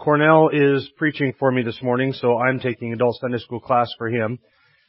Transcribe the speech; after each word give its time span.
Cornell 0.00 0.48
is 0.50 0.88
preaching 0.96 1.34
for 1.38 1.52
me 1.52 1.62
this 1.62 1.78
morning, 1.82 2.14
so 2.14 2.38
I'm 2.38 2.58
taking 2.58 2.94
adult 2.94 3.18
Sunday 3.20 3.36
school 3.36 3.60
class 3.60 3.92
for 3.98 4.08
him. 4.08 4.38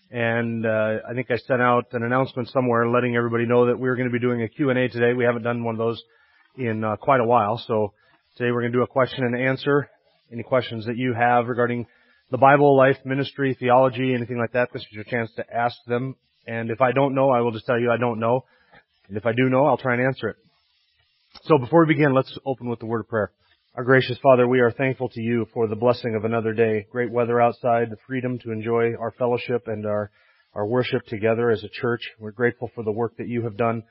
And 0.10 0.66
uh, 0.66 1.00
I 1.10 1.14
think 1.14 1.30
I 1.30 1.36
sent 1.36 1.62
out 1.62 1.88
an 1.92 2.04
announcement 2.04 2.48
somewhere 2.48 2.88
letting 2.88 3.18
everybody 3.18 3.46
know 3.46 3.66
that 3.66 3.78
we 3.78 3.90
are 3.90 3.98
going 3.98 4.08
to 4.08 4.14
be 4.14 4.22
doing 4.22 4.42
a 4.42 4.48
Q&A 4.48 4.88
today. 4.88 5.12
We 5.12 5.26
haven't 5.26 5.44
done 5.44 5.66
one 5.66 5.76
of 5.76 5.80
those 5.80 6.02
in 6.56 6.86
uh, 6.86 6.96
quite 6.96 7.20
a 7.20 7.26
while, 7.26 7.62
so 7.68 7.92
today 8.38 8.52
we're 8.52 8.62
going 8.62 8.72
to 8.72 8.78
do 8.78 8.84
a 8.84 8.88
question 8.88 9.26
and 9.26 9.36
answer. 9.36 9.90
Any 10.32 10.44
questions 10.44 10.86
that 10.86 10.96
you 10.96 11.14
have 11.14 11.48
regarding 11.48 11.88
the 12.30 12.38
Bible, 12.38 12.78
life, 12.78 12.96
ministry, 13.04 13.58
theology, 13.60 14.14
anything 14.14 14.38
like 14.38 14.54
that, 14.54 14.70
this 14.72 14.82
is 14.84 14.88
your 14.92 15.04
chance 15.04 15.30
to 15.36 15.44
ask 15.54 15.76
them. 15.88 16.16
And 16.48 16.72
if 16.72 16.80
I 16.80 16.94
don't 16.94 17.16
know, 17.16 17.32
I 17.32 17.42
will 17.42 17.52
just 17.52 17.66
tell 17.66 17.78
you 17.78 17.92
I 17.92 17.98
don't 17.98 18.22
know. 18.22 18.46
And 19.10 19.18
if 19.18 19.26
I 19.26 19.34
do 19.34 19.50
know, 19.50 19.66
I'll 19.66 19.78
try 19.78 19.94
and 19.94 20.06
answer 20.06 20.30
it. 20.30 20.38
So 21.44 21.58
before 21.58 21.86
we 21.86 21.96
begin, 21.96 22.14
let's 22.14 22.34
open 22.46 22.70
with 22.70 22.80
the 22.80 22.86
word 22.86 23.02
of 23.02 23.10
prayer. 23.10 23.34
Our 23.74 23.86
gracious 23.86 24.18
Father, 24.22 24.46
we 24.50 24.60
are 24.60 24.74
thankful 24.74 25.08
to 25.08 25.22
you 25.22 25.48
for 25.54 25.66
the 25.66 25.78
blessing 25.78 26.14
of 26.14 26.26
another 26.26 26.52
day. 26.52 26.86
Great 26.92 27.10
weather 27.10 27.40
outside, 27.40 27.90
the 27.90 27.96
freedom 28.06 28.38
to 28.40 28.52
enjoy 28.52 28.96
our 29.00 29.12
fellowship 29.12 29.70
and 29.70 29.86
our, 29.86 30.12
our 30.54 30.68
worship 30.68 31.06
together 31.06 31.50
as 31.50 31.64
a 31.64 31.70
church. 31.70 32.02
We're 32.20 32.32
grateful 32.32 32.70
for 32.76 32.84
the 32.84 32.92
work 32.92 33.16
that 33.16 33.30
you 33.30 33.44
have 33.44 33.56
done 33.56 33.84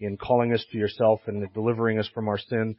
in 0.00 0.16
calling 0.16 0.52
us 0.52 0.64
to 0.72 0.76
yourself 0.76 1.20
and 1.28 1.46
delivering 1.54 2.00
us 2.00 2.08
from 2.12 2.26
our 2.26 2.36
sin. 2.36 2.74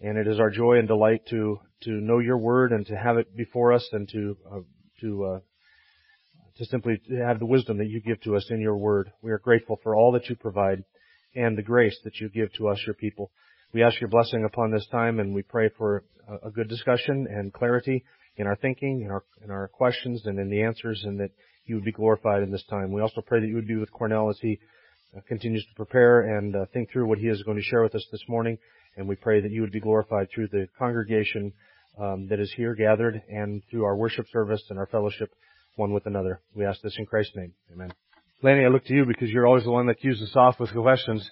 And 0.00 0.18
it 0.18 0.26
is 0.26 0.40
our 0.40 0.50
joy 0.50 0.80
and 0.80 0.88
delight 0.88 1.20
to, 1.30 1.60
to 1.82 1.90
know 1.92 2.18
your 2.18 2.38
word 2.38 2.72
and 2.72 2.84
to 2.86 2.96
have 2.96 3.16
it 3.16 3.36
before 3.36 3.72
us 3.72 3.88
and 3.92 4.08
to, 4.08 4.36
uh, 4.52 4.60
to, 5.02 5.24
uh, 5.24 5.38
to 6.56 6.64
simply 6.64 7.00
have 7.24 7.38
the 7.38 7.46
wisdom 7.46 7.78
that 7.78 7.88
you 7.88 8.00
give 8.00 8.20
to 8.22 8.34
us 8.34 8.48
in 8.50 8.60
your 8.60 8.76
word. 8.76 9.12
We 9.22 9.30
are 9.30 9.38
grateful 9.38 9.78
for 9.84 9.94
all 9.94 10.10
that 10.14 10.28
you 10.28 10.34
provide 10.34 10.82
and 11.36 11.56
the 11.56 11.62
grace 11.62 11.96
that 12.02 12.16
you 12.16 12.28
give 12.30 12.52
to 12.54 12.66
us, 12.66 12.82
your 12.84 12.94
people. 12.94 13.30
We 13.72 13.84
ask 13.84 14.00
your 14.00 14.10
blessing 14.10 14.44
upon 14.44 14.72
this 14.72 14.86
time 14.88 15.20
and 15.20 15.32
we 15.32 15.42
pray 15.42 15.70
for 15.78 16.02
a 16.44 16.50
good 16.50 16.68
discussion 16.68 17.28
and 17.30 17.52
clarity 17.52 18.04
in 18.36 18.48
our 18.48 18.56
thinking, 18.56 19.02
in 19.02 19.10
our, 19.10 19.22
in 19.44 19.50
our 19.50 19.68
questions 19.68 20.22
and 20.26 20.40
in 20.40 20.50
the 20.50 20.62
answers 20.62 21.02
and 21.04 21.20
that 21.20 21.30
you 21.66 21.76
would 21.76 21.84
be 21.84 21.92
glorified 21.92 22.42
in 22.42 22.50
this 22.50 22.64
time. 22.68 22.90
We 22.90 23.00
also 23.00 23.20
pray 23.20 23.40
that 23.40 23.46
you 23.46 23.54
would 23.54 23.68
be 23.68 23.76
with 23.76 23.92
Cornell 23.92 24.28
as 24.28 24.38
he 24.40 24.58
uh, 25.16 25.20
continues 25.28 25.64
to 25.66 25.74
prepare 25.76 26.36
and 26.36 26.56
uh, 26.56 26.64
think 26.72 26.90
through 26.90 27.06
what 27.06 27.18
he 27.18 27.28
is 27.28 27.42
going 27.44 27.58
to 27.58 27.62
share 27.62 27.82
with 27.82 27.94
us 27.94 28.04
this 28.10 28.24
morning. 28.28 28.58
And 28.96 29.06
we 29.06 29.14
pray 29.14 29.40
that 29.40 29.52
you 29.52 29.60
would 29.60 29.70
be 29.70 29.80
glorified 29.80 30.28
through 30.34 30.48
the 30.48 30.66
congregation 30.76 31.52
um, 31.96 32.26
that 32.28 32.40
is 32.40 32.52
here 32.56 32.74
gathered 32.74 33.22
and 33.28 33.62
through 33.70 33.84
our 33.84 33.94
worship 33.94 34.26
service 34.32 34.62
and 34.70 34.80
our 34.80 34.86
fellowship 34.86 35.30
one 35.76 35.92
with 35.92 36.06
another. 36.06 36.40
We 36.54 36.64
ask 36.64 36.80
this 36.82 36.96
in 36.98 37.06
Christ's 37.06 37.36
name. 37.36 37.52
Amen. 37.72 37.92
Lanny, 38.42 38.64
I 38.64 38.68
look 38.68 38.84
to 38.86 38.94
you 38.94 39.04
because 39.04 39.30
you're 39.30 39.46
always 39.46 39.64
the 39.64 39.70
one 39.70 39.86
that 39.86 40.00
cues 40.00 40.20
us 40.22 40.34
off 40.34 40.58
with 40.58 40.72
questions. 40.72 41.30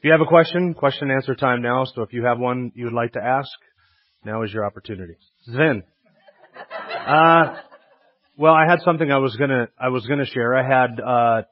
If 0.00 0.04
you 0.04 0.12
have 0.12 0.22
a 0.22 0.26
question, 0.26 0.72
question 0.72 1.10
and 1.10 1.16
answer 1.16 1.34
time 1.34 1.60
now. 1.60 1.84
So 1.84 2.00
if 2.00 2.14
you 2.14 2.24
have 2.24 2.38
one 2.38 2.72
you 2.74 2.86
would 2.86 2.94
like 2.94 3.12
to 3.12 3.20
ask, 3.22 3.50
now 4.24 4.42
is 4.44 4.50
your 4.50 4.64
opportunity. 4.64 5.16
Sven. 5.44 5.82
Uh, 7.06 7.56
well, 8.36 8.52
I 8.52 8.66
had 8.68 8.80
something 8.84 9.10
I 9.10 9.18
was 9.18 9.34
gonna, 9.34 9.68
I 9.80 9.88
was 9.88 10.06
gonna 10.06 10.26
share. 10.26 10.54
I 10.54 10.62
had, 10.62 11.00
uh, 11.00 11.42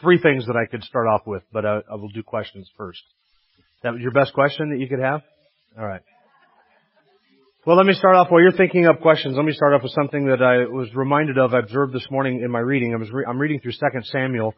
three 0.00 0.18
things 0.18 0.46
that 0.46 0.56
I 0.56 0.64
could 0.66 0.82
start 0.84 1.06
off 1.06 1.22
with, 1.26 1.42
but 1.52 1.66
I, 1.66 1.80
I 1.90 1.94
will 1.96 2.08
do 2.08 2.22
questions 2.22 2.68
first. 2.76 3.02
That 3.82 3.92
was 3.92 4.00
your 4.00 4.10
best 4.10 4.32
question 4.32 4.70
that 4.70 4.78
you 4.78 4.88
could 4.88 5.00
have? 5.00 5.20
Alright. 5.78 6.00
Well, 7.66 7.76
let 7.76 7.86
me 7.86 7.92
start 7.92 8.16
off 8.16 8.28
while 8.30 8.40
you're 8.40 8.52
thinking 8.52 8.86
up 8.86 9.00
questions. 9.00 9.36
Let 9.36 9.44
me 9.44 9.52
start 9.52 9.74
off 9.74 9.82
with 9.82 9.92
something 9.92 10.26
that 10.26 10.42
I 10.42 10.64
was 10.64 10.88
reminded 10.94 11.38
of, 11.38 11.52
I 11.52 11.58
observed 11.58 11.92
this 11.92 12.06
morning 12.10 12.42
in 12.42 12.50
my 12.50 12.60
reading. 12.60 12.94
I 12.94 12.96
was 12.96 13.10
re- 13.10 13.26
I'm 13.28 13.38
reading 13.38 13.60
through 13.60 13.72
2 13.72 13.78
Samuel, 14.04 14.54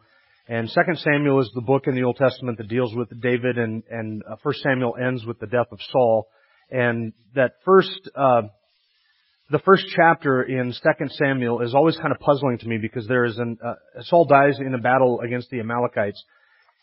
and 0.49 0.69
Second 0.69 0.97
Samuel 0.99 1.41
is 1.41 1.51
the 1.53 1.61
book 1.61 1.87
in 1.87 1.95
the 1.95 2.03
Old 2.03 2.15
Testament 2.15 2.57
that 2.57 2.69
deals 2.69 2.95
with 2.95 3.09
David, 3.21 3.57
and, 3.57 3.83
and 3.89 4.23
uh, 4.23 4.37
1 4.41 4.55
Samuel 4.63 4.95
ends 4.95 5.25
with 5.25 5.39
the 5.39 5.47
death 5.47 5.67
of 5.73 5.79
Saul. 5.91 6.27
And 6.71 7.11
that 7.35 7.55
first, 7.65 8.09
uh, 8.15 8.43
the 9.49 9.59
first 9.59 9.85
chapter 9.93 10.43
in 10.43 10.71
Second 10.71 11.11
Samuel 11.11 11.61
is 11.61 11.75
always 11.75 11.97
kind 11.97 12.13
of 12.13 12.19
puzzling 12.19 12.59
to 12.59 12.67
me 12.67 12.77
because 12.81 13.05
there 13.07 13.25
is 13.25 13.37
an, 13.37 13.57
uh, 13.63 13.73
Saul 14.03 14.23
dies 14.23 14.57
in 14.59 14.73
a 14.73 14.77
battle 14.77 15.19
against 15.19 15.49
the 15.49 15.59
Amalekites. 15.59 16.23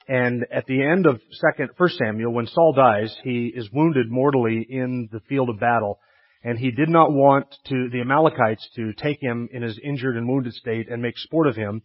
And 0.08 0.44
at 0.52 0.66
the 0.66 0.82
end 0.82 1.06
of 1.06 1.22
second, 1.30 1.70
first 1.78 1.96
Samuel, 1.96 2.34
when 2.34 2.46
Saul 2.48 2.74
dies, 2.74 3.16
he 3.24 3.50
is 3.54 3.70
wounded 3.72 4.10
mortally 4.10 4.66
in 4.68 5.08
the 5.10 5.20
field 5.20 5.48
of 5.48 5.58
battle. 5.58 6.00
And 6.42 6.58
he 6.58 6.70
did 6.70 6.90
not 6.90 7.10
want 7.10 7.46
to, 7.68 7.88
the 7.90 8.02
Amalekites 8.02 8.68
to 8.76 8.92
take 8.92 9.22
him 9.22 9.48
in 9.50 9.62
his 9.62 9.80
injured 9.82 10.18
and 10.18 10.28
wounded 10.28 10.52
state 10.52 10.90
and 10.90 11.00
make 11.00 11.16
sport 11.16 11.46
of 11.46 11.56
him 11.56 11.80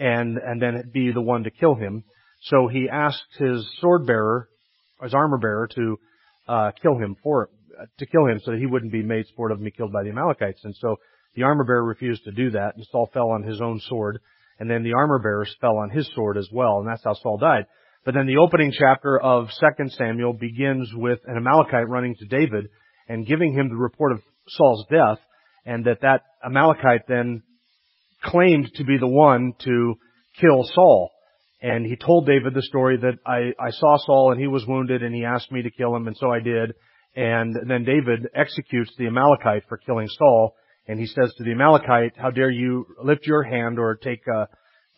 and, 0.00 0.38
and 0.38 0.60
then 0.60 0.90
be 0.92 1.12
the 1.12 1.20
one 1.20 1.44
to 1.44 1.50
kill 1.50 1.76
him. 1.76 2.02
So 2.42 2.66
he 2.66 2.88
asked 2.90 3.36
his 3.38 3.68
sword 3.80 4.06
bearer, 4.06 4.48
his 5.02 5.14
armor 5.14 5.38
bearer, 5.38 5.68
to 5.76 5.98
uh, 6.48 6.70
kill 6.82 6.98
him 6.98 7.16
for 7.22 7.50
to 7.98 8.06
kill 8.06 8.26
him 8.26 8.40
so 8.44 8.52
that 8.52 8.60
he 8.60 8.66
wouldn't 8.66 8.92
be 8.92 9.02
made 9.02 9.26
sport 9.26 9.52
of 9.52 9.58
and 9.58 9.64
be 9.64 9.70
killed 9.70 9.92
by 9.92 10.02
the 10.02 10.10
Amalekites. 10.10 10.60
And 10.64 10.74
so 10.76 10.96
the 11.34 11.44
armor 11.44 11.64
bearer 11.64 11.84
refused 11.84 12.24
to 12.24 12.32
do 12.32 12.50
that, 12.50 12.76
and 12.76 12.84
Saul 12.90 13.08
fell 13.12 13.30
on 13.30 13.42
his 13.42 13.60
own 13.60 13.80
sword, 13.88 14.20
and 14.58 14.70
then 14.70 14.82
the 14.82 14.94
armor 14.94 15.18
bearer 15.18 15.46
fell 15.60 15.78
on 15.78 15.90
his 15.90 16.10
sword 16.14 16.36
as 16.36 16.48
well, 16.52 16.78
and 16.78 16.88
that's 16.88 17.04
how 17.04 17.14
Saul 17.14 17.38
died. 17.38 17.66
But 18.04 18.14
then 18.14 18.26
the 18.26 18.38
opening 18.38 18.72
chapter 18.72 19.20
of 19.20 19.48
2 19.78 19.88
Samuel 19.90 20.32
begins 20.32 20.90
with 20.94 21.20
an 21.26 21.36
Amalekite 21.36 21.88
running 21.88 22.16
to 22.16 22.26
David 22.26 22.68
and 23.08 23.26
giving 23.26 23.52
him 23.52 23.68
the 23.68 23.76
report 23.76 24.12
of 24.12 24.22
Saul's 24.48 24.86
death, 24.90 25.18
and 25.64 25.84
that 25.84 26.00
that 26.02 26.22
Amalekite 26.44 27.06
then 27.06 27.42
claimed 28.22 28.70
to 28.74 28.84
be 28.84 28.98
the 28.98 29.06
one 29.06 29.54
to 29.64 29.94
kill 30.40 30.64
Saul. 30.64 31.10
And 31.62 31.84
he 31.84 31.96
told 31.96 32.26
David 32.26 32.54
the 32.54 32.62
story 32.62 32.96
that 32.98 33.18
I, 33.26 33.52
I 33.62 33.70
saw 33.70 33.98
Saul 33.98 34.32
and 34.32 34.40
he 34.40 34.46
was 34.46 34.66
wounded 34.66 35.02
and 35.02 35.14
he 35.14 35.24
asked 35.24 35.52
me 35.52 35.62
to 35.62 35.70
kill 35.70 35.94
him 35.94 36.06
and 36.06 36.16
so 36.16 36.30
I 36.30 36.40
did. 36.40 36.74
And 37.14 37.54
then 37.68 37.84
David 37.84 38.28
executes 38.34 38.92
the 38.96 39.08
Amalekite 39.08 39.64
for 39.68 39.76
killing 39.76 40.08
Saul 40.08 40.54
and 40.86 40.98
he 40.98 41.06
says 41.06 41.34
to 41.36 41.44
the 41.44 41.52
Amalekite, 41.52 42.14
how 42.16 42.30
dare 42.30 42.50
you 42.50 42.86
lift 43.02 43.26
your 43.26 43.42
hand 43.42 43.78
or 43.78 43.96
take, 43.96 44.22
uh, 44.26 44.46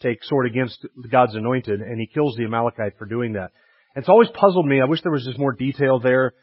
take 0.01 0.23
sword 0.23 0.47
against 0.47 0.87
God's 1.11 1.35
anointed 1.35 1.81
and 1.81 2.01
he 2.01 2.07
kills 2.07 2.37
the 2.37 2.45
Amalekite 2.45 2.97
for 2.97 3.07
doing 3.07 3.33
that. 3.33 3.51
It's 3.97 4.09
always 4.09 4.29
puzzled 4.33 4.67
me. 4.67 4.81
I 4.81 4.85
wish 4.85 5.03
there 5.03 5.13
was 5.13 5.25
just 5.25 5.39
more 5.39 5.53
detail 5.53 5.99
there. 5.99 6.35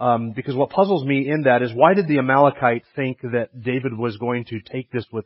Um, 0.00 0.32
because 0.32 0.54
what 0.54 0.70
puzzles 0.70 1.04
me 1.04 1.28
in 1.28 1.42
that 1.42 1.62
is 1.62 1.72
why 1.74 1.94
did 1.94 2.06
the 2.06 2.18
Amalekite 2.18 2.84
think 2.94 3.18
that 3.22 3.48
David 3.60 3.96
was 3.96 4.16
going 4.16 4.44
to 4.46 4.60
take 4.60 4.92
this 4.92 5.04
with, 5.12 5.24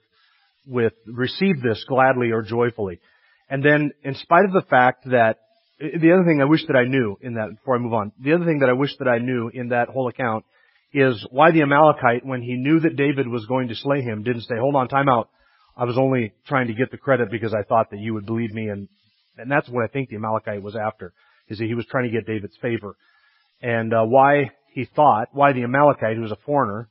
with, 0.66 0.92
receive 1.06 1.62
this 1.62 1.84
gladly 1.88 2.30
or 2.30 2.42
joyfully? 2.42 3.00
And 3.48 3.64
then, 3.64 3.92
in 4.02 4.14
spite 4.14 4.44
of 4.44 4.52
the 4.52 4.66
fact 4.68 5.04
that, 5.10 5.38
the 5.78 6.12
other 6.12 6.24
thing 6.24 6.40
I 6.40 6.44
wish 6.44 6.64
that 6.68 6.76
I 6.76 6.84
knew 6.84 7.16
in 7.20 7.34
that, 7.34 7.50
before 7.56 7.76
I 7.76 7.78
move 7.78 7.92
on, 7.92 8.12
the 8.20 8.34
other 8.34 8.44
thing 8.44 8.60
that 8.60 8.68
I 8.68 8.72
wish 8.72 8.96
that 8.98 9.08
I 9.08 9.18
knew 9.18 9.50
in 9.52 9.70
that 9.70 9.88
whole 9.88 10.08
account 10.08 10.44
is 10.92 11.26
why 11.30 11.50
the 11.50 11.62
Amalekite, 11.62 12.24
when 12.24 12.42
he 12.42 12.54
knew 12.54 12.80
that 12.80 12.96
David 12.96 13.26
was 13.26 13.46
going 13.46 13.68
to 13.68 13.74
slay 13.74 14.02
him, 14.02 14.22
didn't 14.22 14.42
say, 14.42 14.54
hold 14.58 14.76
on, 14.76 14.88
time 14.88 15.08
out. 15.08 15.28
I 15.76 15.84
was 15.84 15.98
only 15.98 16.34
trying 16.46 16.68
to 16.68 16.74
get 16.74 16.90
the 16.90 16.98
credit 16.98 17.30
because 17.30 17.54
I 17.54 17.62
thought 17.62 17.90
that 17.90 17.98
you 17.98 18.14
would 18.14 18.26
believe 18.26 18.52
me 18.52 18.68
and, 18.68 18.88
and 19.38 19.50
that's 19.50 19.68
what 19.68 19.84
I 19.84 19.88
think 19.88 20.10
the 20.10 20.16
Amalekite 20.16 20.62
was 20.62 20.76
after, 20.76 21.14
is 21.48 21.58
that 21.58 21.66
he 21.66 21.74
was 21.74 21.86
trying 21.86 22.04
to 22.04 22.10
get 22.10 22.26
David's 22.26 22.56
favor. 22.60 22.94
And, 23.62 23.92
uh, 23.94 24.04
why 24.04 24.50
he 24.72 24.84
thought, 24.84 25.28
why 25.32 25.52
the 25.52 25.64
Amalekite, 25.64 26.16
who 26.16 26.22
was 26.22 26.32
a 26.32 26.38
foreigner, 26.44 26.88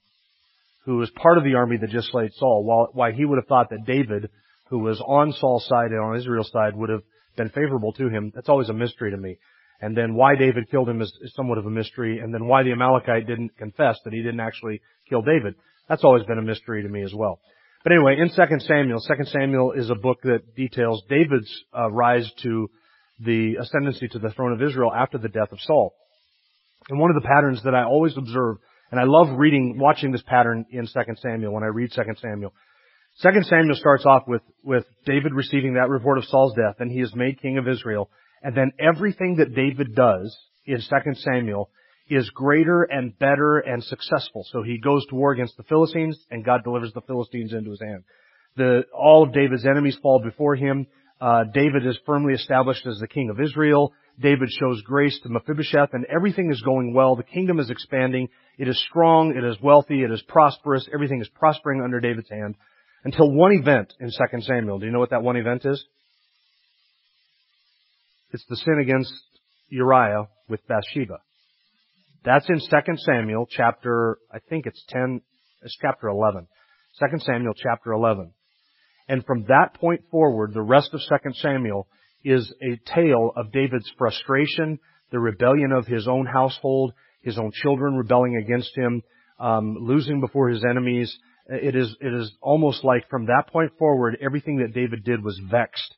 who 0.85 0.97
was 0.97 1.09
part 1.11 1.37
of 1.37 1.43
the 1.43 1.55
army 1.55 1.77
that 1.77 1.89
just 1.89 2.11
slayed 2.11 2.33
Saul, 2.33 2.89
why 2.93 3.11
he 3.11 3.25
would 3.25 3.37
have 3.37 3.47
thought 3.47 3.69
that 3.69 3.85
David 3.85 4.29
who 4.71 4.79
was 4.79 4.99
on 5.05 5.33
Saul's 5.33 5.67
side 5.67 5.91
and 5.91 5.99
on 5.99 6.15
Israel's 6.15 6.49
side 6.49 6.75
would 6.75 6.89
have 6.89 7.03
been 7.35 7.49
favorable 7.49 7.91
to 7.93 8.07
him. 8.07 8.31
That's 8.33 8.47
always 8.47 8.69
a 8.69 8.73
mystery 8.73 9.11
to 9.11 9.17
me. 9.17 9.37
And 9.81 9.97
then 9.97 10.15
why 10.15 10.35
David 10.35 10.71
killed 10.71 10.87
him 10.87 11.01
is, 11.01 11.13
somewhat 11.35 11.57
of 11.57 11.65
a 11.65 11.69
mystery. 11.69 12.19
And 12.19 12.33
then 12.33 12.47
why 12.47 12.63
the 12.63 12.71
Amalekite 12.71 13.27
didn't 13.27 13.57
confess 13.57 13.99
that 14.05 14.13
he 14.13 14.21
didn't 14.21 14.39
actually 14.39 14.81
kill 15.09 15.23
David. 15.23 15.55
That's 15.89 16.05
always 16.05 16.23
been 16.23 16.37
a 16.37 16.43
mystery 16.43 16.83
to 16.83 16.89
me 16.89 17.03
as 17.03 17.13
well. 17.13 17.39
But 17.83 17.91
anyway, 17.91 18.15
in 18.17 18.29
2 18.29 18.59
Samuel, 18.59 19.01
2 19.01 19.25
Samuel 19.25 19.73
is 19.73 19.89
a 19.89 19.95
book 19.95 20.19
that 20.23 20.55
details 20.55 21.03
David's 21.09 21.51
uh, 21.77 21.91
rise 21.91 22.31
to 22.43 22.69
the 23.19 23.55
ascendancy 23.59 24.07
to 24.07 24.19
the 24.19 24.31
throne 24.31 24.53
of 24.53 24.61
Israel 24.61 24.93
after 24.93 25.17
the 25.17 25.29
death 25.29 25.51
of 25.51 25.59
Saul. 25.61 25.93
And 26.89 26.97
one 26.97 27.09
of 27.09 27.21
the 27.21 27.27
patterns 27.27 27.61
that 27.63 27.75
I 27.75 27.83
always 27.83 28.15
observe, 28.17 28.57
and 28.91 28.99
I 28.99 29.03
love 29.05 29.37
reading, 29.37 29.79
watching 29.79 30.11
this 30.11 30.23
pattern 30.23 30.65
in 30.69 30.85
2 30.85 30.91
Samuel 31.21 31.53
when 31.53 31.63
I 31.63 31.67
read 31.67 31.91
2 31.95 32.01
Samuel, 32.21 32.53
Second 33.15 33.45
Samuel 33.45 33.75
starts 33.75 34.05
off 34.05 34.23
with, 34.27 34.41
with 34.63 34.85
David 35.05 35.33
receiving 35.33 35.73
that 35.73 35.89
report 35.89 36.17
of 36.17 36.25
Saul's 36.25 36.55
death, 36.55 36.75
and 36.79 36.91
he 36.91 37.01
is 37.01 37.13
made 37.15 37.41
king 37.41 37.57
of 37.57 37.67
Israel. 37.67 38.09
And 38.41 38.55
then 38.55 38.71
everything 38.79 39.37
that 39.37 39.53
David 39.53 39.95
does 39.95 40.35
in 40.65 40.79
Second 40.81 41.17
Samuel 41.17 41.69
is 42.09 42.29
greater 42.31 42.83
and 42.83 43.17
better 43.17 43.59
and 43.59 43.83
successful. 43.83 44.45
So 44.51 44.63
he 44.63 44.79
goes 44.79 45.05
to 45.07 45.15
war 45.15 45.31
against 45.31 45.57
the 45.57 45.63
Philistines 45.63 46.19
and 46.29 46.43
God 46.43 46.63
delivers 46.63 46.93
the 46.93 47.01
Philistines 47.01 47.53
into 47.53 47.71
his 47.71 47.81
hand. 47.81 48.03
The, 48.57 48.83
all 48.93 49.23
of 49.23 49.33
David's 49.33 49.65
enemies 49.65 49.97
fall 50.01 50.21
before 50.21 50.55
him. 50.55 50.87
Uh, 51.21 51.43
David 51.53 51.85
is 51.85 51.97
firmly 52.05 52.33
established 52.33 52.85
as 52.85 52.99
the 52.99 53.07
king 53.07 53.29
of 53.29 53.39
Israel. 53.39 53.93
David 54.19 54.49
shows 54.49 54.81
grace 54.81 55.19
to 55.23 55.29
Mephibosheth 55.29 55.93
and 55.93 56.05
everything 56.13 56.51
is 56.51 56.61
going 56.61 56.93
well. 56.93 57.15
The 57.15 57.23
kingdom 57.23 57.59
is 57.59 57.69
expanding. 57.69 58.29
It 58.61 58.67
is 58.67 58.79
strong. 58.87 59.35
It 59.35 59.43
is 59.43 59.59
wealthy. 59.59 60.03
It 60.03 60.11
is 60.11 60.21
prosperous. 60.27 60.87
Everything 60.93 61.19
is 61.19 61.27
prospering 61.29 61.81
under 61.81 61.99
David's 61.99 62.29
hand 62.29 62.53
until 63.03 63.31
one 63.31 63.53
event 63.53 63.91
in 63.99 64.11
2 64.11 64.41
Samuel. 64.41 64.77
Do 64.77 64.85
you 64.85 64.91
know 64.91 64.99
what 64.99 65.09
that 65.09 65.23
one 65.23 65.35
event 65.35 65.65
is? 65.65 65.83
It's 68.29 68.45
the 68.47 68.57
sin 68.57 68.77
against 68.79 69.11
Uriah 69.69 70.27
with 70.47 70.59
Bathsheba. 70.67 71.21
That's 72.23 72.47
in 72.49 72.59
2 72.59 72.97
Samuel 72.97 73.47
chapter, 73.49 74.19
I 74.31 74.37
think 74.37 74.67
it's 74.67 74.85
10, 74.89 75.21
it's 75.63 75.75
chapter 75.81 76.07
11. 76.09 76.45
2 76.99 77.17
Samuel 77.17 77.55
chapter 77.55 77.93
11. 77.93 78.31
And 79.07 79.25
from 79.25 79.45
that 79.45 79.73
point 79.73 80.01
forward, 80.11 80.53
the 80.53 80.61
rest 80.61 80.93
of 80.93 81.01
2 81.09 81.31
Samuel 81.33 81.87
is 82.23 82.53
a 82.61 82.79
tale 82.93 83.31
of 83.35 83.51
David's 83.51 83.91
frustration, 83.97 84.77
the 85.11 85.17
rebellion 85.17 85.71
of 85.71 85.87
his 85.87 86.07
own 86.07 86.27
household, 86.27 86.93
his 87.21 87.37
own 87.37 87.51
children 87.53 87.95
rebelling 87.95 88.35
against 88.35 88.75
him, 88.75 89.01
um, 89.39 89.77
losing 89.79 90.21
before 90.21 90.49
his 90.49 90.63
enemies. 90.67 91.15
It 91.47 91.75
is 91.75 91.95
it 91.99 92.13
is 92.13 92.31
almost 92.41 92.83
like 92.83 93.09
from 93.09 93.25
that 93.25 93.47
point 93.51 93.71
forward, 93.77 94.17
everything 94.21 94.57
that 94.57 94.73
David 94.73 95.03
did 95.03 95.23
was 95.23 95.39
vexed, 95.49 95.95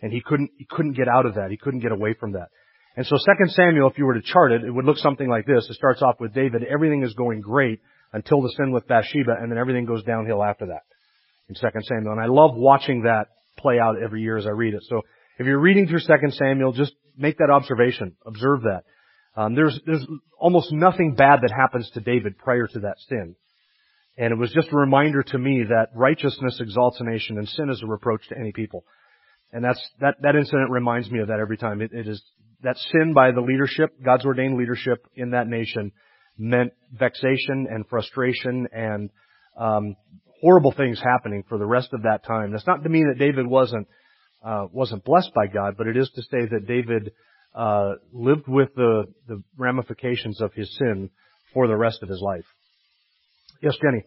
and 0.00 0.12
he 0.12 0.20
couldn't 0.20 0.50
he 0.58 0.66
couldn't 0.68 0.92
get 0.96 1.08
out 1.08 1.26
of 1.26 1.34
that. 1.34 1.50
He 1.50 1.56
couldn't 1.56 1.80
get 1.80 1.92
away 1.92 2.14
from 2.18 2.32
that. 2.32 2.48
And 2.96 3.06
so 3.06 3.16
2 3.16 3.48
Samuel, 3.48 3.88
if 3.88 3.96
you 3.96 4.04
were 4.04 4.14
to 4.14 4.22
chart 4.22 4.52
it, 4.52 4.64
it 4.64 4.70
would 4.70 4.84
look 4.84 4.98
something 4.98 5.28
like 5.28 5.46
this. 5.46 5.66
It 5.70 5.74
starts 5.74 6.02
off 6.02 6.20
with 6.20 6.34
David. 6.34 6.62
Everything 6.62 7.02
is 7.02 7.14
going 7.14 7.40
great 7.40 7.80
until 8.12 8.42
the 8.42 8.50
sin 8.50 8.70
with 8.70 8.86
Bathsheba, 8.86 9.34
and 9.40 9.50
then 9.50 9.58
everything 9.58 9.86
goes 9.86 10.04
downhill 10.04 10.44
after 10.44 10.66
that 10.66 10.82
in 11.48 11.54
2 11.54 11.80
Samuel. 11.82 12.12
And 12.12 12.20
I 12.20 12.26
love 12.26 12.54
watching 12.54 13.02
that 13.02 13.28
play 13.56 13.78
out 13.78 13.96
every 14.02 14.20
year 14.20 14.36
as 14.36 14.46
I 14.46 14.50
read 14.50 14.74
it. 14.74 14.82
So 14.88 15.02
if 15.38 15.46
you're 15.46 15.60
reading 15.60 15.88
through 15.88 16.00
2 16.00 16.30
Samuel, 16.32 16.72
just 16.72 16.92
make 17.16 17.38
that 17.38 17.50
observation. 17.50 18.16
Observe 18.26 18.62
that. 18.62 18.82
Um, 19.34 19.54
there's 19.54 19.80
there's 19.86 20.06
almost 20.38 20.72
nothing 20.72 21.14
bad 21.14 21.40
that 21.42 21.50
happens 21.50 21.90
to 21.94 22.00
David 22.00 22.38
prior 22.38 22.66
to 22.66 22.80
that 22.80 22.96
sin. 23.08 23.36
And 24.18 24.32
it 24.32 24.38
was 24.38 24.52
just 24.52 24.68
a 24.72 24.76
reminder 24.76 25.22
to 25.22 25.38
me 25.38 25.64
that 25.68 25.88
righteousness 25.94 26.58
exalts 26.60 27.00
a 27.00 27.04
nation 27.04 27.38
and 27.38 27.48
sin 27.48 27.70
is 27.70 27.82
a 27.82 27.86
reproach 27.86 28.28
to 28.28 28.38
any 28.38 28.52
people. 28.52 28.84
And 29.52 29.64
that's, 29.64 29.80
that, 30.00 30.16
that 30.22 30.36
incident 30.36 30.70
reminds 30.70 31.10
me 31.10 31.20
of 31.20 31.28
that 31.28 31.40
every 31.40 31.56
time. 31.56 31.80
It, 31.80 31.92
it 31.92 32.08
is, 32.08 32.22
that 32.62 32.76
sin 32.78 33.12
by 33.14 33.32
the 33.32 33.40
leadership, 33.40 33.90
God's 34.04 34.24
ordained 34.24 34.56
leadership 34.56 35.06
in 35.14 35.30
that 35.30 35.46
nation 35.46 35.92
meant 36.38 36.72
vexation 36.92 37.66
and 37.70 37.86
frustration 37.88 38.66
and, 38.72 39.10
um, 39.58 39.96
horrible 40.40 40.72
things 40.72 41.00
happening 41.00 41.44
for 41.48 41.56
the 41.56 41.66
rest 41.66 41.92
of 41.92 42.02
that 42.02 42.24
time. 42.26 42.50
That's 42.50 42.66
not 42.66 42.82
to 42.82 42.88
mean 42.88 43.08
that 43.08 43.18
David 43.18 43.46
wasn't, 43.46 43.86
uh, 44.44 44.66
wasn't 44.72 45.04
blessed 45.04 45.32
by 45.34 45.46
God, 45.46 45.74
but 45.78 45.86
it 45.86 45.96
is 45.96 46.10
to 46.16 46.22
say 46.22 46.46
that 46.50 46.66
David, 46.66 47.12
uh, 47.54 47.94
lived 48.12 48.48
with 48.48 48.74
the, 48.74 49.04
the 49.28 49.42
ramifications 49.56 50.40
of 50.40 50.52
his 50.54 50.74
sin 50.76 51.10
for 51.52 51.66
the 51.66 51.76
rest 51.76 52.02
of 52.02 52.08
his 52.08 52.20
life. 52.20 52.44
Yes, 53.62 53.76
Jenny. 53.82 54.04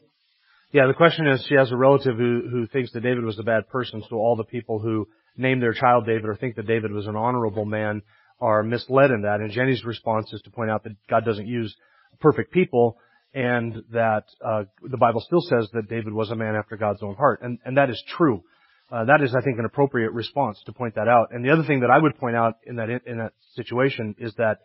Yeah, 0.71 0.87
the 0.87 0.93
question 0.93 1.27
is, 1.27 1.45
she 1.47 1.55
has 1.55 1.71
a 1.71 1.77
relative 1.77 2.17
who, 2.17 2.41
who 2.49 2.67
thinks 2.67 2.91
that 2.93 3.01
David 3.01 3.23
was 3.23 3.39
a 3.39 3.43
bad 3.43 3.69
person, 3.69 4.03
so 4.09 4.17
all 4.17 4.35
the 4.35 4.43
people 4.43 4.79
who 4.79 5.07
name 5.37 5.59
their 5.59 5.73
child 5.73 6.05
David 6.05 6.25
or 6.25 6.35
think 6.35 6.55
that 6.55 6.67
David 6.67 6.91
was 6.91 7.07
an 7.07 7.15
honorable 7.15 7.65
man 7.65 8.01
are 8.41 8.63
misled 8.63 9.11
in 9.11 9.21
that. 9.21 9.39
And 9.39 9.51
Jenny's 9.51 9.85
response 9.85 10.31
is 10.33 10.41
to 10.41 10.51
point 10.51 10.69
out 10.69 10.83
that 10.83 10.95
God 11.09 11.23
doesn't 11.25 11.47
use 11.47 11.75
perfect 12.19 12.51
people 12.51 12.97
and 13.33 13.83
that 13.91 14.23
uh, 14.45 14.63
the 14.81 14.97
Bible 14.97 15.21
still 15.21 15.41
says 15.41 15.69
that 15.73 15.89
David 15.89 16.13
was 16.13 16.31
a 16.31 16.35
man 16.35 16.55
after 16.55 16.77
God's 16.77 17.03
own 17.03 17.15
heart. 17.15 17.41
And, 17.41 17.59
and 17.65 17.77
that 17.77 17.89
is 17.89 18.01
true. 18.17 18.43
Uh, 18.91 19.05
that 19.05 19.21
is, 19.21 19.33
I 19.35 19.43
think, 19.43 19.57
an 19.57 19.65
appropriate 19.65 20.11
response 20.11 20.61
to 20.65 20.73
point 20.73 20.95
that 20.95 21.07
out. 21.07 21.29
And 21.31 21.43
the 21.43 21.51
other 21.51 21.63
thing 21.63 21.79
that 21.79 21.89
I 21.89 21.97
would 21.97 22.17
point 22.17 22.35
out 22.35 22.55
in 22.65 22.75
that, 22.75 22.89
in 23.05 23.17
that 23.17 23.33
situation 23.55 24.15
is 24.19 24.33
that 24.35 24.59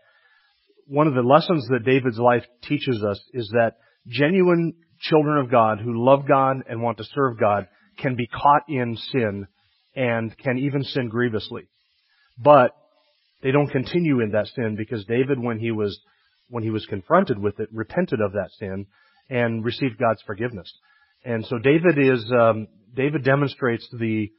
one 0.86 1.06
of 1.06 1.14
the 1.14 1.22
lessons 1.22 1.66
that 1.68 1.84
David's 1.84 2.18
life 2.18 2.44
teaches 2.62 3.02
us 3.02 3.20
is 3.32 3.48
that 3.52 3.76
genuine 4.06 4.74
children 5.00 5.38
of 5.38 5.50
God 5.50 5.80
who 5.80 6.04
love 6.04 6.28
God 6.28 6.58
and 6.68 6.82
want 6.82 6.98
to 6.98 7.04
serve 7.14 7.38
God 7.38 7.66
can 7.98 8.16
be 8.16 8.26
caught 8.26 8.62
in 8.68 8.96
sin 8.96 9.46
and 9.96 10.36
can 10.36 10.58
even 10.58 10.84
sin 10.84 11.08
grievously. 11.08 11.68
But 12.38 12.72
they 13.42 13.52
don't 13.52 13.70
continue 13.70 14.20
in 14.20 14.32
that 14.32 14.48
sin 14.48 14.76
because 14.76 15.04
David, 15.06 15.38
when 15.38 15.58
he 15.58 15.70
was, 15.70 15.98
when 16.48 16.62
he 16.62 16.70
was 16.70 16.84
confronted 16.86 17.38
with 17.38 17.58
it, 17.60 17.68
repented 17.72 18.20
of 18.20 18.32
that 18.32 18.50
sin 18.58 18.86
and 19.30 19.64
received 19.64 19.98
God's 19.98 20.22
forgiveness. 20.26 20.72
And 21.24 21.44
so 21.46 21.58
David 21.58 21.98
is, 21.98 22.30
um, 22.32 22.68
David 22.94 23.24
demonstrates 23.24 23.86
the, 23.92 24.30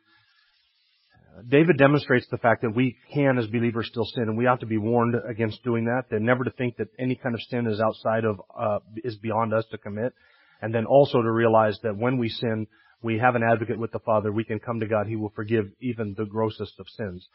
David 1.48 1.78
demonstrates 1.78 2.28
the 2.30 2.38
fact 2.38 2.62
that 2.62 2.76
we 2.76 2.98
can, 3.14 3.38
as 3.38 3.48
believers, 3.48 3.88
still 3.88 4.06
sin, 4.06 4.24
and 4.24 4.38
we 4.38 4.48
ought 4.48 4.60
to 4.60 4.66
be 4.66 4.78
warned 4.78 5.16
against 5.30 5.64
doing 5.64 5.86
that. 5.86 6.04
And 6.12 6.26
never 6.26 6.44
to 6.44 6.52
think 6.52 6.78
that 6.78 6.88
any 7.00 7.16
kind 7.16 7.36
of 7.36 7.42
sin 7.50 7.68
is 7.68 7.80
outside 7.80 8.26
of, 8.26 8.42
uh, 8.58 8.80
is 9.04 9.16
beyond 9.18 9.54
us 9.54 9.66
to 9.72 9.78
commit. 9.78 10.14
And 10.62 10.74
then 10.74 10.86
also 10.86 11.22
to 11.22 11.32
realize 11.32 11.78
that 11.84 11.98
when 11.98 12.18
we 12.18 12.30
sin, 12.30 12.68
we 13.02 13.18
have 13.18 13.36
an 13.36 13.42
advocate 13.44 13.80
with 13.80 13.92
the 13.92 14.00
Father. 14.00 14.32
We 14.32 14.44
can 14.44 14.60
come 14.60 14.80
to 14.80 14.88
God. 14.88 15.08
He 15.08 15.16
will 15.16 15.32
forgive 15.36 15.72
even 15.80 16.14
the 16.18 16.26
grossest 16.26 16.80
of 16.80 16.88
sins. 16.90 17.28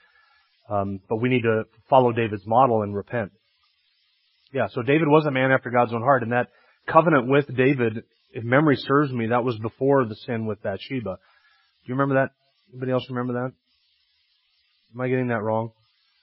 Um, 0.69 1.01
but 1.09 1.17
we 1.17 1.29
need 1.29 1.43
to 1.43 1.65
follow 1.89 2.13
David's 2.13 2.47
model 2.47 2.83
and 2.83 2.95
repent. 2.95 3.33
Yeah, 4.53 4.69
so 4.71 4.83
David 4.83 5.09
was 5.09 5.27
a 5.27 5.31
man 5.31 5.51
after 5.51 5.71
God's 5.71 5.93
own 5.93 6.03
heart, 6.03 6.23
and 6.23 6.33
that 6.33 6.49
covenant 6.87 7.29
with 7.29 7.47
David, 7.57 8.05
if 8.37 8.45
memory 8.45 8.77
serves 8.77 9.11
me, 9.11 9.29
that 9.29 9.45
was 9.45 9.59
before 9.59 10.05
the 10.05 10.15
sin 10.15 10.45
with 10.45 10.63
Bathsheba. 10.63 11.17
Do 11.17 11.87
you 11.87 11.95
remember 11.95 12.17
that? 12.17 12.33
Anybody 12.71 12.93
else 12.93 13.07
remember 13.09 13.33
that? 13.33 13.53
Am 14.95 15.01
I 15.01 15.09
getting 15.09 15.29
that 15.29 15.43
wrong? 15.43 15.73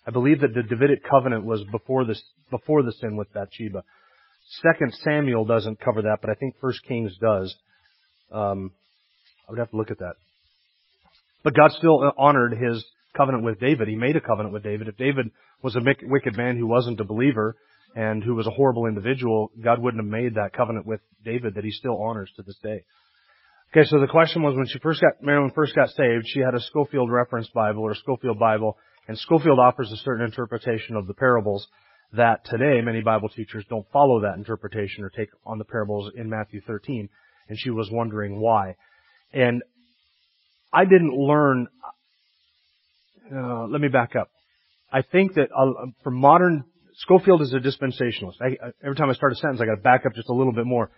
I 0.06 0.12
believe 0.12 0.42
that 0.42 0.54
the 0.54 0.62
Davidic 0.62 1.04
covenant 1.10 1.44
was 1.44 1.64
before 1.72 2.06
this 2.06 2.22
before 2.52 2.84
the 2.84 2.92
sin 2.92 3.18
with 3.18 3.34
Bathsheba. 3.34 3.84
Second 4.62 4.94
Samuel 5.04 5.46
doesn't 5.46 5.80
cover 5.80 6.04
that, 6.04 6.20
but 6.22 6.30
I 6.30 6.36
think 6.36 6.54
First 6.62 6.86
Kings 6.88 7.18
does. 7.20 7.56
Um, 8.32 8.72
I 9.48 9.52
would 9.52 9.60
have 9.60 9.72
to 9.72 9.78
look 9.78 9.90
at 9.90 9.98
that. 10.00 10.14
But 11.44 11.56
God 11.56 11.72
still 11.72 12.12
honored 12.16 12.56
his 12.56 12.86
covenant 13.18 13.44
with 13.44 13.60
David. 13.60 13.88
He 13.88 13.96
made 13.96 14.18
a 14.18 14.22
covenant 14.22 14.54
with 14.54 14.62
David. 14.62 14.88
If 14.88 14.98
David 14.98 15.32
was 15.64 15.76
a 15.76 15.82
wicked 16.04 16.38
man 16.38 16.58
who 16.58 16.68
wasn't 16.68 17.00
a 17.00 17.06
believer 17.06 17.56
and 17.96 18.24
who 18.24 18.36
was 18.36 18.48
a 18.48 18.52
horrible 18.52 18.86
individual, 18.88 19.52
God 19.62 19.80
wouldn't 19.80 20.04
have 20.04 20.12
made 20.12 20.36
that 20.36 20.54
covenant 20.54 20.86
with 20.86 21.02
David 21.24 21.56
that 21.56 21.64
he 21.64 21.72
still 21.72 22.02
honors 22.02 22.32
to 22.36 22.44
this 22.44 22.58
day. 22.64 22.84
Okay, 23.72 23.88
so 23.88 24.00
the 24.00 24.08
question 24.08 24.44
was 24.44 24.56
when 24.56 24.68
she 24.68 24.80
first 24.80 25.02
got, 25.02 25.24
Marilyn 25.24 25.52
first 25.56 25.76
got 25.76 25.90
saved, 25.90 26.26
she 26.28 26.40
had 26.40 26.54
a 26.54 26.60
Scofield 26.60 27.12
Reference 27.12 27.50
Bible 27.50 27.84
or 27.84 27.92
a 27.92 27.96
Scofield 27.96 28.38
Bible, 28.40 28.78
and 29.08 29.18
Scofield 29.18 29.60
offers 29.60 29.92
a 29.92 29.98
certain 29.98 30.26
interpretation 30.26 30.96
of 30.96 31.08
the 31.08 31.14
parables 31.14 31.68
that 32.14 32.46
today 32.46 32.82
many 32.82 33.02
Bible 33.02 33.30
teachers 33.30 33.66
don't 33.70 33.86
follow 33.92 34.22
that 34.22 34.38
interpretation 34.38 35.04
or 35.04 35.10
take 35.10 35.30
on 35.46 35.58
the 35.58 35.66
parables 35.66 36.12
in 36.16 36.30
Matthew 36.30 36.62
13. 36.62 37.10
And 37.50 37.60
she 37.60 37.72
was 37.72 37.90
wondering 37.92 38.40
why. 38.40 38.76
And 39.34 39.64
I 40.72 40.86
didn't 40.86 41.14
learn, 41.14 41.68
uh, 43.36 43.66
let 43.66 43.82
me 43.82 43.88
back 43.88 44.16
up. 44.16 44.30
I 44.92 45.02
think 45.02 45.34
that 45.34 45.50
uh, 45.56 45.88
for 46.04 46.12
modern, 46.12 46.66
Scofield 46.98 47.42
is 47.42 47.54
a 47.54 47.60
dispensationalist. 47.60 48.42
I, 48.42 48.58
every 48.84 48.96
time 48.96 49.10
I 49.10 49.14
start 49.14 49.34
a 49.34 49.36
sentence, 49.36 49.62
I 49.62 49.66
got 49.66 49.76
to 49.76 49.82
back 49.82 50.06
up 50.06 50.14
just 50.14 50.30
a 50.30 50.34
little 50.34 50.54
bit 50.54 50.66
more. 50.66 50.92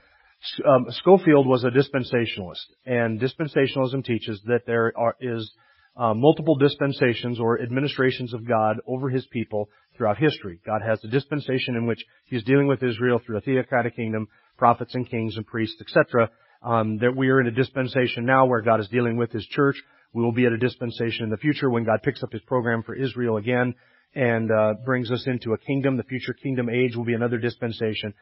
Um, 0.68 0.86
Scofield 0.90 1.48
was 1.48 1.64
a 1.64 1.70
dispensationalist, 1.70 2.66
and 2.86 3.20
dispensationalism 3.20 4.04
teaches 4.04 4.42
that 4.46 4.62
there 4.68 4.94
are, 4.96 5.16
is 5.20 5.52
uh, 5.96 6.14
multiple 6.14 6.56
dispensations 6.56 7.40
or 7.40 7.62
administrations 7.62 8.34
of 8.34 8.48
God 8.48 8.78
over 8.86 9.10
His 9.10 9.26
people 9.28 9.70
throughout 9.96 10.18
history. 10.18 10.60
God 10.66 10.82
has 10.86 11.04
a 11.04 11.08
dispensation 11.08 11.76
in 11.76 11.88
which 11.88 12.04
He's 12.26 12.44
dealing 12.44 12.68
with 12.68 12.84
Israel 12.84 13.22
through 13.26 13.38
a 13.38 13.42
theocratic 13.42 13.96
kingdom, 13.96 14.28
prophets 14.58 14.94
and 14.94 15.10
kings 15.10 15.38
and 15.38 15.48
priests, 15.48 15.82
etc. 15.82 16.30
Um, 16.62 16.98
that 16.98 17.16
we 17.16 17.30
are 17.30 17.40
in 17.40 17.48
a 17.48 17.52
dispensation 17.52 18.26
now 18.26 18.46
where 18.46 18.62
God 18.62 18.80
is 18.82 18.90
dealing 18.90 19.18
with 19.18 19.32
His 19.32 19.46
church. 19.46 19.82
We 20.14 20.24
will 20.24 20.34
be 20.34 20.46
at 20.46 20.52
a 20.52 20.58
dispensation 20.58 21.24
in 21.24 21.30
the 21.30 21.38
future 21.38 21.70
when 21.70 21.86
God 21.86 22.02
picks 22.04 22.24
up 22.24 22.34
His 22.34 22.42
program 22.42 22.84
for 22.84 22.96
Israel 22.96 23.38
again 23.38 23.76
and 24.14 24.52
uh, 24.52 24.74
brings 24.86 25.12
us 25.12 25.26
into 25.28 25.54
a 25.54 25.58
kingdom. 25.58 25.98
The 25.98 26.04
future 26.04 26.34
kingdom 26.34 26.70
age 26.70 26.96
will 26.96 27.06
be 27.06 27.14
another 27.14 27.38
dispensation. 27.38 28.14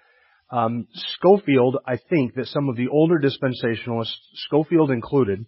Um, 0.51 0.87
Scofield, 0.93 1.77
I 1.87 1.97
think 2.09 2.35
that 2.35 2.47
some 2.47 2.69
of 2.69 2.75
the 2.75 2.87
older 2.87 3.19
dispensationalists, 3.19 4.15
Scofield 4.45 4.91
included, 4.91 5.45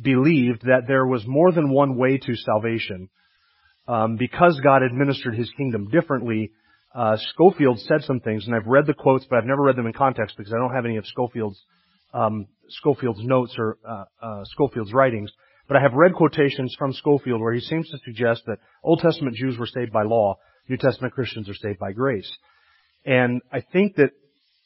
believed 0.00 0.62
that 0.62 0.82
there 0.86 1.06
was 1.06 1.26
more 1.26 1.52
than 1.52 1.70
one 1.70 1.96
way 1.96 2.18
to 2.18 2.36
salvation. 2.36 3.08
Um, 3.88 4.16
because 4.16 4.60
God 4.62 4.82
administered 4.82 5.34
His 5.34 5.50
kingdom 5.56 5.88
differently, 5.90 6.52
uh, 6.94 7.16
Scofield 7.32 7.80
said 7.80 8.02
some 8.02 8.20
things, 8.20 8.46
and 8.46 8.54
I've 8.54 8.66
read 8.66 8.86
the 8.86 8.94
quotes, 8.94 9.24
but 9.28 9.38
I've 9.38 9.46
never 9.46 9.62
read 9.62 9.76
them 9.76 9.86
in 9.86 9.92
context 9.92 10.36
because 10.36 10.52
I 10.52 10.58
don't 10.58 10.74
have 10.74 10.84
any 10.84 10.98
of 10.98 11.06
Scofield's 11.06 11.60
um, 12.12 12.46
Scofield's 12.68 13.24
notes 13.24 13.54
or 13.58 13.78
uh, 13.88 14.04
uh, 14.22 14.44
Scofield's 14.44 14.92
writings. 14.92 15.32
But 15.68 15.76
I 15.76 15.80
have 15.80 15.94
read 15.94 16.14
quotations 16.14 16.74
from 16.78 16.92
Scofield 16.92 17.40
where 17.40 17.54
he 17.54 17.60
seems 17.60 17.88
to 17.90 17.98
suggest 18.04 18.42
that 18.46 18.58
Old 18.82 19.00
Testament 19.00 19.36
Jews 19.36 19.58
were 19.58 19.66
saved 19.66 19.92
by 19.92 20.02
law, 20.02 20.36
New 20.68 20.76
Testament 20.76 21.14
Christians 21.14 21.48
are 21.48 21.54
saved 21.54 21.78
by 21.78 21.92
grace. 21.92 22.30
And 23.04 23.40
I 23.52 23.60
think 23.60 23.96
that, 23.96 24.10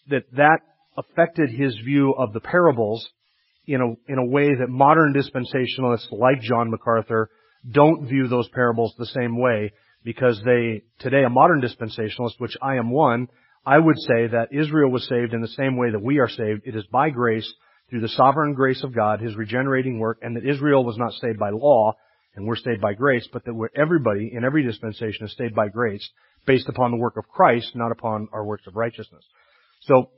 that 0.08 0.24
that 0.32 0.60
affected 0.96 1.50
his 1.50 1.76
view 1.84 2.14
of 2.16 2.32
the 2.32 2.40
parables 2.40 3.06
in 3.66 3.80
a, 3.80 4.12
in 4.12 4.18
a 4.18 4.26
way 4.26 4.54
that 4.54 4.68
modern 4.68 5.14
dispensationalists 5.14 6.10
like 6.12 6.40
John 6.40 6.70
MacArthur 6.70 7.28
don't 7.70 8.06
view 8.06 8.28
those 8.28 8.48
parables 8.48 8.94
the 8.96 9.06
same 9.06 9.38
way 9.38 9.72
because 10.04 10.40
they, 10.44 10.82
today 11.00 11.24
a 11.24 11.30
modern 11.30 11.60
dispensationalist, 11.60 12.38
which 12.38 12.56
I 12.62 12.76
am 12.76 12.90
one, 12.90 13.28
I 13.64 13.78
would 13.78 13.98
say 13.98 14.28
that 14.28 14.48
Israel 14.52 14.90
was 14.90 15.08
saved 15.08 15.34
in 15.34 15.40
the 15.40 15.48
same 15.48 15.76
way 15.76 15.90
that 15.90 16.02
we 16.02 16.20
are 16.20 16.28
saved. 16.28 16.62
It 16.64 16.76
is 16.76 16.86
by 16.92 17.10
grace, 17.10 17.52
through 17.90 18.00
the 18.00 18.08
sovereign 18.08 18.54
grace 18.54 18.82
of 18.82 18.94
God, 18.94 19.20
His 19.20 19.36
regenerating 19.36 19.98
work, 19.98 20.18
and 20.22 20.36
that 20.36 20.48
Israel 20.48 20.84
was 20.84 20.96
not 20.98 21.12
saved 21.12 21.38
by 21.38 21.50
law, 21.50 21.94
and 22.34 22.46
we're 22.46 22.56
saved 22.56 22.80
by 22.80 22.94
grace, 22.94 23.28
but 23.32 23.44
that 23.44 23.68
everybody 23.76 24.30
in 24.32 24.44
every 24.44 24.62
dispensation 24.62 25.26
is 25.26 25.34
saved 25.36 25.54
by 25.54 25.68
grace, 25.68 26.08
based 26.46 26.68
upon 26.68 26.90
the 26.90 26.96
work 26.96 27.16
of 27.16 27.28
Christ, 27.28 27.74
not 27.74 27.92
upon 27.92 28.28
our 28.32 28.44
works 28.44 28.66
of 28.66 28.76
righteousness. 28.76 29.24
So, 29.82 30.10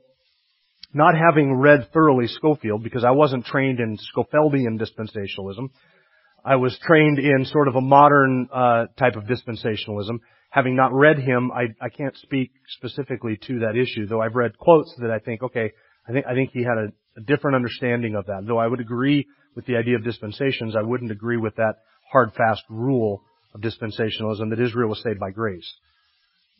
not 0.93 1.13
having 1.15 1.53
read 1.53 1.89
thoroughly 1.93 2.27
Scofield, 2.27 2.83
because 2.83 3.03
I 3.03 3.11
wasn't 3.11 3.45
trained 3.45 3.79
in 3.79 3.97
Scofieldian 3.97 4.81
dispensationalism, 4.81 5.69
I 6.43 6.55
was 6.55 6.77
trained 6.81 7.19
in 7.19 7.45
sort 7.45 7.67
of 7.67 7.75
a 7.75 7.81
modern 7.81 8.47
uh, 8.51 8.85
type 8.97 9.15
of 9.15 9.23
dispensationalism. 9.23 10.19
Having 10.49 10.75
not 10.75 10.93
read 10.93 11.19
him, 11.19 11.51
I, 11.51 11.67
I 11.79 11.89
can't 11.89 12.17
speak 12.17 12.51
specifically 12.69 13.37
to 13.47 13.59
that 13.59 13.75
issue, 13.75 14.07
though 14.07 14.21
I've 14.21 14.35
read 14.35 14.57
quotes 14.57 14.93
that 14.99 15.11
I 15.11 15.19
think, 15.19 15.43
okay, 15.43 15.71
I 16.07 16.11
think 16.11 16.25
I 16.25 16.33
think 16.33 16.51
he 16.51 16.63
had 16.63 16.77
a, 16.77 16.87
a 17.19 17.25
different 17.25 17.55
understanding 17.55 18.15
of 18.15 18.25
that. 18.27 18.45
Though 18.47 18.57
I 18.57 18.67
would 18.67 18.79
agree 18.79 19.27
with 19.55 19.65
the 19.65 19.75
idea 19.75 19.95
of 19.95 20.03
dispensations, 20.03 20.75
I 20.75 20.81
wouldn't 20.81 21.11
agree 21.11 21.37
with 21.37 21.55
that 21.57 21.75
hard 22.11 22.31
fast 22.33 22.63
rule 22.69 23.23
of 23.53 23.61
dispensationalism 23.61 24.49
that 24.49 24.59
Israel 24.59 24.89
was 24.89 25.01
saved 25.03 25.19
by 25.19 25.31
grace. 25.31 25.69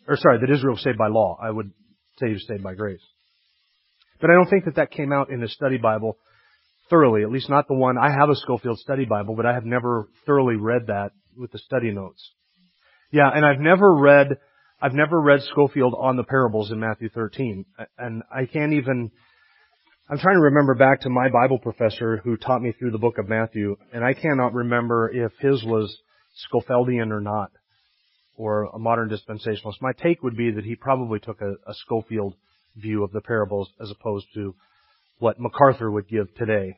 Or 0.07 0.17
sorry, 0.17 0.39
that 0.39 0.51
Israel 0.51 0.73
was 0.73 0.83
saved 0.83 0.97
by 0.97 1.07
law. 1.07 1.37
I 1.41 1.49
would 1.49 1.71
say 2.17 2.27
he 2.27 2.33
was 2.33 2.47
saved 2.47 2.63
by 2.63 2.73
grace. 2.73 3.01
But 4.19 4.29
I 4.29 4.33
don't 4.33 4.49
think 4.49 4.65
that 4.65 4.75
that 4.75 4.91
came 4.91 5.13
out 5.13 5.29
in 5.29 5.39
the 5.39 5.47
study 5.47 5.77
Bible 5.77 6.17
thoroughly, 6.89 7.23
at 7.23 7.31
least 7.31 7.49
not 7.49 7.67
the 7.67 7.75
one. 7.75 7.97
I 7.97 8.11
have 8.11 8.29
a 8.29 8.35
Scofield 8.35 8.79
study 8.79 9.05
Bible, 9.05 9.35
but 9.35 9.45
I 9.45 9.53
have 9.53 9.65
never 9.65 10.09
thoroughly 10.25 10.55
read 10.55 10.87
that 10.87 11.11
with 11.37 11.51
the 11.51 11.59
study 11.59 11.91
notes. 11.91 12.33
Yeah, 13.11 13.29
and 13.33 13.45
I've 13.45 13.59
never 13.59 13.95
read, 13.95 14.37
I've 14.81 14.93
never 14.93 15.21
read 15.21 15.41
Scofield 15.43 15.95
on 15.97 16.17
the 16.17 16.23
parables 16.23 16.71
in 16.71 16.79
Matthew 16.79 17.09
13. 17.09 17.65
And 17.97 18.23
I 18.33 18.45
can't 18.45 18.73
even, 18.73 19.11
I'm 20.11 20.17
trying 20.17 20.37
to 20.37 20.41
remember 20.41 20.73
back 20.73 21.01
to 21.01 21.09
my 21.11 21.29
Bible 21.29 21.59
professor 21.59 22.17
who 22.17 22.35
taught 22.35 22.63
me 22.63 22.71
through 22.71 22.89
the 22.89 22.97
book 22.97 23.19
of 23.19 23.29
Matthew, 23.29 23.77
and 23.93 24.03
I 24.03 24.15
cannot 24.15 24.55
remember 24.55 25.07
if 25.13 25.31
his 25.39 25.63
was 25.63 25.95
Scofieldian 26.51 27.11
or 27.11 27.21
not, 27.21 27.51
or 28.35 28.63
a 28.73 28.79
modern 28.79 29.11
dispensationalist. 29.11 29.75
My 29.81 29.91
take 29.91 30.23
would 30.23 30.35
be 30.35 30.49
that 30.49 30.65
he 30.65 30.73
probably 30.75 31.19
took 31.19 31.41
a, 31.41 31.51
a 31.51 31.75
Scofield 31.75 32.33
view 32.75 33.03
of 33.03 33.11
the 33.11 33.21
parables 33.21 33.69
as 33.79 33.91
opposed 33.91 34.25
to 34.33 34.55
what 35.19 35.39
MacArthur 35.39 35.91
would 35.91 36.09
give 36.09 36.33
today. 36.33 36.75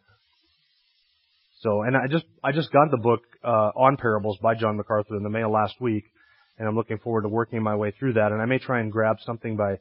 So, 1.61 1.83
and 1.83 1.95
I 1.95 2.07
just, 2.11 2.25
I 2.43 2.51
just 2.51 2.69
got 2.73 2.91
the 2.91 2.97
book, 2.97 3.21
uh, 3.45 3.71
on 3.77 3.95
parables 3.95 4.39
by 4.41 4.55
John 4.55 4.75
MacArthur 4.75 5.15
in 5.15 5.23
the 5.23 5.29
mail 5.29 5.49
last 5.49 5.79
week, 5.79 6.03
and 6.59 6.67
I'm 6.67 6.75
looking 6.75 6.97
forward 6.97 7.21
to 7.21 7.29
working 7.29 7.63
my 7.63 7.77
way 7.77 7.93
through 7.97 8.15
that, 8.15 8.33
and 8.33 8.41
I 8.41 8.45
may 8.45 8.59
try 8.59 8.81
and 8.81 8.91
grab 8.91 9.19
something 9.25 9.55
by 9.55 9.77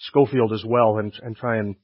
Scofield 0.00 0.52
as 0.52 0.64
well 0.66 0.98
and, 0.98 1.14
and 1.22 1.34
try 1.34 1.56
and 1.56 1.76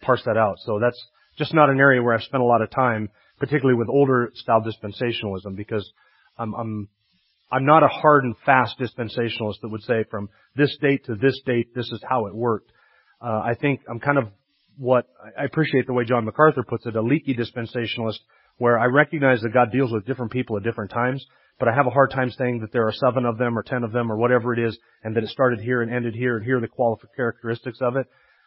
parse 0.00 0.22
that 0.24 0.36
out. 0.36 0.56
So 0.64 0.78
that's 0.80 1.00
just 1.36 1.54
not 1.54 1.70
an 1.70 1.78
area 1.78 2.02
where 2.02 2.14
I've 2.14 2.22
spent 2.22 2.42
a 2.42 2.46
lot 2.46 2.62
of 2.62 2.70
time, 2.70 3.08
particularly 3.38 3.78
with 3.78 3.88
older 3.88 4.30
style 4.34 4.62
dispensationalism, 4.62 5.56
because 5.56 5.88
I'm, 6.38 6.54
I'm, 6.54 6.88
I'm 7.50 7.64
not 7.64 7.82
a 7.82 7.88
hard 7.88 8.24
and 8.24 8.34
fast 8.44 8.78
dispensationalist 8.78 9.60
that 9.62 9.68
would 9.70 9.82
say 9.82 10.04
from 10.10 10.28
this 10.56 10.76
date 10.80 11.06
to 11.06 11.14
this 11.14 11.40
date, 11.46 11.74
this 11.74 11.90
is 11.90 12.02
how 12.08 12.26
it 12.26 12.34
worked. 12.34 12.70
Uh, 13.20 13.40
I 13.44 13.54
think 13.60 13.80
I'm 13.88 14.00
kind 14.00 14.18
of 14.18 14.28
what 14.76 15.06
I 15.36 15.44
appreciate 15.44 15.86
the 15.86 15.92
way 15.92 16.04
John 16.04 16.24
MacArthur 16.24 16.62
puts 16.62 16.86
it, 16.86 16.94
a 16.94 17.02
leaky 17.02 17.34
dispensationalist, 17.34 18.18
where 18.58 18.78
I 18.78 18.86
recognize 18.86 19.40
that 19.42 19.54
God 19.54 19.72
deals 19.72 19.92
with 19.92 20.06
different 20.06 20.32
people 20.32 20.56
at 20.56 20.62
different 20.62 20.90
times, 20.90 21.24
but 21.58 21.68
I 21.68 21.74
have 21.74 21.86
a 21.86 21.90
hard 21.90 22.10
time 22.10 22.30
saying 22.30 22.60
that 22.60 22.72
there 22.72 22.86
are 22.86 22.92
seven 22.92 23.24
of 23.24 23.38
them 23.38 23.58
or 23.58 23.62
ten 23.62 23.82
of 23.82 23.92
them 23.92 24.10
or 24.12 24.16
whatever 24.16 24.52
it 24.52 24.60
is, 24.60 24.78
and 25.02 25.16
that 25.16 25.24
it 25.24 25.30
started 25.30 25.60
here 25.60 25.82
and 25.82 25.92
ended 25.92 26.14
here, 26.14 26.36
and 26.36 26.44
here 26.44 26.58
are 26.58 26.60
the 26.60 26.68
qualified 26.68 27.10
characteristics 27.16 27.78
of 27.80 27.96
it. 27.96 28.06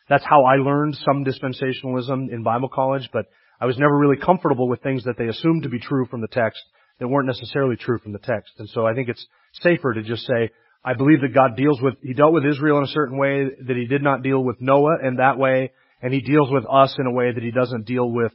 That's 0.10 0.26
how 0.26 0.44
I 0.44 0.56
learned 0.56 0.98
some 1.06 1.24
dispensationalism 1.24 2.32
in 2.32 2.44
Bible 2.44 2.70
college, 2.70 3.10
but 3.14 3.26
I 3.60 3.66
was 3.66 3.78
never 3.78 3.98
really 3.98 4.18
comfortable 4.18 4.68
with 4.68 4.82
things 4.82 5.04
that 5.06 5.18
they 5.18 5.28
assumed 5.28 5.64
to 5.64 5.70
be 5.70 5.80
true 5.80 6.06
from 6.08 6.22
the 6.22 6.28
text 6.28 6.62
that 7.00 7.08
weren't 7.08 7.28
necessarily 7.28 7.76
true 7.76 8.00
from 8.00 8.14
the 8.14 8.20
text. 8.20 8.54
And 8.60 8.70
so 8.70 8.86
I 8.86 8.94
think 8.94 9.10
it's 9.10 9.26
safer 9.62 9.94
to 9.94 10.04
just 10.04 10.26
say, 10.26 10.50
I 10.84 10.94
believe 10.96 11.22
that 11.22 11.34
God 11.34 11.56
deals 11.56 11.80
with, 11.82 11.96
He 12.02 12.14
dealt 12.14 12.34
with 12.34 12.46
Israel 12.46 12.78
in 12.80 12.86
a 12.86 12.88
certain 12.88 13.18
way 13.18 13.46
that 13.68 13.78
He 13.78 13.86
did 13.86 14.02
not 14.02 14.24
deal 14.24 14.44
with 14.44 14.60
Noah 14.60 14.98
in 15.04 15.18
that 15.18 15.38
way, 15.38 15.72
and 16.02 16.14
He 16.14 16.22
deals 16.22 16.50
with 16.52 16.66
us 16.72 16.96
in 16.98 17.06
a 17.06 17.12
way 17.12 17.32
that 17.32 17.44
He 17.44 17.52
doesn't 17.52 17.86
deal 17.86 18.10
with 18.10 18.32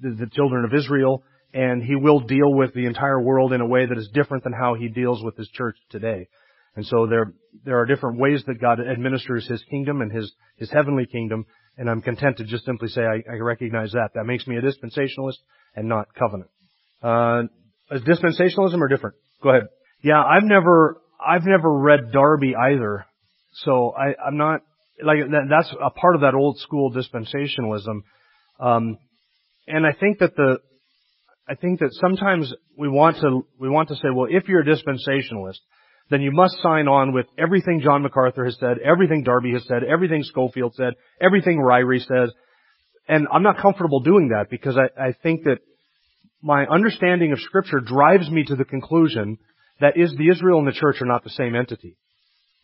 the, 0.00 0.10
the 0.10 0.30
children 0.32 0.64
of 0.64 0.72
Israel, 0.72 1.24
and 1.52 1.82
He 1.82 1.96
will 1.96 2.20
deal 2.20 2.52
with 2.52 2.74
the 2.74 2.86
entire 2.86 3.20
world 3.20 3.52
in 3.52 3.60
a 3.60 3.66
way 3.66 3.86
that 3.86 3.98
is 3.98 4.08
different 4.14 4.44
than 4.44 4.52
how 4.52 4.74
He 4.74 4.88
deals 4.88 5.22
with 5.22 5.36
His 5.36 5.48
church 5.48 5.76
today. 5.90 6.28
And 6.76 6.86
so 6.86 7.06
there, 7.06 7.34
there 7.64 7.80
are 7.80 7.86
different 7.86 8.18
ways 8.18 8.42
that 8.46 8.60
God 8.60 8.78
administers 8.80 9.46
His 9.46 9.62
kingdom 9.70 10.00
and 10.00 10.12
His, 10.12 10.32
His 10.56 10.70
heavenly 10.70 11.06
kingdom, 11.06 11.46
and 11.76 11.90
I'm 11.90 12.02
content 12.02 12.38
to 12.38 12.44
just 12.44 12.64
simply 12.64 12.88
say 12.88 13.02
I, 13.02 13.22
I 13.30 13.36
recognize 13.38 13.92
that. 13.92 14.10
That 14.14 14.24
makes 14.24 14.46
me 14.46 14.56
a 14.56 14.62
dispensationalist 14.62 15.38
and 15.74 15.88
not 15.88 16.14
covenant. 16.14 16.50
Uh, 17.02 17.42
is 17.90 18.02
dispensationalism 18.02 18.80
or 18.80 18.88
different? 18.88 19.16
Go 19.42 19.50
ahead. 19.50 19.68
Yeah, 20.02 20.22
I've 20.22 20.44
never, 20.44 21.00
I've 21.24 21.44
never 21.44 21.72
read 21.72 22.12
Darby 22.12 22.54
either, 22.54 23.04
so 23.52 23.92
I, 23.96 24.14
I'm 24.26 24.36
not 24.36 24.60
like 25.02 25.18
that, 25.30 25.46
that's 25.48 25.72
a 25.72 25.90
part 25.90 26.14
of 26.14 26.20
that 26.22 26.34
old 26.34 26.58
school 26.58 26.92
dispensationalism. 26.92 28.02
Um, 28.58 28.98
and 29.66 29.86
I 29.86 29.92
think 29.92 30.18
that 30.18 30.36
the, 30.36 30.58
I 31.48 31.54
think 31.54 31.80
that 31.80 31.90
sometimes 31.92 32.52
we 32.76 32.88
want 32.88 33.16
to 33.18 33.46
we 33.58 33.68
want 33.68 33.88
to 33.88 33.96
say, 33.96 34.08
well, 34.14 34.28
if 34.30 34.48
you're 34.48 34.60
a 34.60 34.64
dispensationalist, 34.64 35.58
then 36.10 36.20
you 36.20 36.32
must 36.32 36.60
sign 36.60 36.88
on 36.88 37.12
with 37.12 37.26
everything 37.38 37.80
John 37.80 38.02
MacArthur 38.02 38.44
has 38.44 38.58
said, 38.58 38.78
everything 38.84 39.22
Darby 39.22 39.52
has 39.52 39.64
said, 39.66 39.84
everything 39.84 40.24
Scofield 40.24 40.74
said, 40.74 40.94
everything 41.20 41.58
Ryrie 41.58 42.00
says. 42.00 42.32
And 43.08 43.28
I'm 43.32 43.44
not 43.44 43.58
comfortable 43.58 44.00
doing 44.00 44.28
that 44.28 44.50
because 44.50 44.76
I, 44.76 45.08
I 45.08 45.12
think 45.22 45.44
that 45.44 45.58
my 46.42 46.66
understanding 46.66 47.32
of 47.32 47.38
Scripture 47.40 47.80
drives 47.80 48.28
me 48.28 48.44
to 48.44 48.56
the 48.56 48.64
conclusion 48.64 49.38
that 49.80 49.96
is 49.96 50.14
the 50.16 50.28
Israel 50.28 50.58
and 50.58 50.66
the 50.66 50.72
church 50.72 51.00
are 51.00 51.06
not 51.06 51.22
the 51.22 51.30
same 51.30 51.54
entity. 51.54 51.96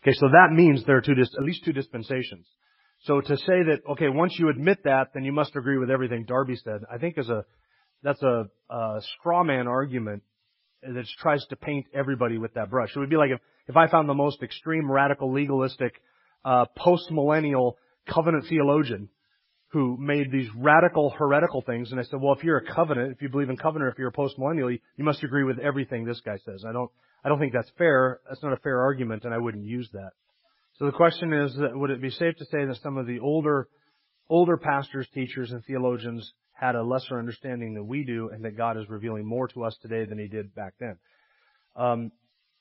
Okay, 0.02 0.14
so 0.14 0.28
that 0.28 0.52
means 0.52 0.84
there 0.84 0.96
are 0.96 1.00
two, 1.00 1.12
at 1.12 1.44
least 1.44 1.64
two 1.64 1.72
dispensations. 1.72 2.46
So 3.04 3.20
to 3.20 3.36
say 3.36 3.62
that, 3.68 3.80
okay, 3.92 4.08
once 4.08 4.36
you 4.38 4.48
admit 4.48 4.78
that, 4.84 5.08
then 5.14 5.24
you 5.24 5.32
must 5.32 5.54
agree 5.54 5.78
with 5.78 5.90
everything 5.90 6.24
Darby 6.26 6.56
said, 6.56 6.80
I 6.92 6.98
think 6.98 7.16
is 7.16 7.28
a, 7.28 7.44
that's 8.02 8.22
a, 8.22 8.46
a 8.70 9.00
straw 9.18 9.44
man 9.44 9.68
argument 9.68 10.22
that 10.83 11.06
tries 11.18 11.45
to 11.47 11.56
paint 11.56 11.87
everybody 11.95 12.38
with 12.38 12.54
that 12.54 12.71
brush. 12.71 12.90
It 12.95 12.99
would 12.99 13.11
be 13.11 13.16
like 13.16 13.30
if, 13.30 13.40
if 13.68 13.76
I 13.76 13.88
found 13.88 14.09
the 14.09 14.14
most 14.14 14.42
extreme 14.42 14.90
radical 14.90 15.33
legalistic, 15.33 16.00
uh, 16.45 16.66
post-millennial 16.76 17.76
covenant 18.12 18.45
theologian 18.49 19.09
who 19.68 19.97
made 19.99 20.30
these 20.30 20.49
radical 20.56 21.11
heretical 21.11 21.61
things. 21.62 21.90
And 21.90 21.99
I 21.99 22.04
said, 22.04 22.21
well, 22.21 22.35
if 22.35 22.45
you're 22.45 22.59
a 22.59 22.75
covenant, 22.75 23.12
if 23.12 23.21
you 23.21 23.28
believe 23.28 23.50
in 23.50 23.56
covenant, 23.56 23.92
if 23.92 23.99
you're 23.99 24.09
a 24.09 24.12
postmillennial, 24.12 24.73
you, 24.73 24.78
you 24.97 25.04
must 25.04 25.25
agree 25.25 25.45
with 25.45 25.59
everything 25.59 26.04
this 26.04 26.21
guy 26.25 26.37
says. 26.45 26.64
I 26.66 26.73
don't, 26.73 26.90
I 27.25 27.28
don't 27.28 27.40
think 27.40 27.52
that's 27.52 27.71
fair. 27.76 28.21
That's 28.28 28.42
not 28.42 28.52
a 28.52 28.59
fair 28.59 28.80
argument, 28.80 29.25
and 29.25 29.35
I 29.35 29.38
wouldn't 29.38 29.64
use 29.64 29.88
that. 29.92 30.11
So 30.78 30.87
the 30.87 30.92
question 30.92 31.33
is, 31.33 31.56
would 31.59 31.90
it 31.90 32.00
be 32.00 32.11
safe 32.11 32.37
to 32.37 32.45
say 32.45 32.64
that 32.64 32.78
some 32.83 32.97
of 32.97 33.06
the 33.06 33.18
older, 33.18 33.68
older 34.28 34.56
pastors, 34.56 35.09
teachers, 35.12 35.50
and 35.50 35.64
theologians 35.64 36.33
had 36.58 36.75
a 36.75 36.82
lesser 36.82 37.18
understanding 37.18 37.75
than 37.75 37.86
we 37.86 38.04
do, 38.04 38.30
and 38.32 38.44
that 38.44 38.56
God 38.56 38.76
is 38.78 38.88
revealing 38.88 39.26
more 39.26 39.48
to 39.48 39.64
us 39.64 39.76
today 39.82 40.04
than 40.04 40.18
He 40.18 40.26
did 40.26 40.54
back 40.54 40.75
then? 40.80 40.96
Um, 41.76 42.12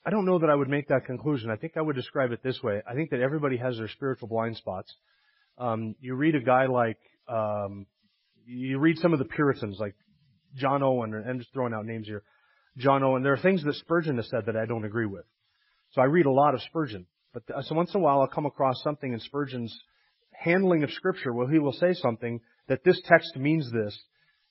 I 0.04 0.10
don't 0.10 0.26
know 0.26 0.38
that 0.38 0.50
I 0.50 0.54
would 0.54 0.68
make 0.68 0.88
that 0.88 1.06
conclusion. 1.06 1.50
I 1.50 1.56
think 1.56 1.72
I 1.76 1.80
would 1.80 1.96
describe 1.96 2.30
it 2.30 2.42
this 2.42 2.62
way. 2.62 2.82
I 2.88 2.94
think 2.94 3.10
that 3.10 3.20
everybody 3.20 3.56
has 3.56 3.78
their 3.78 3.88
spiritual 3.88 4.28
blind 4.28 4.56
spots. 4.56 4.94
Um, 5.58 5.96
you 6.00 6.14
read 6.14 6.34
a 6.34 6.40
guy 6.40 6.66
like, 6.66 6.98
um, 7.28 7.86
you 8.44 8.78
read 8.78 8.98
some 8.98 9.12
of 9.12 9.18
the 9.18 9.24
Puritans 9.24 9.78
like 9.80 9.94
John 10.54 10.82
Owen, 10.82 11.14
and 11.14 11.28
I'm 11.28 11.38
just 11.38 11.52
throwing 11.52 11.72
out 11.72 11.86
names 11.86 12.06
here. 12.06 12.22
John 12.76 13.02
Owen. 13.02 13.22
There 13.22 13.32
are 13.32 13.38
things 13.38 13.64
that 13.64 13.74
Spurgeon 13.76 14.16
has 14.16 14.28
said 14.28 14.46
that 14.46 14.56
I 14.56 14.66
don't 14.66 14.84
agree 14.84 15.06
with. 15.06 15.24
So 15.92 16.02
I 16.02 16.04
read 16.04 16.26
a 16.26 16.30
lot 16.30 16.54
of 16.54 16.60
Spurgeon. 16.62 17.06
But 17.32 17.42
so 17.64 17.74
once 17.74 17.92
in 17.94 18.00
a 18.00 18.02
while 18.02 18.20
I'll 18.20 18.28
come 18.28 18.46
across 18.46 18.82
something 18.82 19.12
in 19.12 19.20
Spurgeon's 19.20 19.76
handling 20.32 20.82
of 20.82 20.90
Scripture 20.92 21.32
where 21.32 21.50
he 21.50 21.58
will 21.58 21.72
say 21.72 21.94
something 21.94 22.40
that 22.68 22.84
this 22.84 23.00
text 23.04 23.36
means 23.36 23.70
this, 23.72 23.98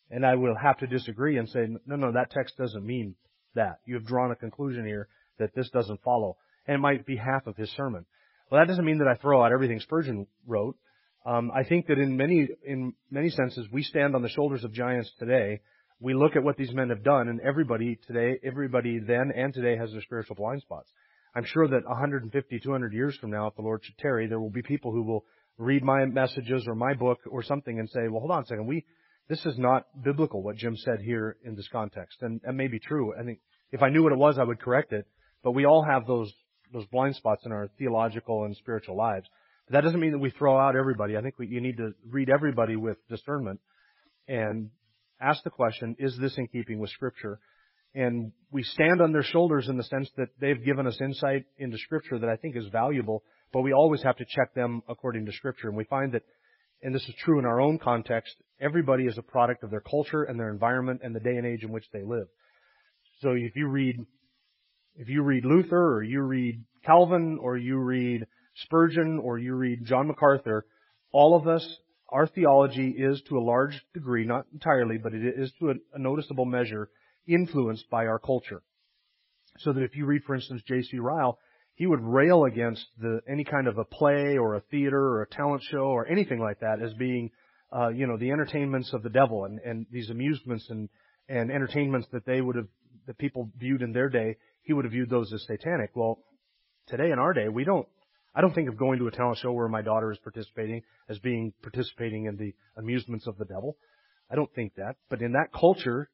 and 0.10 0.26
I 0.26 0.36
will 0.36 0.56
have 0.56 0.78
to 0.80 0.88
disagree 0.88 1.38
and 1.38 1.50
say, 1.50 1.68
no, 1.86 1.96
no, 1.96 2.12
that 2.14 2.32
text 2.32 2.58
doesn't 2.58 2.86
mean 2.86 3.16
that. 3.56 3.80
You 3.86 3.96
have 3.96 4.06
drawn 4.06 4.32
a 4.32 4.36
conclusion 4.36 4.86
here 4.86 5.08
that 5.40 5.54
this 5.56 5.70
doesn't 5.72 6.02
follow. 6.04 6.38
And 6.68 6.76
it 6.76 6.80
might 6.80 7.06
be 7.06 7.18
half 7.18 7.48
of 7.48 7.58
his 7.58 7.70
sermon. 7.72 8.06
Well, 8.50 8.62
that 8.62 8.68
doesn't 8.68 8.86
mean 8.86 9.00
that 9.00 9.08
I 9.08 9.16
throw 9.16 9.44
out 9.44 9.52
everything 9.52 9.80
Spurgeon 9.80 10.28
wrote. 10.46 10.78
Um, 11.26 11.52
I 11.54 11.64
think 11.64 11.88
that 11.88 11.98
in 11.98 12.18
many 12.18 12.48
in 12.64 12.94
many 13.10 13.32
senses 13.32 13.68
we 13.72 13.82
stand 13.82 14.16
on 14.16 14.22
the 14.22 14.30
shoulders 14.30 14.64
of 14.64 14.72
giants 14.72 15.12
today. 15.18 15.62
We 16.00 16.14
look 16.14 16.36
at 16.36 16.44
what 16.44 16.58
these 16.58 16.74
men 16.74 16.90
have 16.90 17.04
done, 17.04 17.30
and 17.30 17.40
everybody 17.40 17.98
today, 18.06 18.38
everybody 18.44 19.00
then 19.00 19.32
and 19.36 19.54
today 19.54 19.78
has 19.78 19.92
their 19.92 20.02
spiritual 20.02 20.36
blind 20.36 20.62
spots. 20.62 20.92
I'm 21.34 21.46
sure 21.46 21.68
that 21.68 21.86
150, 21.86 22.60
200 22.60 22.94
years 22.94 23.18
from 23.20 23.32
now, 23.32 23.48
if 23.48 23.56
the 23.56 23.62
Lord 23.62 23.84
should 23.84 23.98
tarry, 23.98 24.28
there 24.28 24.40
will 24.40 24.52
be 24.52 24.62
people 24.62 24.92
who 24.92 25.04
will 25.04 25.26
read 25.58 25.84
my 25.84 26.06
messages 26.06 26.66
or 26.68 26.76
my 26.76 26.94
book 26.94 27.20
or 27.30 27.44
something 27.44 27.80
and 27.80 27.90
say, 27.90 28.08
well, 28.10 28.20
hold 28.20 28.32
on 28.32 28.44
a 28.44 28.46
second. 28.46 28.68
We, 28.68 28.86
this 29.30 29.46
is 29.46 29.58
not 29.58 29.84
biblical 30.04 30.44
what 30.44 30.58
Jim 30.58 30.76
said 30.76 31.00
here 31.02 31.38
in 31.44 31.56
this 31.56 31.68
context. 31.72 32.18
And 32.22 32.42
that 32.44 32.54
may 32.54 32.68
be 32.68 32.80
true. 32.80 33.14
I 33.18 33.24
think 33.24 33.40
if 33.72 33.82
I 33.82 33.90
knew 33.90 34.04
what 34.04 34.12
it 34.12 34.18
was, 34.18 34.38
I 34.38 34.44
would 34.44 34.60
correct 34.60 34.94
it. 34.94 35.08
But 35.44 35.52
we 35.52 35.66
all 35.66 35.84
have 35.84 36.06
those, 36.06 36.32
those 36.74 36.86
blind 36.88 37.16
spots 37.16 37.44
in 37.46 37.52
our 37.52 37.70
theological 37.78 38.46
and 38.46 38.56
spiritual 38.56 38.98
lives. 38.98 39.28
But 39.68 39.74
that 39.74 39.82
doesn't 39.82 40.00
mean 40.00 40.12
that 40.12 40.20
we 40.20 40.30
throw 40.32 40.60
out 40.60 40.76
everybody. 40.76 41.18
I 41.18 41.22
think 41.22 41.40
we, 41.40 41.48
you 41.48 41.62
need 41.62 41.78
to 41.78 41.94
read 42.10 42.30
everybody 42.30 42.76
with 42.76 42.98
discernment 43.10 43.60
and 44.28 44.70
ask 45.22 45.44
the 45.44 45.50
question, 45.50 45.96
is 46.00 46.18
this 46.20 46.38
in 46.38 46.48
keeping 46.48 46.80
with 46.80 46.90
scripture? 46.90 47.40
And 47.94 48.34
we 48.52 48.64
stand 48.64 49.02
on 49.02 49.14
their 49.14 49.24
shoulders 49.24 49.70
in 49.70 49.78
the 49.78 49.84
sense 49.84 50.10
that 50.18 50.28
they've 50.40 50.64
given 50.64 50.86
us 50.86 51.00
insight 51.00 51.46
into 51.58 51.78
scripture 51.78 52.20
that 52.20 52.30
I 52.30 52.36
think 52.36 52.56
is 52.58 52.68
valuable, 52.68 53.24
but 53.54 53.62
we 53.62 53.74
always 53.74 54.04
have 54.04 54.18
to 54.18 54.26
check 54.26 54.54
them 54.54 54.82
according 54.88 55.26
to 55.26 55.32
scripture. 55.32 55.68
And 55.68 55.78
we 55.78 55.86
find 55.86 56.12
that, 56.14 56.24
and 56.82 56.94
this 56.94 57.04
is 57.04 57.16
true 57.24 57.40
in 57.40 57.46
our 57.46 57.62
own 57.62 57.80
context, 57.80 58.36
everybody 58.60 59.06
is 59.06 59.18
a 59.18 59.24
product 59.24 59.64
of 59.64 59.72
their 59.72 59.82
culture 59.82 60.24
and 60.24 60.40
their 60.40 60.50
environment 60.50 61.02
and 61.04 61.16
the 61.16 61.20
day 61.20 61.36
and 61.36 61.46
age 61.46 61.64
in 61.64 61.72
which 61.72 61.86
they 61.94 62.04
live. 62.04 62.28
So 63.22 63.32
if 63.32 63.56
you 63.56 63.68
read, 63.68 64.06
if 64.96 65.10
you 65.10 65.24
read 65.24 65.46
Luther 65.46 65.96
or 65.96 66.04
you 66.04 66.22
read 66.22 66.64
Calvin 66.86 67.40
or 67.42 67.58
you 67.58 67.78
read 67.78 68.26
Spurgeon 68.56 69.20
or 69.20 69.38
you 69.38 69.56
read 69.56 69.86
John 69.86 70.08
MacArthur, 70.08 70.66
all 71.12 71.36
of 71.36 71.48
us, 71.48 71.66
our 72.10 72.28
theology 72.28 72.90
is 72.90 73.22
to 73.30 73.38
a 73.38 73.44
large 73.44 73.82
degree, 73.94 74.26
not 74.26 74.46
entirely, 74.54 74.98
but 74.98 75.14
it 75.14 75.24
is 75.38 75.52
to 75.60 75.72
a, 75.72 76.00
noticeable 76.00 76.46
measure 76.46 76.90
influenced 77.28 77.90
by 77.90 78.06
our 78.06 78.20
culture. 78.20 78.62
So 79.60 79.74
that 79.74 79.82
if 79.82 79.96
you 79.96 80.06
read, 80.06 80.24
for 80.24 80.36
instance, 80.36 80.62
J.C. 80.68 81.00
Ryle, 81.00 81.40
he 81.76 81.86
would 81.86 82.02
rail 82.02 82.46
against 82.46 82.86
the, 83.00 83.20
any 83.30 83.44
kind 83.44 83.68
of 83.68 83.78
a 83.78 83.84
play 83.84 84.38
or 84.38 84.56
a 84.56 84.62
theater 84.72 85.00
or 85.00 85.22
a 85.22 85.28
talent 85.28 85.62
show 85.70 85.86
or 85.86 86.08
anything 86.08 86.40
like 86.40 86.62
that 86.62 86.82
as 86.82 86.94
being, 86.94 87.30
uh, 87.76 87.90
you 87.90 88.08
know, 88.08 88.18
the 88.18 88.32
entertainments 88.32 88.94
of 88.94 89.04
the 89.04 89.10
devil 89.10 89.44
and, 89.44 89.60
and 89.60 89.86
these 89.92 90.10
amusements 90.10 90.66
and, 90.70 90.88
and 91.28 91.52
entertainments 91.52 92.08
that 92.14 92.26
they 92.26 92.40
would 92.40 92.56
have, 92.56 92.68
that 93.08 93.18
people 93.18 93.50
viewed 93.60 93.82
in 93.82 93.92
their 93.92 94.10
day, 94.10 94.38
he 94.64 94.72
would 94.72 94.86
have 94.86 94.94
viewed 94.94 95.10
those 95.10 95.32
as 95.34 95.46
satanic. 95.46 95.92
Well, 95.96 96.20
today 96.88 97.12
in 97.12 97.20
our 97.20 97.34
day, 97.34 97.50
we 97.50 97.66
don't, 97.66 97.88
I 98.34 98.42
don't 98.42 98.56
think 98.56 98.70
of 98.70 98.78
going 98.78 99.00
to 99.00 99.08
a 99.08 99.12
talent 99.12 99.40
show 99.40 99.52
where 99.52 99.68
my 99.68 99.82
daughter 99.82 100.12
is 100.12 100.18
participating 100.20 100.82
as 101.10 101.20
being 101.20 101.54
participating 101.62 102.26
in 102.26 102.38
the 102.38 102.54
amusements 102.78 103.28
of 103.28 103.38
the 103.38 103.46
devil. 103.46 103.78
I 104.32 104.36
don't 104.36 104.54
think 104.54 104.76
that. 104.76 104.96
But 105.10 105.22
in 105.22 105.34
that 105.34 105.54
culture, 105.54 106.10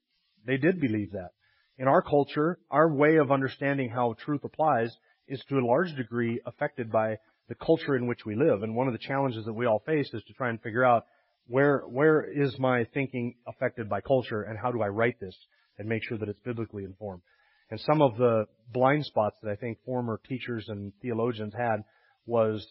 they 0.46 0.58
did 0.58 0.82
believe 0.82 1.12
that. 1.12 1.30
In 1.78 1.88
our 1.88 2.02
culture, 2.02 2.60
our 2.70 2.92
way 2.92 3.18
of 3.18 3.32
understanding 3.32 3.90
how 3.90 4.16
truth 4.24 4.44
applies 4.44 4.96
is 5.32 5.44
to 5.50 5.58
a 5.58 5.66
large 5.66 5.96
degree 5.96 6.42
affected 6.46 6.92
by 6.92 7.18
the 7.48 7.56
culture 7.56 7.96
in 7.96 8.06
which 8.06 8.26
we 8.26 8.36
live. 8.36 8.64
And 8.64 8.76
one 8.76 8.88
of 8.88 8.94
the 8.94 9.00
challenges 9.00 9.46
that 9.46 9.54
we 9.54 9.66
all 9.66 9.82
face 9.86 10.10
is 10.14 10.24
to 10.28 10.34
try 10.34 10.50
and 10.50 10.62
figure 10.62 10.84
out 10.84 11.06
where, 11.48 11.80
where 11.88 12.22
is 12.22 12.58
my 12.60 12.86
thinking 12.94 13.36
affected 13.48 13.90
by 13.90 14.02
culture 14.02 14.42
and 14.44 14.60
how 14.60 14.72
do 14.72 14.82
I 14.82 14.88
write 14.88 15.20
this 15.20 15.36
and 15.78 15.88
make 15.88 16.04
sure 16.04 16.18
that 16.18 16.30
it's 16.30 16.40
biblically 16.46 16.84
informed. 16.84 17.22
And 17.70 17.80
some 17.80 18.02
of 18.02 18.18
the 18.18 18.46
blind 18.74 19.06
spots 19.06 19.38
that 19.42 19.50
I 19.50 19.56
think 19.56 19.78
former 19.86 20.20
teachers 20.28 20.66
and 20.68 20.92
theologians 21.02 21.54
had 21.58 21.84
was 22.26 22.68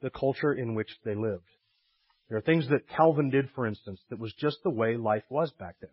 the 0.00 0.10
culture 0.10 0.52
in 0.52 0.74
which 0.74 0.90
they 1.04 1.14
lived. 1.14 1.48
There 2.28 2.38
are 2.38 2.42
things 2.42 2.68
that 2.68 2.88
Calvin 2.88 3.30
did, 3.30 3.50
for 3.54 3.66
instance, 3.66 4.00
that 4.10 4.18
was 4.18 4.32
just 4.34 4.58
the 4.64 4.70
way 4.70 4.96
life 4.96 5.24
was 5.30 5.52
back 5.58 5.76
then. 5.80 5.90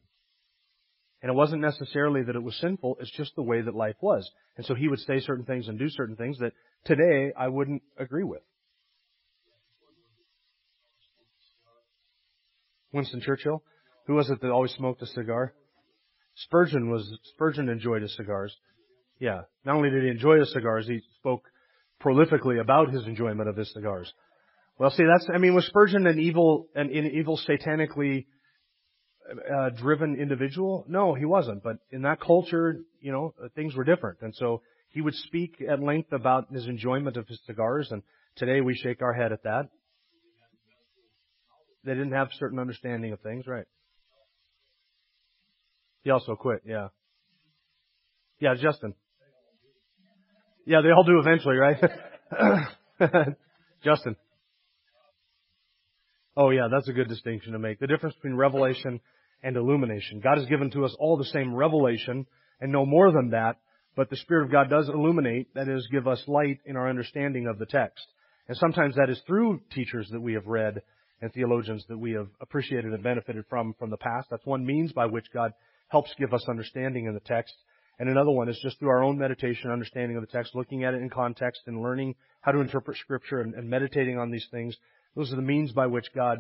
And 1.26 1.32
it 1.32 1.36
wasn't 1.36 1.64
necessarily 1.64 2.22
that 2.22 2.36
it 2.36 2.44
was 2.44 2.56
sinful, 2.58 2.98
it's 3.00 3.10
just 3.10 3.36
the 3.36 3.42
way 3.42 3.60
that 3.60 3.74
life 3.74 3.96
was. 4.00 4.30
And 4.58 4.66
so 4.68 4.76
he 4.76 4.88
would 4.88 5.00
say 5.00 5.20
certain 5.22 5.44
things 5.44 5.68
and 5.68 5.80
do 5.80 5.90
certain 5.90 6.16
things 6.16 6.38
that 6.38 6.54
today 6.86 7.34
I 7.36 7.48
wouldn't 7.48 7.82
agree 7.98 8.24
with. 8.24 8.44
Winston 12.94 13.22
Churchill? 13.22 13.64
Who 14.06 14.14
was 14.14 14.30
it 14.30 14.40
that 14.40 14.52
always 14.52 14.74
smoked 14.74 15.02
a 15.02 15.08
cigar? 15.08 15.56
Spurgeon 16.36 16.92
was, 16.92 17.12
Spurgeon 17.34 17.70
enjoyed 17.70 18.04
his 18.04 18.16
cigars. 18.16 18.56
Yeah. 19.20 19.42
Not 19.66 19.78
only 19.78 19.90
did 19.90 20.04
he 20.04 20.10
enjoy 20.10 20.38
his 20.38 20.54
cigars, 20.54 20.86
he 20.86 21.02
spoke 21.18 21.46
prolifically 22.04 22.62
about 22.62 22.92
his 22.92 23.08
enjoyment 23.08 23.50
of 23.50 23.58
his 23.58 23.74
cigars. 23.74 24.14
Well, 24.78 24.92
see, 24.92 25.06
that's, 25.12 25.28
I 25.34 25.40
mean, 25.40 25.56
was 25.56 25.66
Spurgeon 25.66 26.06
an 26.06 26.20
evil, 26.20 26.68
an, 26.76 26.96
an 26.96 27.08
evil 27.16 27.40
satanically 27.50 28.28
driven 29.78 30.16
individual? 30.16 30.86
No, 30.88 31.14
he 31.14 31.26
wasn't. 31.26 31.64
But 31.64 31.78
in 31.92 32.04
that 32.04 32.20
culture, 32.20 32.82
you 33.02 33.12
know, 33.12 33.34
uh, 33.44 33.48
things 33.56 33.76
were 33.76 33.84
different. 33.84 34.20
And 34.22 34.34
so 34.36 34.62
he 34.90 35.02
would 35.02 35.16
speak 35.16 35.62
at 35.68 35.82
length 35.82 36.14
about 36.14 36.52
his 36.52 36.68
enjoyment 36.68 37.18
of 37.18 37.28
his 37.28 37.40
cigars, 37.46 37.92
and 37.92 38.02
today 38.38 38.62
we 38.62 38.76
shake 38.76 39.02
our 39.02 39.14
head 39.14 39.32
at 39.32 39.44
that. 39.44 39.70
They 41.84 41.94
didn't 41.94 42.14
have 42.14 42.30
certain 42.40 42.60
understanding 42.60 43.12
of 43.12 43.20
things, 43.20 43.46
right? 43.46 43.66
He 46.04 46.12
also 46.12 46.36
quit, 46.36 46.62
yeah. 46.66 46.90
Yeah, 48.40 48.56
Justin. 48.56 48.96
Yeah, 50.66 50.82
they 50.82 50.92
all 50.92 51.04
do 51.04 51.20
eventually, 51.20 51.58
right? 51.58 51.78
Justin. 53.84 54.16
Oh 56.38 56.50
yeah, 56.50 56.68
that's 56.70 56.90
a 56.90 56.94
good 56.94 57.08
distinction 57.08 57.54
to 57.54 57.60
make. 57.60 57.80
The 57.80 57.88
difference 57.88 58.16
between 58.16 58.36
revelation 58.36 59.00
and 59.44 59.56
illumination. 59.56 60.22
God 60.22 60.38
has 60.38 60.48
given 60.48 60.72
to 60.72 60.86
us 60.86 60.96
all 61.00 61.18
the 61.18 61.26
same 61.26 61.54
revelation 61.54 62.26
and 62.60 62.72
no 62.72 62.86
more 62.86 63.12
than 63.12 63.30
that, 63.32 63.58
but 63.96 64.10
the 64.10 64.18
Spirit 64.18 64.46
of 64.46 64.52
God 64.52 64.70
does 64.70 64.90
illuminate, 64.90 65.54
that 65.56 65.70
is, 65.70 65.88
give 65.92 66.08
us 66.08 66.22
light 66.28 66.60
in 66.66 66.76
our 66.76 66.90
understanding 66.90 67.48
of 67.48 67.60
the 67.60 67.66
text. 67.66 68.06
And 68.48 68.58
sometimes 68.58 68.96
that 68.96 69.10
is 69.10 69.22
through 69.26 69.62
teachers 69.74 70.10
that 70.12 70.22
we 70.22 70.34
have 70.34 70.48
read 70.48 70.82
and 71.22 71.32
theologians 71.34 71.86
that 71.88 71.98
we 71.98 72.12
have 72.12 72.28
appreciated 72.42 72.94
and 72.94 73.02
benefited 73.02 73.46
from 73.50 73.74
from 73.80 73.90
the 73.90 73.98
past. 73.98 74.28
That's 74.30 74.46
one 74.46 74.66
means 74.66 74.92
by 74.92 75.06
which 75.06 75.32
God 75.34 75.52
helps 75.88 76.14
give 76.20 76.34
us 76.34 76.46
understanding 76.50 77.06
in 77.06 77.14
the 77.14 77.22
text. 77.22 77.54
And 77.98 78.10
another 78.10 78.32
one 78.32 78.50
is 78.50 78.60
just 78.62 78.78
through 78.80 78.90
our 78.90 79.04
own 79.04 79.18
meditation, 79.18 79.72
understanding 79.72 80.18
of 80.18 80.22
the 80.22 80.32
text, 80.32 80.54
looking 80.54 80.84
at 80.84 80.94
it 80.94 81.02
in 81.02 81.10
context 81.10 81.62
and 81.68 81.82
learning 81.82 82.16
how 82.42 82.52
to 82.52 82.60
interpret 82.60 82.98
Scripture 82.98 83.40
and, 83.40 83.54
and 83.54 83.70
meditating 83.70 84.18
on 84.18 84.32
these 84.32 84.46
things. 84.52 84.76
Those 85.16 85.32
are 85.32 85.38
the 85.38 85.42
means 85.42 85.72
by 85.72 85.88
which 85.88 86.06
God 86.14 86.40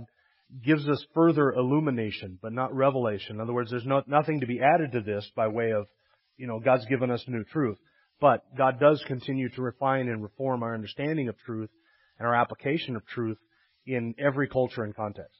gives 0.63 0.87
us 0.87 1.03
further 1.13 1.51
illumination, 1.51 2.39
but 2.41 2.53
not 2.53 2.73
revelation. 2.75 3.35
In 3.35 3.41
other 3.41 3.53
words, 3.53 3.71
there's 3.71 3.85
no, 3.85 4.03
nothing 4.07 4.41
to 4.41 4.47
be 4.47 4.61
added 4.61 4.91
to 4.91 5.01
this 5.01 5.29
by 5.35 5.47
way 5.47 5.71
of, 5.71 5.87
you 6.37 6.47
know, 6.47 6.59
God's 6.59 6.85
given 6.85 7.09
us 7.09 7.23
new 7.27 7.43
truth. 7.45 7.77
But 8.21 8.43
God 8.57 8.79
does 8.79 9.03
continue 9.07 9.49
to 9.49 9.61
refine 9.61 10.07
and 10.07 10.23
reform 10.23 10.63
our 10.63 10.73
understanding 10.73 11.27
of 11.27 11.37
truth 11.45 11.69
and 12.19 12.27
our 12.27 12.35
application 12.35 12.95
of 12.95 13.05
truth 13.07 13.37
in 13.85 14.15
every 14.17 14.47
culture 14.47 14.83
and 14.83 14.95
context. 14.95 15.37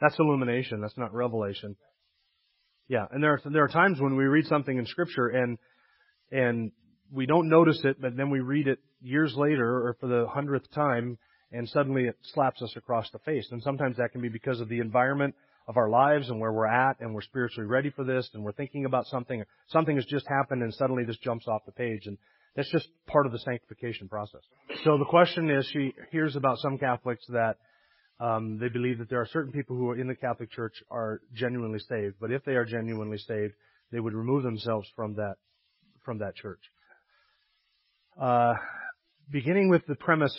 That's 0.00 0.18
illumination. 0.18 0.80
That's 0.80 0.96
not 0.96 1.12
revelation. 1.12 1.76
Yeah, 2.88 3.06
and 3.10 3.22
there 3.22 3.32
are 3.32 3.40
there 3.52 3.64
are 3.64 3.68
times 3.68 4.00
when 4.00 4.16
we 4.16 4.24
read 4.24 4.46
something 4.46 4.76
in 4.76 4.86
Scripture 4.86 5.26
and 5.26 5.58
and 6.30 6.72
we 7.12 7.26
don't 7.26 7.48
notice 7.48 7.80
it, 7.84 8.00
but 8.00 8.16
then 8.16 8.30
we 8.30 8.40
read 8.40 8.68
it 8.68 8.78
years 9.00 9.34
later 9.36 9.86
or 9.88 9.96
for 10.00 10.08
the 10.08 10.26
hundredth 10.28 10.70
time, 10.72 11.18
and 11.52 11.68
suddenly 11.68 12.04
it 12.04 12.16
slaps 12.34 12.62
us 12.62 12.72
across 12.76 13.10
the 13.10 13.18
face. 13.20 13.46
And 13.50 13.62
sometimes 13.62 13.96
that 13.96 14.12
can 14.12 14.20
be 14.20 14.28
because 14.28 14.60
of 14.60 14.68
the 14.68 14.80
environment 14.80 15.34
of 15.66 15.76
our 15.76 15.88
lives 15.88 16.28
and 16.30 16.40
where 16.40 16.52
we're 16.52 16.66
at 16.66 17.00
and 17.00 17.14
we're 17.14 17.22
spiritually 17.22 17.68
ready 17.68 17.90
for 17.90 18.04
this 18.04 18.28
and 18.34 18.42
we're 18.42 18.52
thinking 18.52 18.84
about 18.84 19.06
something. 19.06 19.42
Something 19.68 19.96
has 19.96 20.06
just 20.06 20.26
happened 20.26 20.62
and 20.62 20.72
suddenly 20.74 21.04
this 21.04 21.18
jumps 21.18 21.46
off 21.46 21.62
the 21.66 21.72
page 21.72 22.06
and 22.06 22.16
that's 22.56 22.70
just 22.70 22.88
part 23.06 23.26
of 23.26 23.32
the 23.32 23.38
sanctification 23.38 24.08
process. 24.08 24.40
So 24.84 24.98
the 24.98 25.04
question 25.04 25.50
is, 25.50 25.68
she 25.72 25.92
hears 26.10 26.34
about 26.34 26.58
some 26.58 26.78
Catholics 26.78 27.24
that 27.28 27.58
um, 28.18 28.58
they 28.58 28.68
believe 28.68 28.98
that 28.98 29.08
there 29.08 29.20
are 29.20 29.28
certain 29.32 29.52
people 29.52 29.76
who 29.76 29.90
are 29.90 29.96
in 29.96 30.08
the 30.08 30.14
Catholic 30.14 30.50
Church 30.50 30.74
are 30.90 31.20
genuinely 31.34 31.78
saved, 31.78 32.16
but 32.20 32.32
if 32.32 32.44
they 32.44 32.54
are 32.54 32.64
genuinely 32.64 33.18
saved, 33.18 33.54
they 33.92 34.00
would 34.00 34.14
remove 34.14 34.42
themselves 34.42 34.88
from 34.96 35.14
that 35.14 35.34
from 36.04 36.18
that 36.18 36.34
church. 36.34 36.60
Uh, 38.20 38.54
beginning 39.30 39.68
with 39.68 39.86
the 39.86 39.94
premise 39.94 40.36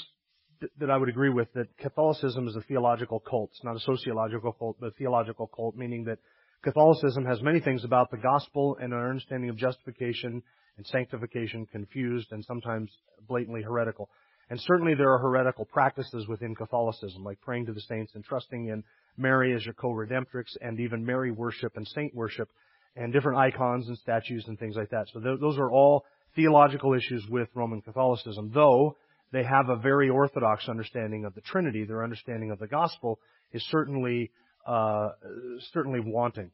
that 0.80 0.90
I 0.90 0.98
would 0.98 1.10
agree 1.10 1.30
with 1.30 1.52
that 1.54 1.78
Catholicism 1.78 2.48
is 2.48 2.56
a 2.56 2.62
theological 2.62 3.20
cult. 3.20 3.52
It's 3.54 3.64
not 3.64 3.76
a 3.76 3.80
sociological 3.80 4.54
cult, 4.54 4.78
but 4.80 4.88
a 4.88 4.92
theological 4.92 5.48
cult, 5.48 5.76
meaning 5.76 6.04
that 6.06 6.20
Catholicism 6.64 7.26
has 7.26 7.42
many 7.42 7.62
things 7.62 7.86
about 7.86 8.12
the 8.12 8.18
gospel 8.18 8.78
and 8.82 8.94
our 8.94 9.10
understanding 9.10 9.50
of 9.50 9.56
justification 9.56 10.44
and 10.78 10.86
sanctification 10.88 11.66
confused 11.66 12.28
and 12.32 12.44
sometimes 12.44 12.90
blatantly 13.28 13.62
heretical. 13.62 14.10
And 14.50 14.60
certainly 14.62 14.96
there 14.96 15.12
are 15.14 15.20
heretical 15.20 15.66
practices 15.66 16.28
within 16.28 16.56
Catholicism, 16.56 17.24
like 17.24 17.40
praying 17.42 17.68
to 17.68 17.74
the 17.74 17.82
saints 17.82 18.14
and 18.16 18.24
trusting 18.24 18.68
in 18.68 18.84
Mary 19.18 19.54
as 19.56 19.64
your 19.64 19.76
co-redemptrix 19.76 20.46
and 20.62 20.80
even 20.80 21.06
Mary 21.06 21.32
worship 21.32 21.78
and 21.78 21.88
saint 21.88 22.16
worship 22.16 22.50
and 22.96 23.14
different 23.14 23.38
icons 23.38 23.88
and 23.88 23.98
statues 23.98 24.46
and 24.48 24.58
things 24.58 24.76
like 24.76 24.90
that. 24.90 25.08
So 25.14 25.20
th- 25.20 25.40
those 25.40 25.58
are 25.58 25.72
all 25.72 26.06
theological 26.36 26.94
issues 26.94 27.26
with 27.30 27.48
Roman 27.54 27.82
Catholicism, 27.82 28.52
though 28.54 28.98
they 29.32 29.44
have 29.44 29.70
a 29.70 29.76
very 29.76 30.10
orthodox 30.10 30.68
understanding 30.68 31.26
of 31.26 31.36
the 31.36 31.42
Trinity. 31.42 31.86
Their 31.86 32.04
understanding 32.04 32.52
of 32.52 32.60
the 32.60 32.68
gospel 32.68 33.20
is 33.52 33.64
certainly 33.70 34.32
uh, 34.68 35.10
certainly 35.74 36.00
wanting. 36.00 36.52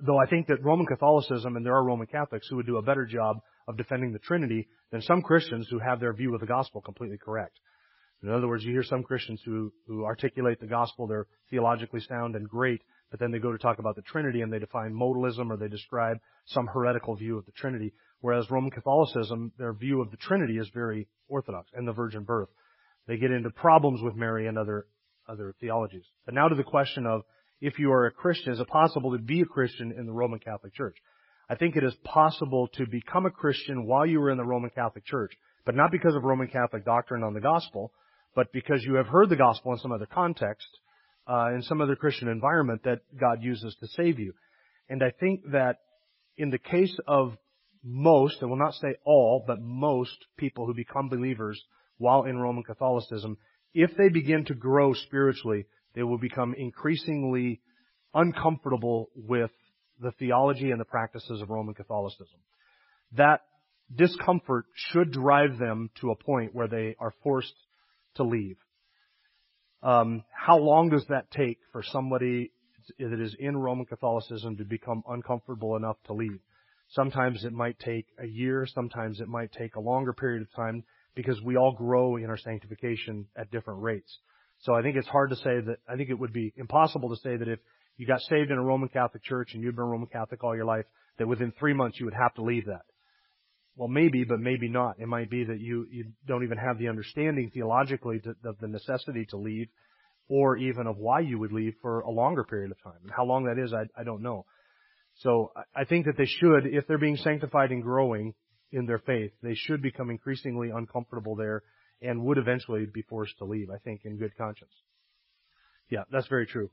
Though 0.00 0.18
I 0.18 0.26
think 0.26 0.46
that 0.48 0.62
Roman 0.62 0.86
Catholicism, 0.86 1.56
and 1.56 1.66
there 1.66 1.74
are 1.74 1.84
Roman 1.84 2.06
Catholics 2.06 2.46
who 2.48 2.56
would 2.56 2.66
do 2.66 2.76
a 2.76 2.82
better 2.82 3.06
job 3.06 3.38
of 3.66 3.76
defending 3.76 4.12
the 4.12 4.18
Trinity 4.18 4.68
than 4.92 5.02
some 5.02 5.22
Christians 5.22 5.66
who 5.70 5.78
have 5.78 6.00
their 6.00 6.12
view 6.12 6.34
of 6.34 6.40
the 6.40 6.46
gospel 6.46 6.80
completely 6.80 7.18
correct. 7.18 7.58
In 8.22 8.30
other 8.30 8.48
words, 8.48 8.64
you 8.64 8.72
hear 8.72 8.82
some 8.82 9.02
Christians 9.02 9.40
who, 9.44 9.72
who 9.86 10.04
articulate 10.04 10.60
the 10.60 10.66
gospel, 10.66 11.06
they're 11.06 11.26
theologically 11.50 12.00
sound 12.00 12.34
and 12.34 12.48
great, 12.48 12.82
but 13.10 13.20
then 13.20 13.30
they 13.30 13.38
go 13.38 13.52
to 13.52 13.58
talk 13.58 13.78
about 13.78 13.96
the 13.96 14.02
Trinity 14.02 14.40
and 14.40 14.52
they 14.52 14.58
define 14.58 14.92
modalism 14.92 15.50
or 15.50 15.56
they 15.56 15.68
describe 15.68 16.18
some 16.46 16.66
heretical 16.66 17.14
view 17.14 17.38
of 17.38 17.46
the 17.46 17.52
Trinity. 17.52 17.92
Whereas 18.20 18.50
Roman 18.50 18.70
Catholicism, 18.70 19.52
their 19.58 19.72
view 19.72 20.00
of 20.00 20.10
the 20.10 20.16
Trinity 20.16 20.58
is 20.58 20.68
very 20.74 21.08
orthodox 21.28 21.70
and 21.74 21.86
the 21.86 21.92
virgin 21.92 22.24
birth. 22.24 22.48
They 23.06 23.16
get 23.16 23.30
into 23.30 23.50
problems 23.50 24.02
with 24.02 24.16
Mary 24.16 24.46
and 24.46 24.58
other, 24.58 24.86
other 25.28 25.54
theologies. 25.60 26.04
But 26.24 26.34
now 26.34 26.48
to 26.48 26.54
the 26.54 26.64
question 26.64 27.06
of 27.06 27.22
if 27.60 27.78
you 27.78 27.92
are 27.92 28.06
a 28.06 28.10
Christian, 28.10 28.52
is 28.52 28.60
it 28.60 28.68
possible 28.68 29.12
to 29.12 29.22
be 29.22 29.40
a 29.40 29.46
Christian 29.46 29.92
in 29.96 30.06
the 30.06 30.12
Roman 30.12 30.38
Catholic 30.38 30.74
Church? 30.74 30.96
I 31.48 31.54
think 31.54 31.76
it 31.76 31.84
is 31.84 31.94
possible 32.04 32.68
to 32.74 32.86
become 32.86 33.24
a 33.24 33.30
Christian 33.30 33.86
while 33.86 34.04
you 34.04 34.20
were 34.20 34.30
in 34.30 34.36
the 34.36 34.44
Roman 34.44 34.70
Catholic 34.70 35.04
Church, 35.04 35.32
but 35.64 35.74
not 35.74 35.90
because 35.90 36.14
of 36.14 36.22
Roman 36.22 36.48
Catholic 36.48 36.84
doctrine 36.84 37.22
on 37.22 37.34
the 37.34 37.40
gospel, 37.40 37.92
but 38.34 38.52
because 38.52 38.84
you 38.84 38.94
have 38.94 39.06
heard 39.06 39.30
the 39.30 39.36
gospel 39.36 39.72
in 39.72 39.78
some 39.78 39.92
other 39.92 40.06
context, 40.06 40.68
uh, 41.26 41.50
in 41.54 41.62
some 41.62 41.80
other 41.80 41.96
Christian 41.96 42.28
environment 42.28 42.82
that 42.84 43.00
God 43.18 43.42
uses 43.42 43.74
to 43.80 43.88
save 43.88 44.18
you. 44.18 44.34
And 44.88 45.02
I 45.02 45.10
think 45.10 45.40
that 45.52 45.78
in 46.36 46.50
the 46.50 46.58
case 46.58 46.96
of 47.06 47.36
most, 47.88 48.42
I 48.42 48.46
will 48.46 48.56
not 48.56 48.74
say 48.74 48.96
all, 49.04 49.42
but 49.46 49.60
most 49.62 50.26
people 50.36 50.66
who 50.66 50.74
become 50.74 51.08
believers 51.08 51.62
while 51.96 52.24
in 52.24 52.38
Roman 52.38 52.62
Catholicism, 52.62 53.38
if 53.72 53.96
they 53.96 54.10
begin 54.10 54.44
to 54.46 54.54
grow 54.54 54.92
spiritually, 54.92 55.64
they 55.94 56.02
will 56.02 56.18
become 56.18 56.54
increasingly 56.54 57.60
uncomfortable 58.12 59.08
with 59.16 59.50
the 60.00 60.12
theology 60.12 60.70
and 60.70 60.80
the 60.80 60.84
practices 60.84 61.40
of 61.40 61.48
Roman 61.48 61.74
Catholicism. 61.74 62.38
That 63.12 63.40
discomfort 63.94 64.66
should 64.74 65.10
drive 65.10 65.58
them 65.58 65.90
to 66.00 66.10
a 66.10 66.16
point 66.16 66.54
where 66.54 66.68
they 66.68 66.94
are 67.00 67.14
forced 67.22 67.54
to 68.16 68.22
leave. 68.22 68.58
Um, 69.82 70.24
how 70.32 70.58
long 70.58 70.90
does 70.90 71.06
that 71.08 71.30
take 71.30 71.58
for 71.72 71.82
somebody 71.82 72.52
that 72.98 73.20
is 73.20 73.34
in 73.38 73.56
Roman 73.56 73.86
Catholicism 73.86 74.56
to 74.58 74.64
become 74.64 75.02
uncomfortable 75.08 75.76
enough 75.76 75.96
to 76.06 76.12
leave? 76.12 76.40
Sometimes 76.90 77.44
it 77.44 77.52
might 77.52 77.78
take 77.78 78.06
a 78.18 78.26
year, 78.26 78.66
sometimes 78.66 79.20
it 79.20 79.28
might 79.28 79.52
take 79.52 79.76
a 79.76 79.80
longer 79.80 80.12
period 80.12 80.42
of 80.42 80.52
time 80.54 80.84
because 81.14 81.40
we 81.42 81.56
all 81.56 81.72
grow 81.72 82.16
in 82.16 82.26
our 82.26 82.38
sanctification 82.38 83.26
at 83.36 83.50
different 83.50 83.82
rates. 83.82 84.18
So 84.60 84.74
I 84.74 84.82
think 84.82 84.96
it's 84.96 85.08
hard 85.08 85.30
to 85.30 85.36
say 85.36 85.60
that, 85.66 85.78
I 85.88 85.96
think 85.96 86.10
it 86.10 86.18
would 86.18 86.32
be 86.32 86.52
impossible 86.56 87.10
to 87.10 87.16
say 87.16 87.36
that 87.36 87.48
if 87.48 87.58
you 87.96 88.06
got 88.06 88.20
saved 88.22 88.50
in 88.50 88.58
a 88.58 88.62
Roman 88.62 88.88
Catholic 88.88 89.22
church 89.22 89.50
and 89.54 89.62
you've 89.62 89.76
been 89.76 89.84
Roman 89.84 90.08
Catholic 90.08 90.42
all 90.42 90.56
your 90.56 90.64
life, 90.64 90.86
that 91.18 91.28
within 91.28 91.52
three 91.58 91.74
months 91.74 91.98
you 91.98 92.06
would 92.06 92.14
have 92.14 92.34
to 92.34 92.42
leave 92.42 92.66
that. 92.66 92.82
Well, 93.76 93.88
maybe, 93.88 94.24
but 94.24 94.40
maybe 94.40 94.68
not. 94.68 94.98
It 94.98 95.06
might 95.06 95.30
be 95.30 95.44
that 95.44 95.60
you, 95.60 95.86
you 95.90 96.06
don't 96.26 96.42
even 96.42 96.58
have 96.58 96.78
the 96.78 96.88
understanding 96.88 97.50
theologically 97.52 98.20
to, 98.20 98.34
of 98.44 98.58
the 98.60 98.66
necessity 98.66 99.26
to 99.26 99.36
leave 99.36 99.68
or 100.28 100.56
even 100.56 100.86
of 100.86 100.96
why 100.96 101.20
you 101.20 101.38
would 101.38 101.52
leave 101.52 101.74
for 101.80 102.00
a 102.00 102.10
longer 102.10 102.44
period 102.44 102.70
of 102.70 102.82
time. 102.82 103.00
And 103.02 103.12
how 103.16 103.24
long 103.24 103.44
that 103.44 103.58
is, 103.62 103.72
I, 103.72 103.84
I 103.98 104.04
don't 104.04 104.22
know. 104.22 104.46
So 105.18 105.52
I 105.74 105.84
think 105.84 106.06
that 106.06 106.16
they 106.16 106.26
should, 106.26 106.66
if 106.66 106.86
they're 106.86 106.98
being 106.98 107.16
sanctified 107.16 107.70
and 107.70 107.82
growing 107.82 108.34
in 108.72 108.86
their 108.86 108.98
faith, 108.98 109.32
they 109.42 109.54
should 109.54 109.82
become 109.82 110.10
increasingly 110.10 110.70
uncomfortable 110.70 111.34
there 111.34 111.62
and 112.00 112.22
would 112.22 112.38
eventually 112.38 112.86
be 112.92 113.02
forced 113.02 113.36
to 113.38 113.44
leave, 113.44 113.70
I 113.70 113.78
think, 113.78 114.02
in 114.04 114.16
good 114.16 114.36
conscience. 114.36 114.72
Yeah, 115.90 116.04
that's 116.12 116.28
very 116.28 116.46
true. 116.46 116.70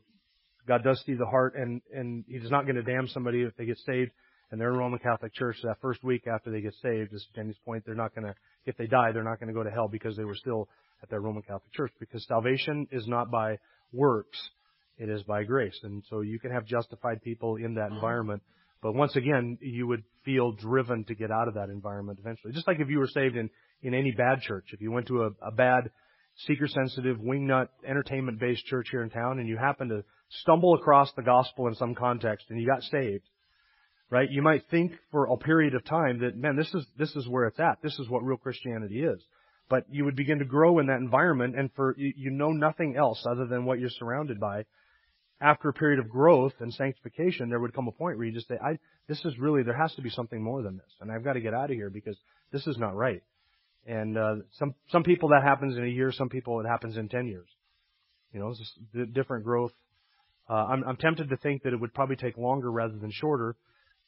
God 0.68 0.84
does 0.84 1.02
see 1.06 1.14
the 1.14 1.26
heart 1.26 1.56
and, 1.56 1.82
and 1.94 2.24
He's 2.28 2.52
not 2.52 2.64
going 2.64 2.76
to 2.76 2.84
damn 2.84 3.08
somebody 3.08 3.42
if 3.42 3.56
they 3.58 3.66
get 3.66 3.78
saved 3.80 4.12
and 4.52 4.62
they're 4.62 4.72
in 4.72 4.78
Roman 4.78 5.00
Catholic 5.00 5.34
Church 5.34 5.58
that 5.64 5.78
first 5.82 6.04
week 6.04 6.28
after 6.28 6.52
they 6.52 6.62
get 6.62 6.74
saved, 6.82 7.14
as 7.14 7.26
Jenny's 7.36 7.58
point, 7.66 7.84
they're 7.86 7.96
not 7.96 8.14
going 8.14 8.28
to, 8.28 8.36
if 8.66 8.78
they 8.78 8.86
die, 8.86 9.12
they're 9.12 9.24
not 9.24 9.40
going 9.40 9.48
to 9.48 9.54
go 9.54 9.64
to 9.64 9.72
hell 9.72 9.88
because 9.88 10.16
they 10.16 10.24
were 10.24 10.36
still 10.36 10.70
at 11.02 11.10
their 11.10 11.20
Roman 11.20 11.42
Catholic 11.42 11.72
Church 11.74 11.92
because 12.00 12.26
salvation 12.28 12.88
is 12.92 13.08
not 13.08 13.32
by 13.32 13.58
works. 13.92 14.38
It 14.98 15.10
is 15.10 15.24
by 15.24 15.44
grace. 15.44 15.78
And 15.84 16.04
so 16.10 16.22
you 16.22 16.40
can 16.40 16.52
have 16.52 16.66
justified 16.66 17.22
people 17.22 17.58
in 17.58 17.76
that 17.76 17.88
mm-hmm. 17.88 17.96
environment. 17.96 18.44
But 18.82 18.94
once 18.94 19.16
again, 19.16 19.58
you 19.62 19.88
would 19.88 20.04
feel 20.24 20.52
driven 20.52 21.04
to 21.06 21.16
get 21.16 21.32
out 21.32 21.48
of 21.48 21.56
that 21.56 21.70
environment 21.70 22.20
eventually. 22.22 22.54
Just 22.54 22.68
like 22.68 22.80
if 22.80 22.90
you 22.90 23.00
were 23.00 23.08
saved 23.08 23.36
in, 23.36 23.50
in 23.82 23.94
any 23.94 24.12
bad 24.12 24.42
church. 24.42 24.66
If 24.72 24.82
you 24.82 24.92
went 24.92 25.08
to 25.08 25.24
a, 25.24 25.30
a 25.42 25.52
bad, 25.52 25.90
seeker 26.46 26.68
sensitive, 26.68 27.18
wingnut, 27.18 27.70
entertainment 27.88 28.40
based 28.40 28.66
church 28.66 28.88
here 28.92 29.04
in 29.04 29.10
town 29.10 29.40
and 29.40 29.48
you 29.48 29.58
happen 29.58 29.90
to 29.90 30.04
stumble 30.42 30.76
across 30.76 31.12
the 31.16 31.24
gospel 31.24 31.68
in 31.68 31.76
some 31.76 31.96
context 31.96 32.48
and 32.50 32.60
you 32.60 32.68
got 32.68 32.84
saved, 32.84 33.24
right? 34.10 34.30
You 34.30 34.42
might 34.42 34.64
think 34.70 34.94
for 35.12 35.26
a 35.26 35.38
period 35.38 35.76
of 35.76 35.86
time 35.86 36.20
that, 36.20 36.38
man, 36.38 36.56
this 36.56 36.74
is, 36.74 36.86
this 36.98 37.16
is 37.16 37.28
where 37.28 37.46
it's 37.46 37.60
at. 37.60 37.82
This 37.82 37.98
is 38.00 38.10
what 38.10 38.24
real 38.24 38.38
Christianity 38.38 39.04
is. 39.04 39.22
But 39.70 39.86
you 39.90 40.06
would 40.06 40.16
begin 40.16 40.40
to 40.40 40.46
grow 40.46 40.80
in 40.80 40.88
that 40.88 41.00
environment 41.00 41.58
and 41.58 41.72
for, 41.76 41.96
you, 41.98 42.14
you 42.16 42.30
know 42.30 42.52
nothing 42.52 42.96
else 42.98 43.26
other 43.28 43.48
than 43.48 43.66
what 43.66 43.80
you're 43.80 43.90
surrounded 43.90 44.40
by 44.40 44.66
after 45.42 45.70
a 45.70 45.74
period 45.74 46.00
of 46.00 46.10
growth 46.10 46.54
and 46.60 46.74
sanctification, 46.74 47.50
there 47.50 47.60
would 47.60 47.74
come 47.74 47.88
a 47.88 47.92
point 47.92 48.18
where 48.18 48.26
you 48.26 48.34
just 48.34 48.48
say, 48.48 48.58
I, 48.64 48.80
this 49.08 49.24
is 49.26 49.38
really, 49.38 49.64
there 49.64 49.78
has 49.78 49.94
to 49.96 50.02
be 50.02 50.10
something 50.10 50.42
more 50.42 50.62
than 50.62 50.78
this. 50.78 50.92
And 51.02 51.12
I've 51.12 51.24
got 51.24 51.34
to 51.34 51.42
get 51.42 51.54
out 51.54 51.70
of 51.72 51.76
here 51.76 51.90
because 51.90 52.18
this 52.52 52.66
is 52.68 52.78
not 52.78 52.96
right. 52.96 53.22
And, 53.86 54.18
uh, 54.18 54.36
some, 54.54 54.74
some 54.90 55.04
people 55.04 55.30
that 55.30 55.44
happens 55.44 55.78
in 55.78 55.84
a 55.84 55.88
year, 55.88 56.12
some 56.12 56.30
people 56.30 56.60
it 56.62 56.68
happens 56.68 56.98
in 56.98 57.10
10 57.10 57.28
years. 57.28 57.48
You 58.34 58.40
know, 58.40 58.50
it's 58.50 58.60
just 58.60 59.14
different 59.14 59.44
growth. 59.44 59.72
Uh, 60.50 60.54
I'm, 60.54 60.84
I'm 60.84 60.98
tempted 60.98 61.30
to 61.30 61.38
think 61.38 61.64
that 61.64 61.74
it 61.74 61.80
would 61.80 61.94
probably 61.94 62.16
take 62.16 62.38
longer 62.38 62.72
rather 62.72 62.98
than 62.98 63.12
shorter, 63.12 63.56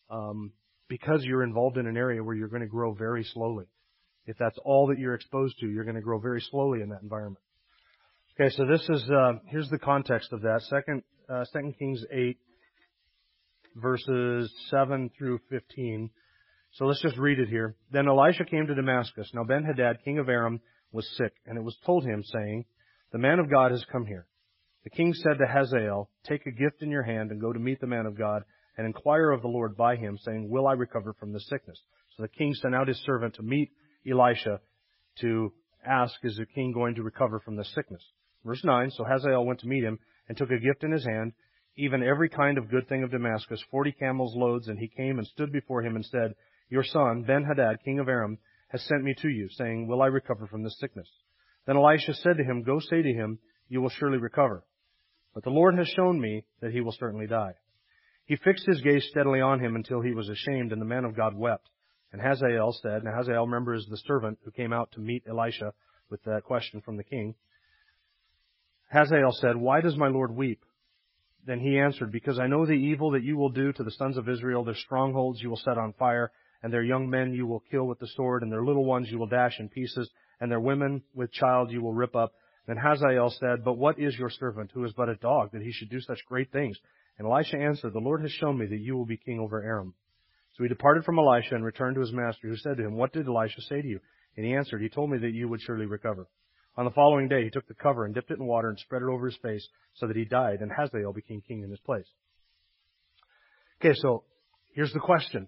um, 0.10 0.52
because 0.88 1.24
you're 1.24 1.44
involved 1.44 1.78
in 1.78 1.88
an 1.88 1.98
area 1.98 2.24
where 2.24 2.36
you're 2.36 2.48
going 2.48 2.62
to 2.62 2.68
grow 2.68 2.94
very 2.94 3.24
slowly. 3.24 3.66
If 4.26 4.38
that's 4.38 4.58
all 4.64 4.88
that 4.88 5.00
you're 5.00 5.14
exposed 5.14 5.60
to, 5.60 5.68
you're 5.68 5.84
going 5.84 5.96
to 5.96 6.02
grow 6.02 6.20
very 6.20 6.42
slowly 6.42 6.82
in 6.82 6.90
that 6.90 7.02
environment. 7.02 7.44
Okay, 8.40 8.54
so 8.56 8.66
this 8.66 8.88
is, 8.90 9.10
uh, 9.10 9.34
here's 9.48 9.70
the 9.70 9.80
context 9.80 10.32
of 10.32 10.42
that. 10.42 10.62
Second, 10.70 11.04
uh, 11.30 11.46
2 11.54 11.74
Kings 11.78 12.04
8, 12.12 12.38
verses 13.76 14.54
7 14.70 15.12
through 15.18 15.40
15. 15.50 16.10
So 16.74 16.86
let's 16.86 17.02
just 17.02 17.18
read 17.18 17.40
it 17.40 17.50
here. 17.50 17.76
Then 17.92 18.08
Elisha 18.08 18.46
came 18.46 18.68
to 18.68 18.76
Damascus. 18.76 19.30
Now 19.34 19.44
Ben-Hadad, 19.44 20.00
king 20.04 20.20
of 20.20 20.30
Aram, 20.30 20.62
was 20.92 21.08
sick, 21.18 21.34
and 21.46 21.58
it 21.58 21.64
was 21.64 21.78
told 21.86 22.06
him, 22.06 22.24
saying, 22.24 22.66
The 23.12 23.18
man 23.18 23.40
of 23.40 23.50
God 23.50 23.72
has 23.72 23.86
come 23.92 24.06
here. 24.06 24.26
The 24.84 24.90
king 24.90 25.14
said 25.14 25.38
to 25.40 25.48
Hazael, 25.48 26.10
Take 26.26 26.46
a 26.46 26.52
gift 26.52 26.82
in 26.82 26.92
your 26.92 27.04
hand 27.04 27.32
and 27.32 27.42
go 27.42 27.52
to 27.52 27.60
meet 27.60 27.82
the 27.82 27.88
man 27.88 28.06
of 28.06 28.18
God 28.18 28.44
and 28.78 28.86
inquire 28.86 29.32
of 29.32 29.42
the 29.42 29.48
Lord 29.48 29.76
by 29.76 29.96
him, 29.96 30.18
saying, 30.24 30.50
Will 30.50 30.68
I 30.68 30.74
recover 30.74 31.14
from 31.20 31.34
this 31.34 31.48
sickness? 31.50 31.82
So 32.16 32.24
the 32.24 32.30
king 32.30 32.54
sent 32.54 32.76
out 32.76 32.88
his 32.88 33.04
servant 33.04 33.36
to 33.36 33.44
meet 33.44 33.72
Elisha 34.10 34.62
to 35.22 35.52
ask, 35.86 36.14
Is 36.24 36.38
the 36.38 36.46
king 36.46 36.72
going 36.72 36.96
to 36.96 37.04
recover 37.04 37.40
from 37.40 37.58
this 37.58 37.72
sickness? 37.74 38.04
Verse 38.46 38.64
9, 38.64 38.92
So 38.92 39.04
Hazael 39.04 39.46
went 39.46 39.60
to 39.62 39.68
meet 39.68 39.84
him 39.84 40.00
and 40.28 40.38
took 40.38 40.52
a 40.52 40.60
gift 40.60 40.84
in 40.84 40.92
his 40.92 41.06
hand, 41.06 41.34
even 41.76 42.04
every 42.04 42.30
kind 42.30 42.58
of 42.58 42.70
good 42.70 42.88
thing 42.88 43.04
of 43.04 43.12
Damascus, 43.12 43.64
forty 43.70 43.92
camels 43.92 44.36
loads, 44.36 44.68
and 44.68 44.80
he 44.80 44.88
came 44.88 45.20
and 45.20 45.28
stood 45.28 45.52
before 45.52 45.84
him 45.84 45.96
and 45.96 46.06
said, 46.06 46.34
Your 46.70 46.84
son, 46.84 47.24
Ben-Hadad, 47.24 47.84
king 47.86 48.00
of 48.00 48.10
Aram, 48.10 48.40
has 48.70 48.84
sent 48.84 49.04
me 49.04 49.14
to 49.22 49.30
you, 49.30 49.48
saying, 49.50 49.88
Will 49.88 50.02
I 50.02 50.08
recover 50.08 50.48
from 50.48 50.64
this 50.64 50.78
sickness? 50.80 51.08
Then 51.66 51.78
Elisha 51.78 52.14
said 52.16 52.38
to 52.38 52.44
him, 52.44 52.64
Go 52.64 52.80
say 52.80 53.02
to 53.02 53.14
him, 53.14 53.40
You 53.70 53.82
will 53.82 53.90
surely 53.90 54.18
recover. 54.18 54.64
But 55.34 55.44
the 55.44 55.52
Lord 55.52 55.78
has 55.78 55.88
shown 55.88 56.20
me 56.20 56.46
that 56.62 56.72
he 56.72 56.82
will 56.82 56.94
certainly 56.94 57.28
die. 57.28 57.54
He 58.26 58.36
fixed 58.38 58.66
his 58.66 58.82
gaze 58.82 59.08
steadily 59.10 59.40
on 59.40 59.60
him 59.60 59.76
until 59.76 60.02
he 60.02 60.14
was 60.14 60.30
ashamed, 60.30 60.72
and 60.72 60.82
the 60.82 60.86
man 60.86 61.06
of 61.06 61.16
God 61.16 61.36
wept. 61.36 61.70
And 62.12 62.22
Hazael 62.22 62.74
said, 62.82 63.04
Now 63.04 63.16
Hazael, 63.16 63.46
remember, 63.46 63.74
is 63.74 63.86
the 63.90 63.98
servant 64.08 64.40
who 64.44 64.52
came 64.52 64.74
out 64.74 64.92
to 64.94 65.00
meet 65.00 65.24
Elisha 65.28 65.74
with 66.10 66.24
that 66.24 66.44
question 66.44 66.82
from 66.82 66.98
the 66.98 67.04
king. 67.04 67.36
Hazael 68.90 69.34
said, 69.34 69.56
Why 69.56 69.82
does 69.82 69.98
my 69.98 70.08
Lord 70.08 70.36
weep? 70.36 70.64
Then 71.46 71.60
he 71.60 71.80
answered, 71.80 72.12
Because 72.12 72.40
I 72.40 72.48
know 72.48 72.66
the 72.66 72.74
evil 72.74 73.12
that 73.12 73.24
you 73.24 73.38
will 73.38 73.50
do 73.50 73.72
to 73.74 73.84
the 73.84 73.92
sons 73.92 74.18
of 74.18 74.30
Israel. 74.30 74.64
Their 74.64 74.76
strongholds 74.76 75.42
you 75.42 75.50
will 75.50 75.58
set 75.58 75.78
on 75.78 75.94
fire, 75.94 76.32
and 76.64 76.72
their 76.72 76.84
young 76.84 77.10
men 77.10 77.34
you 77.34 77.46
will 77.46 77.64
kill 77.72 77.86
with 77.86 78.00
the 78.00 78.08
sword, 78.08 78.44
and 78.44 78.52
their 78.52 78.64
little 78.64 78.86
ones 78.86 79.10
you 79.10 79.18
will 79.18 79.28
dash 79.28 79.60
in 79.60 79.70
pieces, 79.70 80.10
and 80.40 80.52
their 80.52 80.60
women 80.60 81.04
with 81.14 81.32
child 81.32 81.72
you 81.72 81.82
will 81.82 81.94
rip 81.94 82.16
up. 82.16 82.34
Then 82.66 82.78
Hazael 82.78 83.30
said, 83.30 83.64
But 83.64 83.78
what 83.78 84.00
is 84.00 84.18
your 84.18 84.30
servant, 84.30 84.72
who 84.74 84.84
is 84.84 84.94
but 84.94 85.10
a 85.10 85.16
dog, 85.16 85.52
that 85.54 85.62
he 85.62 85.72
should 85.72 85.90
do 85.90 86.02
such 86.02 86.26
great 86.28 86.52
things? 86.52 86.78
And 87.18 87.28
Elisha 87.28 87.58
answered, 87.58 87.94
The 87.94 88.00
Lord 88.00 88.22
has 88.22 88.32
shown 88.32 88.58
me 88.58 88.68
that 88.68 88.80
you 88.80 88.96
will 88.96 89.06
be 89.06 89.18
king 89.18 89.40
over 89.40 89.64
Aram. 89.64 89.94
So 90.56 90.64
he 90.64 90.70
departed 90.70 91.04
from 91.04 91.20
Elisha 91.20 91.56
and 91.56 91.64
returned 91.64 91.96
to 91.96 92.02
his 92.02 92.12
master, 92.12 92.48
who 92.48 92.58
said 92.58 92.78
to 92.78 92.84
him, 92.84 92.96
What 92.96 93.14
did 93.14 93.28
Elisha 93.28 93.62
say 93.62 93.82
to 93.82 93.88
you? 93.88 94.00
And 94.36 94.46
he 94.46 94.54
answered, 94.54 94.82
He 94.82 94.90
told 94.90 95.10
me 95.10 95.18
that 95.20 95.34
you 95.34 95.48
would 95.48 95.62
surely 95.62 95.86
recover. 95.86 96.28
On 96.78 96.86
the 96.86 96.92
following 96.92 97.28
day, 97.28 97.44
he 97.44 97.50
took 97.50 97.68
the 97.68 97.74
cover 97.74 98.06
and 98.06 98.14
dipped 98.14 98.30
it 98.30 98.38
in 98.38 98.46
water 98.46 98.70
and 98.70 98.78
spread 98.78 99.02
it 99.02 99.10
over 99.10 99.26
his 99.26 99.38
face 99.38 99.68
so 99.96 100.06
that 100.08 100.16
he 100.16 100.26
died, 100.26 100.62
and 100.62 100.72
Hazael 100.72 101.12
became 101.12 101.42
king 101.42 101.64
in 101.64 101.72
his 101.72 101.80
place. 101.80 102.06
Okay, 103.82 103.96
so 103.96 104.24
here's 104.74 104.94
the 104.94 105.00
question. 105.00 105.48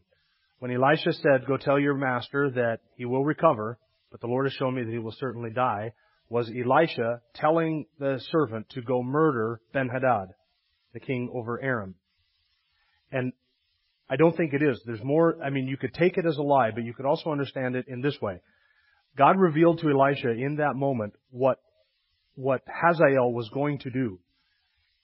When 0.57 0.71
Elisha 0.71 1.13
said, 1.13 1.45
go 1.47 1.57
tell 1.57 1.79
your 1.79 1.93
master 1.93 2.49
that 2.51 2.79
he 2.95 3.05
will 3.05 3.23
recover, 3.23 3.77
but 4.11 4.21
the 4.21 4.27
Lord 4.27 4.47
has 4.47 4.53
shown 4.53 4.75
me 4.75 4.83
that 4.83 4.91
he 4.91 4.97
will 4.97 5.15
certainly 5.19 5.51
die, 5.51 5.93
was 6.29 6.49
Elisha 6.49 7.21
telling 7.35 7.85
the 7.99 8.19
servant 8.31 8.67
to 8.71 8.81
go 8.81 9.03
murder 9.03 9.61
Ben-Hadad, 9.71 10.29
the 10.93 10.99
king 10.99 11.31
over 11.33 11.61
Aram. 11.61 11.95
And 13.11 13.33
I 14.09 14.15
don't 14.15 14.35
think 14.35 14.53
it 14.53 14.63
is. 14.63 14.81
There's 14.85 15.03
more, 15.03 15.37
I 15.43 15.49
mean, 15.51 15.67
you 15.67 15.77
could 15.77 15.93
take 15.93 16.17
it 16.17 16.25
as 16.25 16.37
a 16.37 16.43
lie, 16.43 16.71
but 16.71 16.83
you 16.83 16.93
could 16.93 17.05
also 17.05 17.31
understand 17.31 17.75
it 17.75 17.85
in 17.87 18.01
this 18.01 18.19
way. 18.21 18.41
God 19.19 19.37
revealed 19.37 19.79
to 19.79 19.89
Elisha 19.89 20.29
in 20.29 20.55
that 20.55 20.77
moment 20.77 21.13
what, 21.29 21.59
what 22.35 22.61
Hazael 22.65 23.33
was 23.33 23.49
going 23.49 23.79
to 23.79 23.89
do. 23.89 24.17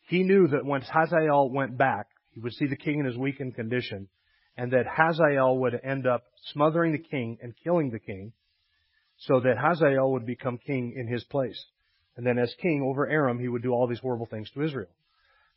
He 0.07 0.23
knew 0.23 0.47
that 0.47 0.63
once 0.63 0.85
Hazael 0.89 1.49
went 1.49 1.77
back, 1.77 2.07
he 2.31 2.39
would 2.39 2.53
see 2.53 2.67
the 2.67 2.77
king 2.77 2.99
in 2.99 3.05
his 3.05 3.17
weakened 3.17 3.55
condition, 3.55 4.07
and 4.55 4.71
that 4.71 4.85
Hazael 4.87 5.57
would 5.57 5.77
end 5.83 6.07
up 6.07 6.23
smothering 6.53 6.93
the 6.93 6.97
king 6.97 7.39
and 7.41 7.53
killing 7.61 7.91
the 7.91 7.99
king, 7.99 8.31
so 9.17 9.41
that 9.41 9.57
Hazael 9.57 10.13
would 10.13 10.25
become 10.25 10.59
king 10.65 10.93
in 10.95 11.07
his 11.07 11.25
place. 11.25 11.61
And 12.15 12.25
then 12.25 12.39
as 12.39 12.55
king 12.61 12.85
over 12.87 13.09
Aram, 13.09 13.37
he 13.37 13.49
would 13.49 13.63
do 13.63 13.73
all 13.73 13.85
these 13.85 13.99
horrible 13.99 14.27
things 14.27 14.49
to 14.51 14.63
Israel. 14.63 14.95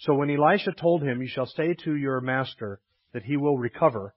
So 0.01 0.14
when 0.14 0.31
Elisha 0.31 0.73
told 0.73 1.05
him, 1.05 1.23
You 1.23 1.29
shall 1.29 1.47
say 1.47 1.75
to 1.85 1.94
your 1.94 2.21
master 2.21 2.81
that 3.12 3.23
he 3.23 3.37
will 3.37 3.57
recover, 3.57 4.14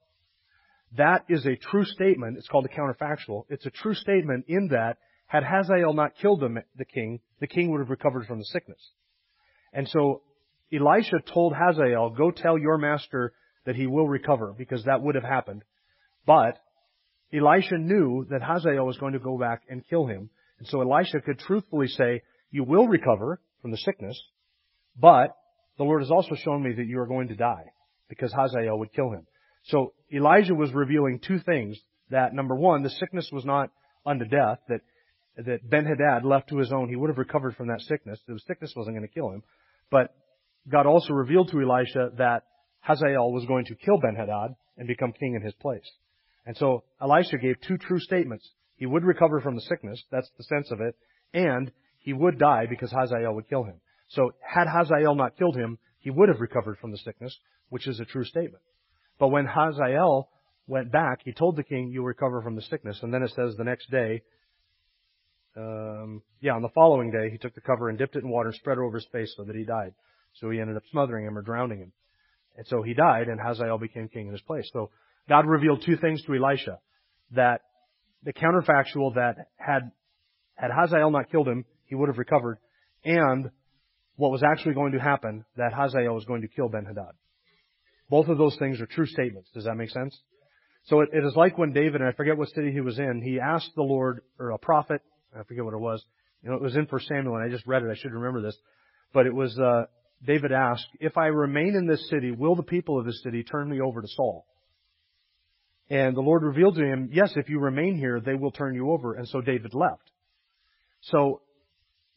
that 0.96 1.24
is 1.28 1.46
a 1.46 1.56
true 1.56 1.84
statement. 1.84 2.36
It's 2.36 2.48
called 2.48 2.66
a 2.66 2.68
counterfactual. 2.68 3.44
It's 3.48 3.66
a 3.66 3.70
true 3.70 3.94
statement 3.94 4.46
in 4.48 4.68
that 4.68 4.98
had 5.26 5.44
Hazael 5.44 5.94
not 5.94 6.16
killed 6.20 6.40
the 6.40 6.84
king, 6.84 7.20
the 7.40 7.46
king 7.46 7.70
would 7.70 7.80
have 7.80 7.88
recovered 7.88 8.26
from 8.26 8.38
the 8.38 8.44
sickness. 8.44 8.80
And 9.72 9.88
so 9.88 10.20
Elisha 10.70 11.20
told 11.32 11.54
Hazael, 11.54 12.10
Go 12.10 12.30
tell 12.30 12.58
your 12.58 12.76
master 12.76 13.32
that 13.64 13.76
he 13.76 13.86
will 13.86 14.06
recover, 14.06 14.54
because 14.56 14.84
that 14.84 15.00
would 15.00 15.14
have 15.14 15.24
happened. 15.24 15.62
But 16.26 16.58
Elisha 17.32 17.78
knew 17.78 18.26
that 18.28 18.42
Hazael 18.42 18.84
was 18.84 18.98
going 18.98 19.14
to 19.14 19.18
go 19.18 19.38
back 19.38 19.62
and 19.70 19.82
kill 19.88 20.06
him. 20.06 20.28
And 20.58 20.68
so 20.68 20.82
Elisha 20.82 21.20
could 21.20 21.38
truthfully 21.38 21.88
say, 21.88 22.22
You 22.50 22.64
will 22.64 22.86
recover 22.86 23.40
from 23.62 23.70
the 23.70 23.78
sickness, 23.78 24.20
but 25.00 25.34
the 25.78 25.84
Lord 25.84 26.02
has 26.02 26.10
also 26.10 26.34
shown 26.34 26.62
me 26.62 26.74
that 26.74 26.86
you 26.86 27.00
are 27.00 27.06
going 27.06 27.28
to 27.28 27.36
die, 27.36 27.64
because 28.08 28.32
Hazael 28.32 28.78
would 28.78 28.92
kill 28.92 29.10
him. 29.12 29.26
So 29.64 29.92
Elijah 30.12 30.54
was 30.54 30.72
revealing 30.72 31.20
two 31.20 31.38
things. 31.38 31.78
That 32.10 32.34
number 32.34 32.54
one, 32.54 32.82
the 32.82 32.90
sickness 32.90 33.30
was 33.32 33.44
not 33.44 33.70
unto 34.04 34.24
death, 34.24 34.58
that 34.68 34.80
that 35.36 35.68
Ben 35.68 35.86
Hadad 35.86 36.24
left 36.24 36.50
to 36.50 36.58
his 36.58 36.72
own, 36.72 36.88
he 36.88 36.96
would 36.96 37.08
have 37.08 37.18
recovered 37.18 37.56
from 37.56 37.68
that 37.68 37.80
sickness. 37.80 38.20
The 38.26 38.38
sickness 38.46 38.74
wasn't 38.76 38.96
going 38.96 39.08
to 39.08 39.14
kill 39.14 39.30
him. 39.30 39.42
But 39.90 40.14
God 40.68 40.86
also 40.86 41.14
revealed 41.14 41.50
to 41.50 41.60
Elisha 41.60 42.10
that 42.18 42.44
Hazael 42.80 43.32
was 43.32 43.46
going 43.46 43.64
to 43.66 43.74
kill 43.74 43.98
Ben 43.98 44.14
Hadad 44.14 44.54
and 44.76 44.86
become 44.86 45.12
king 45.12 45.34
in 45.34 45.42
his 45.42 45.54
place. 45.54 45.90
And 46.44 46.56
so 46.56 46.84
Elisha 47.00 47.38
gave 47.38 47.56
two 47.66 47.78
true 47.78 48.00
statements. 48.00 48.48
He 48.76 48.86
would 48.86 49.04
recover 49.04 49.40
from 49.40 49.54
the 49.54 49.60
sickness, 49.62 50.02
that's 50.10 50.30
the 50.36 50.44
sense 50.44 50.70
of 50.70 50.80
it, 50.80 50.96
and 51.32 51.70
he 52.00 52.12
would 52.12 52.38
die 52.38 52.66
because 52.68 52.90
Hazael 52.90 53.34
would 53.34 53.48
kill 53.48 53.64
him. 53.64 53.80
So 54.08 54.32
had 54.40 54.66
Hazael 54.66 55.14
not 55.14 55.36
killed 55.38 55.56
him, 55.56 55.78
he 56.00 56.10
would 56.10 56.28
have 56.28 56.40
recovered 56.40 56.78
from 56.78 56.90
the 56.90 56.98
sickness, 56.98 57.38
which 57.68 57.86
is 57.86 58.00
a 58.00 58.04
true 58.04 58.24
statement. 58.24 58.62
But 59.22 59.28
when 59.28 59.46
Hazael 59.46 60.28
went 60.66 60.90
back, 60.90 61.20
he 61.24 61.32
told 61.32 61.54
the 61.54 61.62
king, 61.62 61.92
you'll 61.92 62.06
recover 62.06 62.42
from 62.42 62.56
the 62.56 62.62
sickness. 62.62 62.98
And 63.02 63.14
then 63.14 63.22
it 63.22 63.30
says 63.36 63.54
the 63.56 63.62
next 63.62 63.88
day, 63.88 64.22
um, 65.56 66.22
yeah, 66.40 66.54
on 66.54 66.62
the 66.62 66.70
following 66.70 67.12
day, 67.12 67.30
he 67.30 67.38
took 67.38 67.54
the 67.54 67.60
cover 67.60 67.88
and 67.88 67.96
dipped 67.96 68.16
it 68.16 68.24
in 68.24 68.28
water 68.28 68.48
and 68.48 68.56
spread 68.56 68.78
it 68.78 68.80
over 68.80 68.96
his 68.96 69.06
face 69.12 69.32
so 69.36 69.44
that 69.44 69.54
he 69.54 69.62
died. 69.62 69.94
So 70.40 70.50
he 70.50 70.58
ended 70.58 70.76
up 70.76 70.82
smothering 70.90 71.24
him 71.24 71.38
or 71.38 71.42
drowning 71.42 71.78
him. 71.78 71.92
And 72.56 72.66
so 72.66 72.82
he 72.82 72.94
died 72.94 73.28
and 73.28 73.40
Hazael 73.40 73.78
became 73.78 74.08
king 74.08 74.26
in 74.26 74.32
his 74.32 74.42
place. 74.42 74.68
So 74.72 74.90
God 75.28 75.46
revealed 75.46 75.84
two 75.86 75.98
things 75.98 76.20
to 76.24 76.34
Elisha. 76.34 76.80
That 77.30 77.60
the 78.24 78.32
counterfactual 78.32 79.14
that 79.14 79.50
had, 79.54 79.92
had 80.56 80.72
Hazael 80.72 81.12
not 81.12 81.30
killed 81.30 81.46
him, 81.46 81.64
he 81.84 81.94
would 81.94 82.08
have 82.08 82.18
recovered. 82.18 82.58
And 83.04 83.52
what 84.16 84.32
was 84.32 84.42
actually 84.42 84.74
going 84.74 84.94
to 84.94 84.98
happen, 84.98 85.44
that 85.56 85.72
Hazael 85.72 86.12
was 86.12 86.24
going 86.24 86.42
to 86.42 86.48
kill 86.48 86.68
Ben-Hadad. 86.68 87.14
Both 88.12 88.28
of 88.28 88.36
those 88.36 88.54
things 88.58 88.78
are 88.78 88.84
true 88.84 89.06
statements. 89.06 89.48
Does 89.54 89.64
that 89.64 89.74
make 89.74 89.88
sense? 89.88 90.14
So 90.84 91.00
it, 91.00 91.08
it 91.14 91.24
is 91.24 91.34
like 91.34 91.56
when 91.56 91.72
David, 91.72 92.02
and 92.02 92.04
I 92.04 92.12
forget 92.12 92.36
what 92.36 92.50
city 92.50 92.70
he 92.70 92.82
was 92.82 92.98
in, 92.98 93.22
he 93.24 93.40
asked 93.40 93.70
the 93.74 93.82
Lord, 93.82 94.20
or 94.38 94.50
a 94.50 94.58
prophet, 94.58 95.00
I 95.34 95.44
forget 95.44 95.64
what 95.64 95.72
it 95.72 95.80
was. 95.80 96.04
You 96.42 96.50
know, 96.50 96.56
it 96.56 96.60
was 96.60 96.76
in 96.76 96.84
First 96.84 97.08
Samuel, 97.08 97.36
and 97.36 97.42
I 97.42 97.48
just 97.48 97.66
read 97.66 97.82
it. 97.82 97.88
I 97.90 97.94
should 97.94 98.12
remember 98.12 98.42
this. 98.42 98.54
But 99.14 99.24
it 99.24 99.34
was, 99.34 99.58
uh, 99.58 99.84
David 100.22 100.52
asked, 100.52 100.84
If 101.00 101.16
I 101.16 101.28
remain 101.28 101.74
in 101.74 101.86
this 101.86 102.06
city, 102.10 102.32
will 102.32 102.54
the 102.54 102.62
people 102.62 102.98
of 102.98 103.06
this 103.06 103.22
city 103.22 103.44
turn 103.44 103.70
me 103.70 103.80
over 103.80 104.02
to 104.02 104.08
Saul? 104.08 104.44
And 105.88 106.14
the 106.14 106.20
Lord 106.20 106.42
revealed 106.42 106.74
to 106.74 106.84
him, 106.84 107.08
Yes, 107.14 107.32
if 107.36 107.48
you 107.48 107.60
remain 107.60 107.96
here, 107.96 108.20
they 108.20 108.34
will 108.34 108.52
turn 108.52 108.74
you 108.74 108.90
over. 108.90 109.14
And 109.14 109.26
so 109.26 109.40
David 109.40 109.72
left. 109.72 110.10
So, 111.00 111.40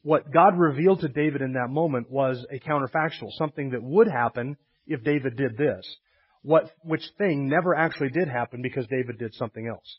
what 0.01 0.29
God 0.29 0.58
revealed 0.58 0.99
to 0.99 1.08
David 1.08 1.41
in 1.41 1.53
that 1.53 1.69
moment 1.69 2.12
was 2.12 2.45
a 2.51 2.60
counterfactual, 2.60 3.29
something 3.38 3.69
that 3.69 3.81
would 3.81 4.10
happen 4.10 4.58
if 4.87 5.03
David 5.03 5.35
did 5.37 5.57
this. 5.57 5.85
What, 6.41 6.71
which 6.83 7.03
thing 7.17 7.47
never 7.49 7.73
actually 7.75 8.09
did 8.09 8.27
happen 8.27 8.61
because 8.61 8.85
David 8.87 9.17
did 9.17 9.33
something 9.33 9.67
else. 9.67 9.97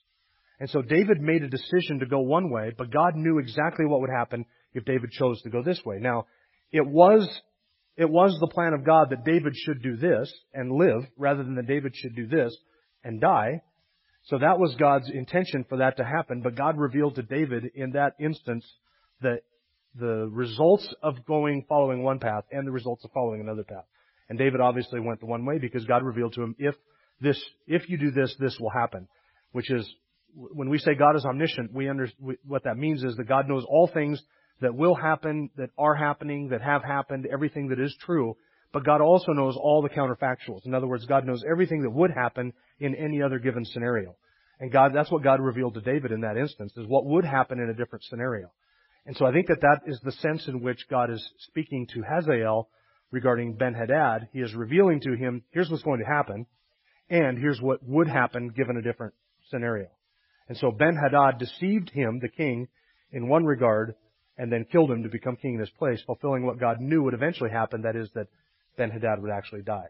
And 0.61 0.71
so 0.71 0.81
David 0.81 1.21
made 1.21 1.43
a 1.43 1.49
decision 1.49 1.99
to 2.01 2.07
go 2.07 2.21
one 2.21 2.51
way, 2.51 2.73
but 2.77 2.93
God 2.93 3.15
knew 3.15 3.39
exactly 3.39 3.85
what 3.85 4.01
would 4.01 4.11
happen 4.11 4.45
if 4.73 4.85
David 4.85 5.11
chose 5.11 5.41
to 5.43 5.51
go 5.51 5.63
this 5.63 5.81
way. 5.85 5.99
Now, 6.01 6.27
it 6.73 6.87
was, 6.87 7.29
it 7.97 8.09
was 8.09 8.37
the 8.41 8.53
plan 8.55 8.73
of 8.73 8.87
God 8.87 9.09
that 9.11 9.25
David 9.25 9.55
should 9.55 9.83
do 9.83 9.97
this 9.97 10.33
and 10.55 10.73
live 10.73 11.07
rather 11.19 11.43
than 11.43 11.57
that 11.57 11.67
David 11.67 11.95
should 11.95 12.17
do 12.17 12.27
this 12.27 12.57
and 13.05 13.21
die. 13.21 13.61
So 14.25 14.39
that 14.39 14.59
was 14.59 14.75
God's 14.79 15.11
intention 15.11 15.65
for 15.69 15.79
that 15.79 15.99
to 15.99 16.05
happen, 16.05 16.43
but 16.43 16.57
God 16.57 16.79
revealed 16.79 17.17
to 17.17 17.23
David 17.23 17.65
in 17.75 17.93
that 17.93 18.15
instance 18.19 18.65
the, 19.21 19.37
the 19.95 20.29
results 20.31 20.93
of 21.03 21.25
going, 21.27 21.65
following 21.69 22.03
one 22.03 22.19
path 22.19 22.45
and 22.51 22.67
the 22.67 22.73
results 22.73 23.05
of 23.05 23.13
following 23.13 23.41
another 23.41 23.65
path. 23.65 23.85
And 24.29 24.39
David 24.39 24.61
obviously 24.61 25.01
went 25.01 25.21
the 25.21 25.27
one 25.27 25.45
way 25.45 25.59
because 25.59 25.85
God 25.85 26.03
revealed 26.03 26.35
to 26.35 26.43
him, 26.43 26.55
if 26.59 26.75
this, 27.21 27.43
if 27.67 27.89
you 27.89 27.99
do 27.99 28.11
this, 28.11 28.35
this 28.39 28.57
will 28.61 28.71
happen. 28.71 29.09
Which 29.53 29.71
is 29.71 29.89
when 30.35 30.69
we 30.69 30.79
say 30.79 30.95
God 30.95 31.17
is 31.17 31.25
omniscient, 31.25 31.73
we 31.73 31.89
under, 31.89 32.09
what 32.47 32.65
that 32.65 32.77
means 32.77 33.03
is 33.03 33.17
that 33.17 33.29
God 33.29 33.49
knows 33.49 33.65
all 33.69 33.89
things 33.93 34.23
that 34.61 34.75
will 34.75 34.95
happen, 34.95 35.51
that 35.57 35.71
are 35.79 35.95
happening, 35.95 36.49
that 36.49 36.63
have 36.63 36.83
happened, 36.83 37.27
everything 37.31 37.69
that 37.69 37.81
is 37.81 37.95
true. 38.05 38.37
But 38.73 38.85
God 38.85 39.01
also 39.01 39.33
knows 39.33 39.57
all 39.57 39.81
the 39.81 39.89
counterfactuals. 39.89 40.67
In 40.67 40.75
other 40.75 40.87
words, 40.87 41.07
God 41.07 41.25
knows 41.25 41.43
everything 41.49 41.83
that 41.83 41.91
would 41.91 42.11
happen 42.11 42.53
in 42.81 42.95
any 42.95 43.23
other 43.23 43.39
given 43.39 43.65
scenario. 43.65 44.17
And 44.59 44.73
God, 44.73 44.93
that's 44.95 45.11
what 45.11 45.23
God 45.23 45.41
revealed 45.41 45.75
to 45.75 45.81
David 45.81 46.13
in 46.13 46.23
that 46.23 46.37
instance, 46.37 46.73
is 46.77 46.87
what 46.87 47.07
would 47.07 47.25
happen 47.25 47.59
in 47.59 47.71
a 47.71 47.75
different 47.75 48.05
scenario. 48.05 48.51
And 49.07 49.17
so 49.17 49.25
I 49.25 49.33
think 49.33 49.47
that 49.49 49.61
that 49.61 49.83
is 49.87 50.01
the 50.03 50.13
sense 50.13 50.49
in 50.49 50.63
which 50.63 50.89
God 50.91 51.11
is 51.11 51.27
speaking 51.39 51.87
to 51.95 52.03
Hazael 52.03 52.69
regarding 53.11 53.55
Ben-Hadad. 53.55 54.29
He 54.33 54.41
is 54.41 54.55
revealing 54.55 55.01
to 55.01 55.15
him, 55.15 55.43
here's 55.51 55.71
what's 55.71 55.83
going 55.83 56.01
to 56.01 56.07
happen, 56.07 56.47
and 57.09 57.39
here's 57.39 57.61
what 57.61 57.83
would 57.83 58.09
happen 58.09 58.49
given 58.49 58.77
a 58.77 58.83
different 58.83 59.15
scenario. 59.51 59.89
And 60.49 60.57
so 60.59 60.71
Ben-Hadad 60.71 61.39
deceived 61.39 61.91
him, 61.91 62.19
the 62.21 62.29
king, 62.29 62.69
in 63.13 63.29
one 63.29 63.45
regard, 63.45 63.95
and 64.37 64.53
then 64.53 64.67
killed 64.71 64.91
him 64.91 65.03
to 65.05 65.09
become 65.09 65.37
king 65.37 65.55
in 65.55 65.61
his 65.61 65.71
place, 65.71 66.03
fulfilling 66.05 66.45
what 66.45 66.61
God 66.61 66.81
knew 66.81 67.03
would 67.05 67.15
eventually 67.15 67.51
happen, 67.51 67.83
that 67.83 67.97
is 67.97 68.11
that 68.15 68.27
Ben-Hadad 68.77 69.23
would 69.23 69.31
actually 69.31 69.63
die. 69.63 69.89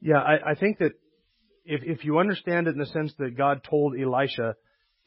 Yeah, 0.00 0.18
I, 0.18 0.50
I 0.50 0.54
think 0.54 0.78
that 0.78 0.92
if, 1.64 1.82
if 1.84 2.04
you 2.04 2.18
understand 2.18 2.66
it 2.66 2.72
in 2.72 2.78
the 2.78 2.86
sense 2.86 3.12
that 3.18 3.36
God 3.36 3.62
told 3.68 3.94
Elisha 3.98 4.56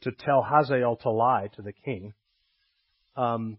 to 0.02 0.12
tell 0.12 0.42
Hazael 0.42 0.96
to 1.02 1.10
lie 1.10 1.48
to 1.56 1.62
the 1.62 1.72
king, 1.72 2.14
um, 3.16 3.58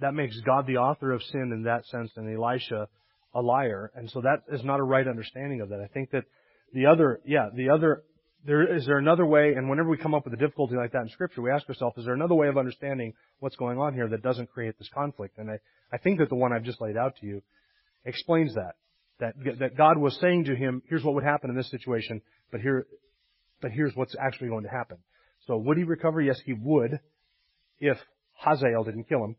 that 0.00 0.14
makes 0.14 0.38
God 0.40 0.66
the 0.66 0.78
author 0.78 1.12
of 1.12 1.22
sin 1.24 1.50
in 1.52 1.64
that 1.64 1.86
sense 1.86 2.10
and 2.16 2.28
Elisha 2.34 2.88
a 3.34 3.40
liar. 3.40 3.92
And 3.94 4.10
so 4.10 4.20
that 4.22 4.42
is 4.52 4.64
not 4.64 4.80
a 4.80 4.82
right 4.82 5.06
understanding 5.06 5.60
of 5.60 5.68
that. 5.68 5.80
I 5.80 5.86
think 5.86 6.10
that 6.10 6.24
the 6.72 6.86
other, 6.86 7.20
yeah, 7.24 7.48
the 7.54 7.70
other 7.70 8.02
there, 8.44 8.74
is 8.74 8.86
there 8.86 8.98
another 8.98 9.26
way, 9.26 9.52
and 9.54 9.68
whenever 9.68 9.90
we 9.90 9.98
come 9.98 10.14
up 10.14 10.24
with 10.24 10.32
a 10.34 10.38
difficulty 10.38 10.74
like 10.74 10.92
that 10.92 11.02
in 11.02 11.08
Scripture, 11.10 11.42
we 11.42 11.50
ask 11.50 11.68
ourselves, 11.68 11.98
is 11.98 12.06
there 12.06 12.14
another 12.14 12.34
way 12.34 12.48
of 12.48 12.56
understanding 12.56 13.12
what's 13.40 13.56
going 13.56 13.78
on 13.78 13.92
here 13.92 14.08
that 14.08 14.22
doesn't 14.22 14.50
create 14.50 14.78
this 14.78 14.88
conflict? 14.94 15.36
And 15.38 15.50
I, 15.50 15.58
I 15.92 15.98
think 15.98 16.18
that 16.20 16.30
the 16.30 16.36
one 16.36 16.52
I've 16.52 16.64
just 16.64 16.80
laid 16.80 16.96
out 16.96 17.16
to 17.20 17.26
you 17.26 17.42
explains 18.04 18.54
that. 18.54 18.76
That, 19.18 19.34
that 19.58 19.76
God 19.76 19.98
was 19.98 20.16
saying 20.18 20.44
to 20.44 20.56
him, 20.56 20.82
here's 20.88 21.04
what 21.04 21.14
would 21.14 21.24
happen 21.24 21.50
in 21.50 21.56
this 21.56 21.70
situation, 21.70 22.22
but 22.50 22.62
here, 22.62 22.86
but 23.60 23.70
here's 23.70 23.94
what's 23.94 24.16
actually 24.18 24.48
going 24.48 24.64
to 24.64 24.70
happen. 24.70 24.96
So 25.46 25.58
would 25.58 25.76
he 25.76 25.84
recover? 25.84 26.22
Yes, 26.22 26.40
he 26.42 26.54
would, 26.54 27.00
if 27.78 27.98
Hazael 28.32 28.84
didn't 28.84 29.04
kill 29.04 29.22
him. 29.22 29.36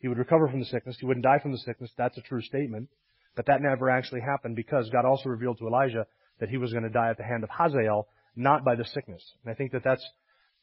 He 0.00 0.08
would 0.08 0.18
recover 0.18 0.48
from 0.48 0.60
the 0.60 0.66
sickness. 0.66 0.96
He 0.98 1.06
wouldn't 1.06 1.24
die 1.24 1.38
from 1.38 1.52
the 1.52 1.58
sickness. 1.58 1.90
That's 1.96 2.16
a 2.18 2.22
true 2.22 2.42
statement. 2.42 2.88
But 3.36 3.46
that 3.46 3.62
never 3.62 3.90
actually 3.90 4.22
happened 4.22 4.56
because 4.56 4.90
God 4.90 5.04
also 5.04 5.28
revealed 5.28 5.58
to 5.58 5.66
Elijah 5.66 6.06
that 6.40 6.48
he 6.48 6.56
was 6.56 6.72
going 6.72 6.84
to 6.84 6.90
die 6.90 7.10
at 7.10 7.18
the 7.18 7.24
hand 7.24 7.44
of 7.44 7.50
Hazael 7.50 8.08
not 8.34 8.64
by 8.64 8.74
the 8.74 8.84
sickness. 8.84 9.22
And 9.44 9.52
I 9.52 9.54
think 9.54 9.72
that 9.72 9.84
that's, 9.84 10.04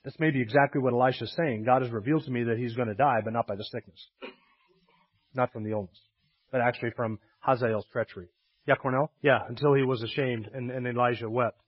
that's 0.03 0.19
maybe 0.19 0.41
exactly 0.41 0.81
what 0.81 0.93
Elisha 0.93 1.25
is 1.25 1.33
saying. 1.35 1.63
God 1.65 1.81
has 1.83 1.91
revealed 1.91 2.25
to 2.25 2.31
me 2.31 2.43
that 2.45 2.57
he's 2.57 2.75
going 2.75 2.87
to 2.87 2.95
die, 2.95 3.19
but 3.23 3.33
not 3.33 3.47
by 3.47 3.55
the 3.55 3.63
sickness. 3.63 3.99
Not 5.33 5.51
from 5.53 5.63
the 5.63 5.71
illness, 5.71 5.97
but 6.51 6.61
actually 6.61 6.91
from 6.95 7.19
Hazael's 7.39 7.85
treachery. 7.91 8.27
Yeah, 8.67 8.75
Cornell? 8.75 9.11
Yeah, 9.21 9.39
until 9.47 9.73
he 9.73 9.83
was 9.83 10.01
ashamed 10.01 10.49
and, 10.53 10.71
and 10.71 10.87
Elijah 10.87 11.29
wept. 11.29 11.59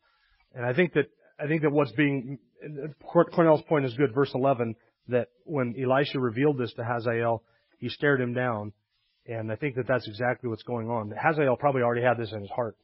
And 0.54 0.66
I 0.66 0.74
think 0.74 0.94
that, 0.94 1.06
I 1.40 1.48
think 1.48 1.62
that 1.62 1.72
what's 1.72 1.92
being, 1.92 2.40
Cornell's 3.14 3.62
point 3.70 3.86
is 3.86 3.94
good, 3.94 4.14
verse 4.14 4.32
11, 4.34 4.76
that 5.10 5.28
when 5.46 5.76
Elisha 5.82 6.20
revealed 6.20 6.58
this 6.58 6.74
to 6.74 6.84
Hazael, 6.84 7.44
he 7.80 7.90
stared 7.90 8.22
him 8.22 8.34
down. 8.34 8.74
And 9.26 9.52
I 9.52 9.56
think 9.56 9.76
that 9.76 9.88
that's 9.88 10.08
exactly 10.08 10.50
what's 10.50 10.64
going 10.64 10.90
on. 10.90 11.12
Hazael 11.12 11.56
probably 11.56 11.82
already 11.82 12.02
had 12.02 12.18
this 12.18 12.32
in 12.32 12.42
his 12.42 12.50
heart. 12.50 12.76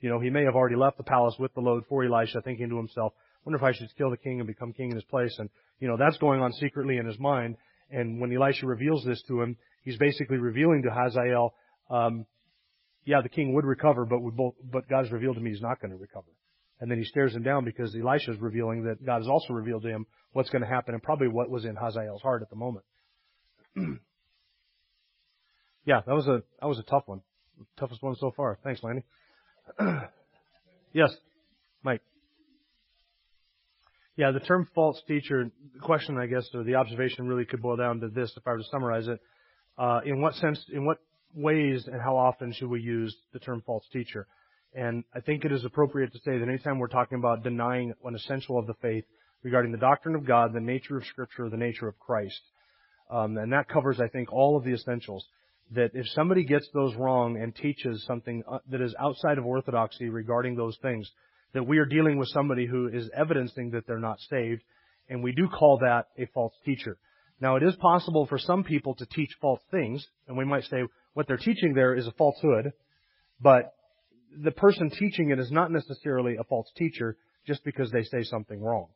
You 0.00 0.10
know, 0.10 0.20
he 0.20 0.30
may 0.30 0.44
have 0.44 0.54
already 0.54 0.76
left 0.76 0.96
the 0.96 1.04
palace 1.04 1.36
with 1.38 1.54
the 1.54 1.60
load 1.60 1.84
for 1.88 2.04
Elisha, 2.04 2.42
thinking 2.42 2.68
to 2.68 2.76
himself, 2.76 3.12
wonder 3.44 3.56
if 3.56 3.62
I 3.62 3.72
should 3.72 3.88
kill 3.96 4.10
the 4.10 4.16
king 4.16 4.40
and 4.40 4.46
become 4.46 4.72
king 4.72 4.90
in 4.90 4.96
his 4.96 5.04
place. 5.04 5.34
And, 5.38 5.48
you 5.78 5.88
know, 5.88 5.96
that's 5.96 6.18
going 6.18 6.40
on 6.40 6.52
secretly 6.52 6.98
in 6.98 7.06
his 7.06 7.18
mind. 7.18 7.56
And 7.90 8.20
when 8.20 8.34
Elisha 8.34 8.66
reveals 8.66 9.04
this 9.04 9.22
to 9.28 9.40
him, 9.40 9.56
he's 9.82 9.98
basically 9.98 10.38
revealing 10.38 10.82
to 10.82 10.90
Hazael, 10.90 11.54
um, 11.90 12.26
yeah, 13.04 13.20
the 13.22 13.28
king 13.28 13.54
would 13.54 13.64
recover, 13.64 14.04
but 14.04 14.20
both, 14.34 14.54
but 14.62 14.88
God's 14.88 15.10
revealed 15.10 15.36
to 15.36 15.42
me 15.42 15.50
he's 15.50 15.60
not 15.60 15.80
going 15.80 15.90
to 15.90 15.96
recover. 15.96 16.28
And 16.80 16.90
then 16.90 16.98
he 16.98 17.04
stares 17.04 17.34
him 17.34 17.42
down 17.42 17.64
because 17.64 17.94
Elisha 17.94 18.32
is 18.32 18.40
revealing 18.40 18.84
that 18.84 19.04
God 19.04 19.18
has 19.18 19.28
also 19.28 19.52
revealed 19.52 19.82
to 19.82 19.88
him 19.88 20.06
what's 20.32 20.50
going 20.50 20.62
to 20.62 20.68
happen 20.68 20.94
and 20.94 21.02
probably 21.02 21.28
what 21.28 21.48
was 21.48 21.64
in 21.64 21.76
Hazael's 21.76 22.22
heart 22.22 22.42
at 22.42 22.50
the 22.50 22.56
moment. 22.56 22.84
yeah, 25.84 26.00
that 26.06 26.14
was 26.14 26.26
a 26.26 26.42
that 26.60 26.66
was 26.66 26.78
a 26.78 26.82
tough 26.84 27.04
one, 27.06 27.22
toughest 27.78 28.02
one 28.02 28.14
so 28.16 28.32
far. 28.36 28.58
Thanks, 28.62 28.82
Lanny. 28.82 29.02
yes, 30.92 31.14
Mike. 31.82 32.02
Yeah, 34.16 34.30
the 34.30 34.40
term 34.40 34.68
false 34.74 35.00
teacher, 35.08 35.50
the 35.74 35.80
question, 35.80 36.18
I 36.18 36.26
guess, 36.26 36.48
or 36.54 36.64
the 36.64 36.74
observation 36.74 37.26
really 37.26 37.46
could 37.46 37.62
boil 37.62 37.76
down 37.76 38.00
to 38.00 38.08
this 38.08 38.32
if 38.36 38.46
I 38.46 38.50
were 38.50 38.58
to 38.58 38.64
summarize 38.70 39.08
it. 39.08 39.20
Uh, 39.78 40.00
in 40.04 40.20
what 40.20 40.34
sense, 40.34 40.62
in 40.72 40.84
what 40.84 40.98
ways 41.34 41.88
and 41.90 42.00
how 42.00 42.16
often 42.16 42.52
should 42.52 42.68
we 42.68 42.80
use 42.80 43.16
the 43.32 43.38
term 43.38 43.62
false 43.64 43.84
teacher? 43.92 44.26
And 44.74 45.04
I 45.14 45.20
think 45.20 45.44
it 45.44 45.52
is 45.52 45.64
appropriate 45.64 46.12
to 46.12 46.18
say 46.18 46.38
that 46.38 46.48
anytime 46.48 46.78
we're 46.78 46.88
talking 46.88 47.18
about 47.18 47.42
denying 47.42 47.92
an 48.04 48.14
essential 48.14 48.58
of 48.58 48.66
the 48.66 48.74
faith 48.74 49.04
regarding 49.42 49.72
the 49.72 49.78
doctrine 49.78 50.14
of 50.14 50.26
God, 50.26 50.52
the 50.52 50.60
nature 50.60 50.96
of 50.96 51.04
Scripture, 51.06 51.48
the 51.48 51.56
nature 51.56 51.88
of 51.88 51.98
Christ, 51.98 52.40
um, 53.10 53.36
and 53.36 53.52
that 53.52 53.68
covers, 53.68 54.00
I 54.00 54.08
think, 54.08 54.32
all 54.32 54.56
of 54.56 54.64
the 54.64 54.72
essentials. 54.72 55.26
That 55.74 55.92
if 55.94 56.06
somebody 56.08 56.44
gets 56.44 56.68
those 56.74 56.94
wrong 56.96 57.40
and 57.40 57.54
teaches 57.54 58.04
something 58.06 58.42
uh, 58.50 58.58
that 58.70 58.80
is 58.80 58.94
outside 59.00 59.38
of 59.38 59.46
orthodoxy 59.46 60.08
regarding 60.08 60.54
those 60.54 60.76
things, 60.82 61.10
that 61.54 61.66
we 61.66 61.78
are 61.78 61.86
dealing 61.86 62.18
with 62.18 62.28
somebody 62.28 62.66
who 62.66 62.88
is 62.88 63.08
evidencing 63.16 63.70
that 63.70 63.86
they're 63.86 63.98
not 63.98 64.18
saved, 64.30 64.62
and 65.08 65.22
we 65.22 65.32
do 65.32 65.48
call 65.48 65.78
that 65.78 66.08
a 66.18 66.26
false 66.34 66.54
teacher. 66.64 66.98
Now, 67.40 67.56
it 67.56 67.62
is 67.62 67.74
possible 67.76 68.26
for 68.26 68.38
some 68.38 68.64
people 68.64 68.94
to 68.96 69.06
teach 69.06 69.30
false 69.40 69.60
things, 69.70 70.06
and 70.28 70.36
we 70.36 70.44
might 70.44 70.64
say 70.64 70.84
what 71.14 71.26
they're 71.26 71.36
teaching 71.36 71.74
there 71.74 71.94
is 71.94 72.06
a 72.06 72.12
falsehood, 72.12 72.72
but 73.40 73.74
the 74.42 74.52
person 74.52 74.90
teaching 74.90 75.30
it 75.30 75.38
is 75.38 75.50
not 75.50 75.70
necessarily 75.70 76.36
a 76.36 76.44
false 76.44 76.70
teacher 76.76 77.16
just 77.46 77.64
because 77.64 77.90
they 77.90 78.04
say 78.04 78.22
something 78.22 78.62
wrong. 78.62 78.86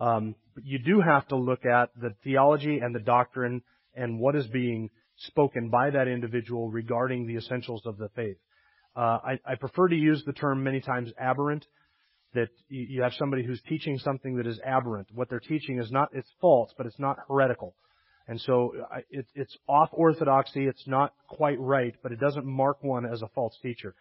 Um, 0.00 0.34
but 0.54 0.66
you 0.66 0.78
do 0.78 1.00
have 1.00 1.28
to 1.28 1.36
look 1.36 1.64
at 1.64 1.90
the 2.00 2.14
theology 2.24 2.78
and 2.78 2.94
the 2.94 3.00
doctrine 3.00 3.62
and 3.94 4.18
what 4.18 4.34
is 4.34 4.46
being 4.46 4.90
spoken 5.26 5.68
by 5.70 5.90
that 5.90 6.08
individual 6.08 6.70
regarding 6.70 7.26
the 7.26 7.36
essentials 7.36 7.82
of 7.86 7.98
the 7.98 8.08
faith. 8.10 8.36
Uh, 8.96 9.18
I, 9.24 9.38
I, 9.46 9.54
prefer 9.54 9.88
to 9.88 9.94
use 9.94 10.24
the 10.26 10.32
term 10.32 10.64
many 10.64 10.80
times 10.80 11.12
aberrant. 11.18 11.64
That 12.34 12.48
you, 12.68 12.86
you 12.88 13.02
have 13.02 13.12
somebody 13.14 13.44
who's 13.44 13.60
teaching 13.68 13.98
something 13.98 14.36
that 14.36 14.46
is 14.46 14.60
aberrant. 14.64 15.08
What 15.14 15.28
they're 15.30 15.40
teaching 15.40 15.80
is 15.80 15.90
not 15.90 16.08
it's 16.12 16.30
false, 16.40 16.72
but 16.76 16.86
it's 16.86 16.98
not 16.98 17.18
heretical. 17.28 17.74
And 18.26 18.40
so 18.40 18.72
it, 19.10 19.26
it's 19.34 19.56
off 19.68 19.88
orthodoxy. 19.92 20.66
It's 20.66 20.86
not 20.86 21.12
quite 21.28 21.58
right, 21.58 21.94
but 22.02 22.12
it 22.12 22.20
doesn't 22.20 22.46
mark 22.46 22.82
one 22.82 23.04
as 23.04 23.22
a 23.22 23.28
false 23.28 23.56
teacher. 23.62 23.94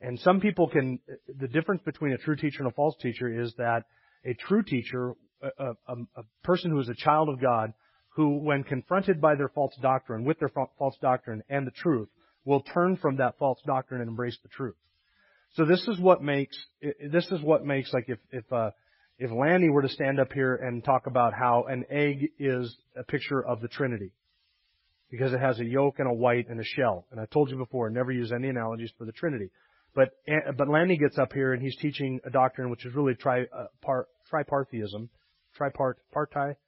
And 0.00 0.18
some 0.20 0.40
people 0.40 0.68
can, 0.68 0.98
the 1.38 1.48
difference 1.48 1.82
between 1.84 2.12
a 2.12 2.18
true 2.18 2.36
teacher 2.36 2.62
and 2.62 2.68
a 2.68 2.74
false 2.74 2.94
teacher 3.00 3.28
is 3.28 3.54
that 3.58 3.84
a 4.24 4.34
true 4.34 4.62
teacher, 4.62 5.14
a, 5.42 5.72
a, 5.86 5.94
a 6.16 6.22
person 6.42 6.70
who 6.70 6.80
is 6.80 6.88
a 6.88 6.94
child 6.94 7.28
of 7.28 7.40
God, 7.40 7.72
who 8.14 8.38
when 8.38 8.62
confronted 8.62 9.20
by 9.20 9.34
their 9.34 9.48
false 9.48 9.74
doctrine, 9.82 10.24
with 10.24 10.38
their 10.38 10.50
false 10.78 10.96
doctrine 11.00 11.42
and 11.48 11.66
the 11.66 11.72
truth, 11.72 12.08
will 12.44 12.60
turn 12.60 12.96
from 12.96 13.16
that 13.16 13.38
false 13.38 13.60
doctrine 13.66 14.00
and 14.00 14.08
embrace 14.08 14.38
the 14.42 14.48
truth. 14.48 14.76
So 15.54 15.64
this 15.64 15.86
is 15.88 15.98
what 16.00 16.22
makes, 16.22 16.56
this 16.80 17.26
is 17.30 17.40
what 17.40 17.64
makes 17.64 17.92
like 17.92 18.06
if, 18.08 18.18
if, 18.30 18.52
uh, 18.52 18.70
if 19.18 19.30
Lanny 19.30 19.68
were 19.68 19.82
to 19.82 19.88
stand 19.88 20.18
up 20.18 20.32
here 20.32 20.54
and 20.54 20.84
talk 20.84 21.06
about 21.06 21.32
how 21.32 21.64
an 21.68 21.84
egg 21.90 22.30
is 22.38 22.76
a 22.96 23.04
picture 23.04 23.44
of 23.44 23.60
the 23.60 23.68
Trinity, 23.68 24.12
because 25.10 25.32
it 25.32 25.40
has 25.40 25.60
a 25.60 25.64
yolk 25.64 25.98
and 25.98 26.08
a 26.08 26.12
white 26.12 26.48
and 26.48 26.60
a 26.60 26.64
shell. 26.64 27.06
And 27.10 27.20
I 27.20 27.26
told 27.26 27.50
you 27.50 27.56
before, 27.56 27.88
never 27.90 28.10
use 28.10 28.32
any 28.32 28.48
analogies 28.48 28.90
for 28.98 29.04
the 29.04 29.12
Trinity. 29.12 29.50
But 29.94 30.10
eh, 30.26 30.50
but 30.56 30.68
Lanny 30.68 30.98
gets 30.98 31.18
up 31.18 31.32
here 31.32 31.52
and 31.52 31.62
he's 31.62 31.76
teaching 31.76 32.20
a 32.24 32.30
doctrine 32.30 32.68
which 32.68 32.84
is 32.84 32.94
really 32.94 33.14
tri 33.14 33.42
uh, 33.42 33.66
par, 33.80 34.08
tripartheism, 34.32 35.08
tripart 35.56 35.94
parti, 36.12 36.58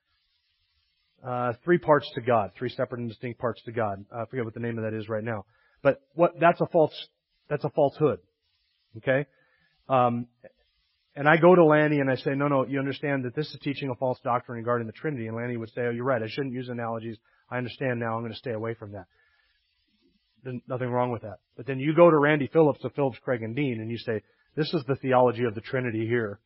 uh, 1.27 1.53
three 1.65 1.79
parts 1.79 2.11
to 2.15 2.21
God, 2.21 2.53
three 2.57 2.69
separate 2.69 3.01
and 3.01 3.09
distinct 3.09 3.41
parts 3.41 3.63
to 3.65 3.73
God. 3.73 4.05
I 4.13 4.25
forget 4.27 4.45
what 4.45 4.55
the 4.55 4.61
name 4.61 4.79
of 4.79 4.85
that 4.85 4.95
is 4.95 5.09
right 5.09 5.25
now. 5.25 5.45
But 5.83 6.01
what 6.15 6.39
that's 6.41 6.61
a 6.61 6.67
false 6.67 6.95
that's 7.49 7.65
a 7.65 7.71
falsehood. 7.71 8.21
Okay, 8.99 9.27
um, 9.89 10.27
and 11.17 11.27
I 11.27 11.39
go 11.39 11.55
to 11.55 11.65
Lanny 11.65 12.01
and 12.01 12.11
I 12.11 12.17
say, 12.17 12.35
no, 12.35 12.49
no, 12.49 12.67
you 12.67 12.79
understand 12.79 13.25
that 13.25 13.35
this 13.35 13.47
is 13.47 13.59
teaching 13.63 13.89
a 13.89 13.95
false 13.95 14.19
doctrine 14.23 14.59
regarding 14.59 14.87
the 14.87 14.93
Trinity. 14.93 15.27
And 15.27 15.37
Lanny 15.37 15.57
would 15.57 15.71
say, 15.71 15.83
oh, 15.83 15.91
you're 15.91 16.05
right. 16.05 16.23
I 16.23 16.29
shouldn't 16.29 16.53
use 16.53 16.69
analogies. 16.69 17.17
I 17.51 17.57
understand 17.57 17.99
now. 17.99 18.17
I'm 18.17 18.21
going 18.21 18.33
to 18.33 18.39
stay 18.39 18.53
away 18.53 18.75
from 18.75 18.93
that. 18.93 19.07
There's 20.45 20.61
nothing 20.69 20.91
wrong 20.91 21.11
with 21.11 21.23
that. 21.23 21.39
But 21.57 21.67
then 21.67 21.81
you 21.81 21.95
go 21.95 22.11
to 22.11 22.19
Randy 22.19 22.51
Phillips 22.53 22.85
of 22.85 22.93
Phillips, 22.93 23.19
Craig, 23.25 23.43
and 23.43 23.57
Dean, 23.57 23.81
and 23.81 23.91
you 23.91 23.97
say, 23.97 24.21
this 24.57 24.73
is 24.75 24.85
the 24.87 24.97
theology 24.97 25.45
of 25.45 25.55
the 25.55 25.63
Trinity 25.63 26.07
here. 26.07 26.39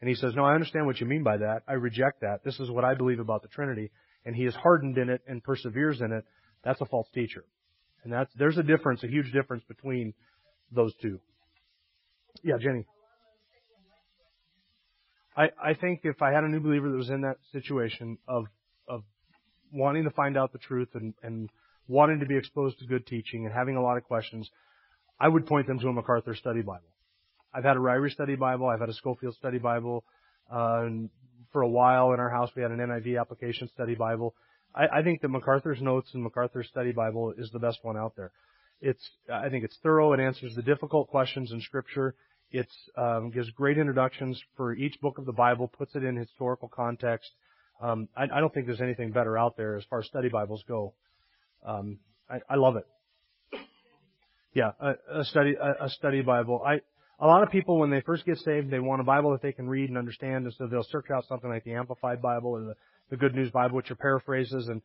And 0.00 0.08
he 0.08 0.14
says, 0.14 0.34
no, 0.36 0.44
I 0.44 0.54
understand 0.54 0.86
what 0.86 1.00
you 1.00 1.06
mean 1.06 1.22
by 1.22 1.38
that. 1.38 1.62
I 1.66 1.72
reject 1.72 2.20
that. 2.20 2.44
This 2.44 2.60
is 2.60 2.70
what 2.70 2.84
I 2.84 2.94
believe 2.94 3.20
about 3.20 3.42
the 3.42 3.48
Trinity. 3.48 3.90
And 4.24 4.34
he 4.34 4.44
is 4.44 4.54
hardened 4.54 4.98
in 4.98 5.08
it 5.08 5.22
and 5.26 5.42
perseveres 5.42 6.00
in 6.00 6.12
it. 6.12 6.24
That's 6.64 6.80
a 6.80 6.86
false 6.86 7.08
teacher. 7.14 7.44
And 8.04 8.12
that's, 8.12 8.32
there's 8.34 8.58
a 8.58 8.62
difference, 8.62 9.02
a 9.02 9.08
huge 9.08 9.32
difference 9.32 9.64
between 9.68 10.14
those 10.70 10.94
two. 11.00 11.20
Yeah, 12.42 12.58
Jenny. 12.58 12.84
I, 15.36 15.50
I 15.62 15.74
think 15.74 16.00
if 16.04 16.20
I 16.20 16.32
had 16.32 16.44
a 16.44 16.48
new 16.48 16.60
believer 16.60 16.90
that 16.90 16.96
was 16.96 17.10
in 17.10 17.22
that 17.22 17.36
situation 17.52 18.18
of, 18.26 18.46
of 18.88 19.02
wanting 19.72 20.04
to 20.04 20.10
find 20.10 20.36
out 20.36 20.52
the 20.52 20.58
truth 20.58 20.88
and, 20.94 21.14
and 21.22 21.48
wanting 21.86 22.20
to 22.20 22.26
be 22.26 22.36
exposed 22.36 22.78
to 22.80 22.86
good 22.86 23.06
teaching 23.06 23.46
and 23.46 23.54
having 23.54 23.76
a 23.76 23.82
lot 23.82 23.96
of 23.96 24.04
questions, 24.04 24.50
I 25.20 25.28
would 25.28 25.46
point 25.46 25.66
them 25.66 25.78
to 25.80 25.88
a 25.88 25.92
MacArthur 25.92 26.34
study 26.34 26.60
Bible. 26.60 26.88
I've 27.52 27.64
had 27.64 27.76
a 27.76 27.80
Ryrie 27.80 28.10
study 28.10 28.36
Bible. 28.36 28.66
I've 28.66 28.80
had 28.80 28.88
a 28.88 28.94
Scofield 28.94 29.34
study 29.34 29.58
Bible. 29.58 30.04
Uh, 30.52 30.82
and 30.82 31.10
for 31.52 31.62
a 31.62 31.68
while 31.68 32.12
in 32.12 32.20
our 32.20 32.30
house, 32.30 32.50
we 32.54 32.62
had 32.62 32.70
an 32.70 32.78
NIV 32.78 33.20
application 33.20 33.68
study 33.68 33.94
Bible. 33.94 34.34
I, 34.74 34.98
I 34.98 35.02
think 35.02 35.20
the 35.20 35.28
MacArthur's 35.28 35.80
notes 35.80 36.10
and 36.14 36.22
MacArthur's 36.22 36.68
study 36.68 36.92
Bible 36.92 37.32
is 37.36 37.50
the 37.50 37.58
best 37.58 37.78
one 37.82 37.96
out 37.96 38.14
there. 38.16 38.32
It's, 38.80 39.10
I 39.32 39.48
think 39.48 39.64
it's 39.64 39.76
thorough. 39.82 40.12
It 40.12 40.20
answers 40.20 40.54
the 40.54 40.62
difficult 40.62 41.08
questions 41.08 41.50
in 41.52 41.60
Scripture. 41.60 42.14
It 42.50 42.68
um, 42.96 43.30
gives 43.30 43.50
great 43.50 43.76
introductions 43.76 44.40
for 44.56 44.72
each 44.72 45.00
book 45.00 45.18
of 45.18 45.26
the 45.26 45.32
Bible, 45.32 45.68
puts 45.68 45.94
it 45.94 46.04
in 46.04 46.16
historical 46.16 46.68
context. 46.68 47.30
Um, 47.80 48.08
I, 48.16 48.24
I 48.32 48.40
don't 48.40 48.52
think 48.52 48.66
there's 48.66 48.80
anything 48.80 49.10
better 49.10 49.36
out 49.36 49.56
there 49.56 49.76
as 49.76 49.84
far 49.90 50.00
as 50.00 50.06
study 50.06 50.28
Bibles 50.28 50.64
go. 50.66 50.94
Um, 51.66 51.98
I, 52.30 52.40
I 52.48 52.56
love 52.56 52.76
it. 52.76 52.86
Yeah, 54.54 54.72
a, 54.80 55.20
a 55.20 55.24
study 55.24 55.54
a, 55.60 55.84
a 55.84 55.90
study 55.90 56.22
Bible. 56.22 56.62
I 56.66 56.80
a 57.20 57.26
lot 57.26 57.42
of 57.42 57.50
people 57.50 57.78
when 57.78 57.90
they 57.90 58.00
first 58.00 58.24
get 58.24 58.38
saved, 58.38 58.70
they 58.70 58.78
want 58.78 59.00
a 59.00 59.04
Bible 59.04 59.32
that 59.32 59.42
they 59.42 59.52
can 59.52 59.68
read 59.68 59.88
and 59.88 59.98
understand, 59.98 60.44
and 60.44 60.54
so 60.54 60.66
they'll 60.66 60.84
search 60.84 61.06
out 61.14 61.24
something 61.28 61.50
like 61.50 61.64
the 61.64 61.74
Amplified 61.74 62.22
Bible 62.22 62.50
or 62.50 62.60
the, 62.60 62.74
the 63.10 63.16
Good 63.16 63.34
News 63.34 63.50
Bible, 63.50 63.76
which 63.76 63.90
are 63.90 63.96
paraphrases, 63.96 64.68
and 64.68 64.82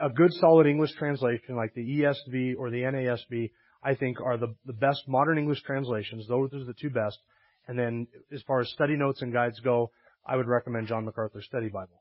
a 0.00 0.08
good 0.08 0.32
solid 0.34 0.66
English 0.66 0.92
translation 0.92 1.56
like 1.56 1.74
the 1.74 1.82
ESV 1.82 2.54
or 2.56 2.70
the 2.70 2.82
NASB, 2.82 3.50
I 3.82 3.94
think 3.94 4.20
are 4.20 4.36
the, 4.36 4.54
the 4.64 4.72
best 4.72 5.02
modern 5.08 5.38
English 5.38 5.62
translations. 5.62 6.28
Those 6.28 6.52
are 6.54 6.64
the 6.64 6.74
two 6.74 6.90
best. 6.90 7.18
And 7.66 7.78
then 7.78 8.06
as 8.32 8.42
far 8.42 8.60
as 8.60 8.70
study 8.70 8.96
notes 8.96 9.22
and 9.22 9.32
guides 9.32 9.58
go, 9.60 9.90
I 10.24 10.36
would 10.36 10.46
recommend 10.46 10.86
John 10.86 11.04
MacArthur's 11.04 11.46
Study 11.46 11.68
Bible. 11.68 12.00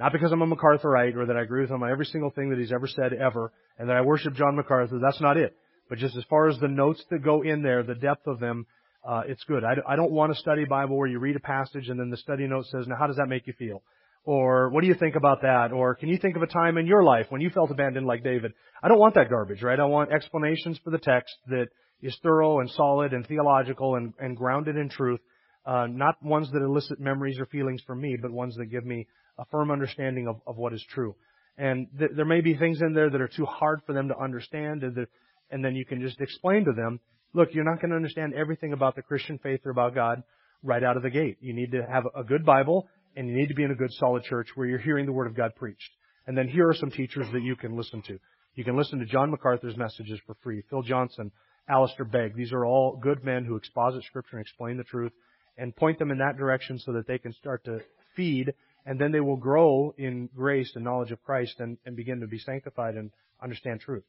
Not 0.00 0.12
because 0.12 0.32
I'm 0.32 0.42
a 0.42 0.46
MacArthurite 0.46 1.14
or 1.14 1.26
that 1.26 1.36
I 1.36 1.42
agree 1.42 1.60
with 1.60 1.70
him 1.70 1.82
on 1.82 1.90
every 1.90 2.06
single 2.06 2.30
thing 2.30 2.50
that 2.50 2.58
he's 2.58 2.72
ever 2.72 2.88
said 2.88 3.12
ever 3.12 3.52
and 3.78 3.88
that 3.88 3.96
I 3.96 4.00
worship 4.00 4.34
John 4.34 4.56
MacArthur. 4.56 4.98
That's 4.98 5.20
not 5.20 5.36
it. 5.36 5.54
But 5.88 5.98
just 5.98 6.16
as 6.16 6.24
far 6.30 6.48
as 6.48 6.58
the 6.58 6.68
notes 6.68 7.04
that 7.10 7.22
go 7.22 7.42
in 7.42 7.62
there, 7.62 7.82
the 7.82 7.94
depth 7.94 8.26
of 8.26 8.40
them, 8.40 8.66
uh, 9.06 9.22
it's 9.26 9.42
good. 9.44 9.64
I, 9.64 9.74
I 9.86 9.96
don't 9.96 10.12
want 10.12 10.32
a 10.32 10.34
study 10.34 10.64
Bible 10.64 10.96
where 10.96 11.08
you 11.08 11.18
read 11.18 11.36
a 11.36 11.40
passage 11.40 11.88
and 11.88 11.98
then 11.98 12.10
the 12.10 12.16
study 12.16 12.46
note 12.46 12.66
says, 12.66 12.86
now 12.86 12.96
how 12.98 13.06
does 13.06 13.16
that 13.16 13.28
make 13.28 13.46
you 13.46 13.54
feel? 13.58 13.82
Or 14.24 14.68
what 14.68 14.82
do 14.82 14.86
you 14.86 14.94
think 14.94 15.16
about 15.16 15.40
that? 15.42 15.72
Or 15.72 15.94
can 15.94 16.08
you 16.10 16.18
think 16.18 16.36
of 16.36 16.42
a 16.42 16.46
time 16.46 16.76
in 16.76 16.86
your 16.86 17.02
life 17.02 17.26
when 17.30 17.40
you 17.40 17.48
felt 17.50 17.70
abandoned 17.70 18.06
like 18.06 18.22
David? 18.22 18.52
I 18.82 18.88
don't 18.88 18.98
want 18.98 19.14
that 19.14 19.30
garbage, 19.30 19.62
right? 19.62 19.80
I 19.80 19.84
want 19.84 20.12
explanations 20.12 20.78
for 20.84 20.90
the 20.90 20.98
text 20.98 21.34
that 21.48 21.68
is 22.02 22.16
thorough 22.22 22.60
and 22.60 22.70
solid 22.70 23.12
and 23.14 23.26
theological 23.26 23.94
and, 23.94 24.12
and 24.18 24.36
grounded 24.36 24.76
in 24.76 24.90
truth. 24.90 25.20
Uh, 25.64 25.86
not 25.86 26.22
ones 26.22 26.50
that 26.52 26.62
elicit 26.62 27.00
memories 27.00 27.38
or 27.38 27.46
feelings 27.46 27.82
from 27.86 28.00
me, 28.00 28.16
but 28.20 28.30
ones 28.30 28.56
that 28.56 28.66
give 28.66 28.84
me 28.84 29.06
a 29.38 29.44
firm 29.46 29.70
understanding 29.70 30.26
of, 30.26 30.40
of 30.46 30.56
what 30.56 30.72
is 30.72 30.84
true. 30.90 31.14
And 31.56 31.86
th- 31.98 32.12
there 32.16 32.24
may 32.24 32.40
be 32.40 32.56
things 32.56 32.80
in 32.80 32.94
there 32.94 33.10
that 33.10 33.20
are 33.20 33.28
too 33.28 33.44
hard 33.44 33.80
for 33.86 33.92
them 33.92 34.08
to 34.08 34.18
understand, 34.18 34.82
and, 34.82 34.94
the, 34.94 35.06
and 35.50 35.64
then 35.64 35.74
you 35.74 35.84
can 35.84 36.00
just 36.00 36.20
explain 36.20 36.64
to 36.64 36.72
them, 36.72 37.00
look, 37.32 37.50
you're 37.52 37.64
not 37.64 37.80
going 37.80 37.90
to 37.90 37.96
understand 37.96 38.34
everything 38.34 38.72
about 38.72 38.96
the 38.96 39.02
Christian 39.02 39.38
faith 39.38 39.60
or 39.64 39.70
about 39.70 39.94
God 39.94 40.22
right 40.62 40.82
out 40.82 40.96
of 40.96 41.02
the 41.02 41.10
gate. 41.10 41.38
You 41.40 41.54
need 41.54 41.72
to 41.72 41.86
have 41.90 42.04
a 42.14 42.24
good 42.24 42.44
Bible, 42.44 42.88
and 43.16 43.28
you 43.28 43.34
need 43.34 43.48
to 43.48 43.54
be 43.54 43.64
in 43.64 43.70
a 43.70 43.76
good 43.76 43.92
solid 43.92 44.24
church 44.24 44.48
where 44.54 44.66
you're 44.66 44.78
hearing 44.78 45.06
the 45.06 45.12
Word 45.12 45.26
of 45.26 45.36
God 45.36 45.54
preached. 45.56 45.90
And 46.26 46.36
then 46.36 46.48
here 46.48 46.68
are 46.68 46.74
some 46.74 46.90
teachers 46.90 47.26
that 47.32 47.42
you 47.42 47.56
can 47.56 47.76
listen 47.76 48.02
to. 48.02 48.18
You 48.54 48.64
can 48.64 48.76
listen 48.76 48.98
to 48.98 49.06
John 49.06 49.30
MacArthur's 49.30 49.76
messages 49.76 50.20
for 50.26 50.36
free. 50.42 50.62
Phil 50.68 50.82
Johnson, 50.82 51.30
Alistair 51.68 52.04
Begg. 52.04 52.34
These 52.34 52.52
are 52.52 52.64
all 52.64 52.96
good 52.96 53.24
men 53.24 53.44
who 53.44 53.56
exposit 53.56 54.04
Scripture 54.04 54.36
and 54.36 54.44
explain 54.44 54.76
the 54.76 54.84
truth 54.84 55.12
and 55.56 55.74
point 55.74 55.98
them 55.98 56.10
in 56.10 56.18
that 56.18 56.36
direction 56.36 56.78
so 56.78 56.92
that 56.92 57.06
they 57.06 57.18
can 57.18 57.32
start 57.32 57.64
to 57.64 57.80
feed 58.16 58.52
and 58.86 58.98
then 58.98 59.12
they 59.12 59.20
will 59.20 59.36
grow 59.36 59.94
in 59.98 60.28
grace 60.34 60.72
and 60.74 60.84
knowledge 60.84 61.12
of 61.12 61.22
Christ 61.22 61.60
and, 61.60 61.78
and 61.84 61.96
begin 61.96 62.20
to 62.20 62.26
be 62.26 62.38
sanctified 62.38 62.94
and 62.94 63.10
understand 63.42 63.80
truth. 63.80 64.04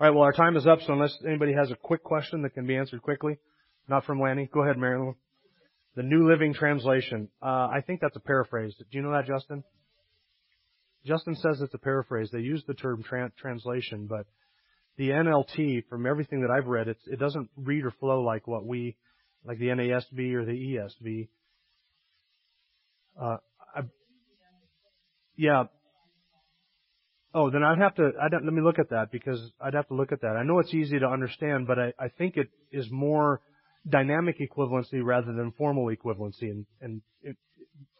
All 0.00 0.08
right, 0.08 0.14
well, 0.14 0.24
our 0.24 0.32
time 0.32 0.56
is 0.56 0.66
up, 0.66 0.80
so 0.84 0.92
unless 0.92 1.16
anybody 1.24 1.52
has 1.52 1.70
a 1.70 1.76
quick 1.76 2.02
question 2.02 2.42
that 2.42 2.54
can 2.54 2.66
be 2.66 2.76
answered 2.76 3.00
quickly, 3.00 3.38
not 3.88 4.04
from 4.04 4.20
Lanny, 4.20 4.48
go 4.52 4.64
ahead, 4.64 4.76
Marilyn. 4.76 5.14
The 5.94 6.02
New 6.02 6.28
Living 6.28 6.52
Translation. 6.52 7.28
Uh, 7.40 7.68
I 7.68 7.80
think 7.86 8.00
that's 8.00 8.16
a 8.16 8.20
paraphrase. 8.20 8.74
Do 8.76 8.84
you 8.90 9.02
know 9.02 9.12
that, 9.12 9.26
Justin? 9.26 9.62
Justin 11.06 11.36
says 11.36 11.60
it's 11.60 11.74
a 11.74 11.78
paraphrase. 11.78 12.28
They 12.32 12.40
use 12.40 12.64
the 12.66 12.74
term 12.74 13.04
tra- 13.04 13.30
translation, 13.38 14.08
but 14.08 14.26
the 14.96 15.10
NLT, 15.10 15.86
from 15.88 16.06
everything 16.06 16.40
that 16.40 16.50
I've 16.50 16.66
read, 16.66 16.88
it 16.88 17.20
doesn't 17.20 17.50
read 17.56 17.84
or 17.84 17.92
flow 17.92 18.20
like 18.22 18.48
what 18.48 18.66
we, 18.66 18.96
like 19.44 19.58
the 19.58 19.68
NASB 19.68 20.34
or 20.34 20.44
the 20.44 20.52
ESV. 21.06 21.28
Uh, 23.20 23.36
I, 23.76 23.82
yeah. 25.36 25.64
Oh, 27.34 27.50
then 27.50 27.64
I'd 27.64 27.78
have 27.78 27.96
to. 27.96 28.12
I'd, 28.22 28.32
let 28.32 28.44
me 28.44 28.62
look 28.62 28.78
at 28.78 28.90
that 28.90 29.10
because 29.10 29.52
I'd 29.60 29.74
have 29.74 29.88
to 29.88 29.94
look 29.94 30.12
at 30.12 30.20
that. 30.20 30.36
I 30.36 30.44
know 30.44 30.60
it's 30.60 30.72
easy 30.72 31.00
to 31.00 31.06
understand, 31.06 31.66
but 31.66 31.78
I, 31.80 31.92
I 31.98 32.08
think 32.08 32.36
it 32.36 32.48
is 32.70 32.86
more 32.90 33.40
dynamic 33.88 34.38
equivalency 34.38 35.02
rather 35.02 35.32
than 35.32 35.52
formal 35.58 35.86
equivalency. 35.86 36.42
And, 36.42 36.66
and 36.80 37.02
it, 37.22 37.36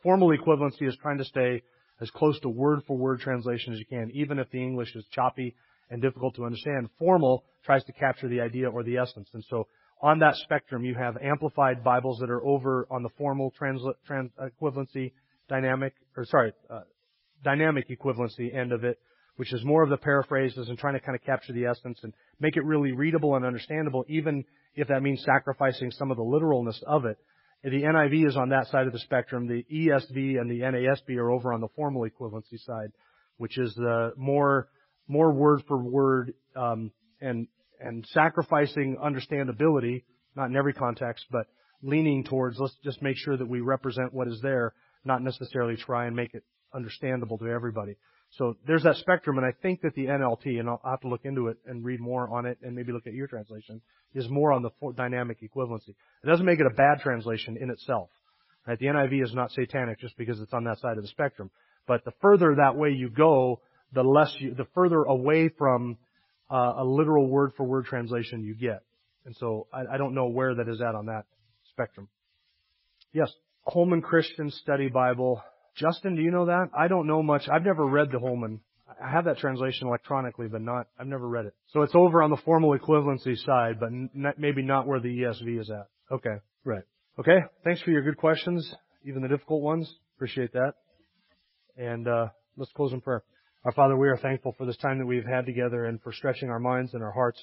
formal 0.04 0.28
equivalency 0.28 0.86
is 0.86 0.96
trying 1.02 1.18
to 1.18 1.24
stay 1.24 1.62
as 2.00 2.10
close 2.10 2.38
to 2.40 2.48
word 2.48 2.82
for 2.86 2.96
word 2.96 3.20
translation 3.20 3.72
as 3.72 3.80
you 3.80 3.86
can, 3.86 4.10
even 4.14 4.38
if 4.38 4.48
the 4.50 4.62
English 4.62 4.94
is 4.94 5.04
choppy 5.10 5.56
and 5.90 6.00
difficult 6.00 6.36
to 6.36 6.44
understand. 6.44 6.88
Formal 6.98 7.44
tries 7.64 7.82
to 7.84 7.92
capture 7.92 8.28
the 8.28 8.40
idea 8.40 8.70
or 8.70 8.84
the 8.84 8.98
essence. 8.98 9.28
And 9.34 9.44
so 9.50 9.66
on 10.00 10.20
that 10.20 10.36
spectrum, 10.36 10.84
you 10.84 10.94
have 10.94 11.16
amplified 11.16 11.82
Bibles 11.82 12.18
that 12.20 12.30
are 12.30 12.44
over 12.44 12.86
on 12.88 13.02
the 13.02 13.10
formal 13.18 13.52
transla- 13.60 13.94
trans- 14.06 14.30
equivalency 14.40 15.12
dynamic, 15.48 15.94
or 16.16 16.24
sorry, 16.24 16.52
uh, 16.70 16.82
dynamic 17.42 17.88
equivalency 17.88 18.54
end 18.54 18.72
of 18.72 18.84
it, 18.84 18.98
which 19.36 19.52
is 19.52 19.64
more 19.64 19.82
of 19.82 19.90
the 19.90 19.96
paraphrases 19.96 20.68
and 20.68 20.78
trying 20.78 20.94
to 20.94 21.00
kind 21.00 21.16
of 21.16 21.24
capture 21.24 21.52
the 21.52 21.66
essence 21.66 21.98
and 22.02 22.12
make 22.40 22.56
it 22.56 22.64
really 22.64 22.92
readable 22.92 23.36
and 23.36 23.44
understandable, 23.44 24.04
even 24.08 24.44
if 24.74 24.88
that 24.88 25.02
means 25.02 25.22
sacrificing 25.24 25.90
some 25.90 26.10
of 26.10 26.16
the 26.16 26.22
literalness 26.22 26.82
of 26.86 27.04
it. 27.04 27.18
The 27.62 27.82
NIV 27.82 28.28
is 28.28 28.36
on 28.36 28.50
that 28.50 28.66
side 28.68 28.86
of 28.86 28.92
the 28.92 28.98
spectrum. 28.98 29.46
The 29.46 29.64
ESV 29.72 30.38
and 30.38 30.50
the 30.50 30.60
NASB 30.60 31.16
are 31.16 31.30
over 31.30 31.52
on 31.52 31.62
the 31.62 31.68
formal 31.74 32.02
equivalency 32.02 32.62
side, 32.64 32.92
which 33.38 33.58
is 33.58 33.74
the 33.74 34.12
more 34.16 34.68
more 35.08 35.32
word 35.32 35.62
for 35.66 35.78
word 35.78 36.34
um, 36.56 36.90
and 37.22 37.48
and 37.80 38.06
sacrificing 38.12 38.98
understandability, 39.02 40.04
not 40.36 40.50
in 40.50 40.56
every 40.56 40.74
context, 40.74 41.24
but 41.30 41.46
leaning 41.82 42.24
towards 42.24 42.58
let's 42.58 42.76
just 42.84 43.00
make 43.00 43.16
sure 43.16 43.36
that 43.36 43.48
we 43.48 43.60
represent 43.60 44.12
what 44.12 44.28
is 44.28 44.40
there, 44.42 44.74
not 45.04 45.22
necessarily 45.22 45.76
try 45.76 46.06
and 46.06 46.14
make 46.14 46.34
it 46.34 46.44
understandable 46.74 47.38
to 47.38 47.46
everybody. 47.46 47.96
So 48.36 48.56
there's 48.66 48.82
that 48.82 48.96
spectrum, 48.96 49.38
and 49.38 49.46
I 49.46 49.52
think 49.62 49.82
that 49.82 49.94
the 49.94 50.06
NLT, 50.06 50.58
and 50.58 50.68
I'll 50.68 50.80
have 50.84 51.00
to 51.02 51.08
look 51.08 51.24
into 51.24 51.48
it 51.48 51.58
and 51.66 51.84
read 51.84 52.00
more 52.00 52.28
on 52.28 52.46
it, 52.46 52.58
and 52.62 52.74
maybe 52.74 52.92
look 52.92 53.06
at 53.06 53.12
your 53.12 53.28
translation, 53.28 53.80
is 54.12 54.28
more 54.28 54.52
on 54.52 54.62
the 54.62 54.70
dynamic 54.96 55.40
equivalency. 55.40 55.90
It 55.90 56.26
doesn't 56.26 56.44
make 56.44 56.58
it 56.58 56.66
a 56.66 56.74
bad 56.74 57.00
translation 57.00 57.56
in 57.56 57.70
itself. 57.70 58.10
Right? 58.66 58.78
The 58.78 58.86
NIV 58.86 59.22
is 59.22 59.34
not 59.34 59.52
satanic 59.52 60.00
just 60.00 60.16
because 60.16 60.40
it's 60.40 60.52
on 60.52 60.64
that 60.64 60.78
side 60.80 60.96
of 60.96 61.02
the 61.02 61.08
spectrum. 61.08 61.50
But 61.86 62.04
the 62.04 62.12
further 62.20 62.56
that 62.56 62.76
way 62.76 62.90
you 62.90 63.08
go, 63.08 63.60
the 63.92 64.02
less 64.02 64.34
you, 64.38 64.54
the 64.54 64.66
further 64.74 65.02
away 65.02 65.48
from 65.56 65.98
uh, 66.50 66.74
a 66.78 66.84
literal 66.84 67.28
word 67.28 67.52
for 67.56 67.64
word 67.64 67.84
translation 67.84 68.42
you 68.42 68.54
get. 68.54 68.82
And 69.26 69.36
so 69.36 69.68
I, 69.72 69.94
I 69.94 69.96
don't 69.96 70.14
know 70.14 70.26
where 70.26 70.54
that 70.56 70.68
is 70.68 70.80
at 70.80 70.94
on 70.94 71.06
that 71.06 71.24
spectrum. 71.70 72.08
Yes, 73.12 73.30
Holman 73.66 74.02
Christian 74.02 74.50
Study 74.50 74.88
Bible. 74.88 75.42
Justin, 75.76 76.14
do 76.14 76.22
you 76.22 76.30
know 76.30 76.46
that? 76.46 76.70
I 76.76 76.88
don't 76.88 77.06
know 77.06 77.22
much. 77.22 77.48
I've 77.48 77.64
never 77.64 77.84
read 77.84 78.10
the 78.12 78.18
Holman. 78.20 78.60
I 79.02 79.10
have 79.10 79.24
that 79.24 79.38
translation 79.38 79.88
electronically, 79.88 80.46
but 80.46 80.60
not, 80.60 80.86
I've 80.98 81.06
never 81.06 81.26
read 81.26 81.46
it. 81.46 81.54
So 81.72 81.82
it's 81.82 81.94
over 81.94 82.22
on 82.22 82.30
the 82.30 82.36
formal 82.44 82.78
equivalency 82.78 83.36
side, 83.44 83.80
but 83.80 83.88
n- 83.88 84.10
maybe 84.38 84.62
not 84.62 84.86
where 84.86 85.00
the 85.00 85.08
ESV 85.08 85.60
is 85.60 85.70
at. 85.70 85.88
Okay, 86.12 86.36
right. 86.64 86.84
Okay, 87.18 87.38
thanks 87.64 87.80
for 87.82 87.90
your 87.90 88.02
good 88.02 88.16
questions, 88.16 88.74
even 89.04 89.22
the 89.22 89.28
difficult 89.28 89.62
ones. 89.62 89.92
Appreciate 90.16 90.52
that. 90.52 90.74
And, 91.76 92.06
uh, 92.06 92.28
let's 92.56 92.72
close 92.72 92.92
in 92.92 93.00
prayer. 93.00 93.22
Our 93.64 93.72
Father, 93.72 93.96
we 93.96 94.08
are 94.08 94.16
thankful 94.18 94.54
for 94.56 94.66
this 94.66 94.76
time 94.76 94.98
that 94.98 95.06
we've 95.06 95.24
had 95.24 95.46
together 95.46 95.86
and 95.86 96.00
for 96.02 96.12
stretching 96.12 96.50
our 96.50 96.60
minds 96.60 96.94
and 96.94 97.02
our 97.02 97.12
hearts. 97.12 97.42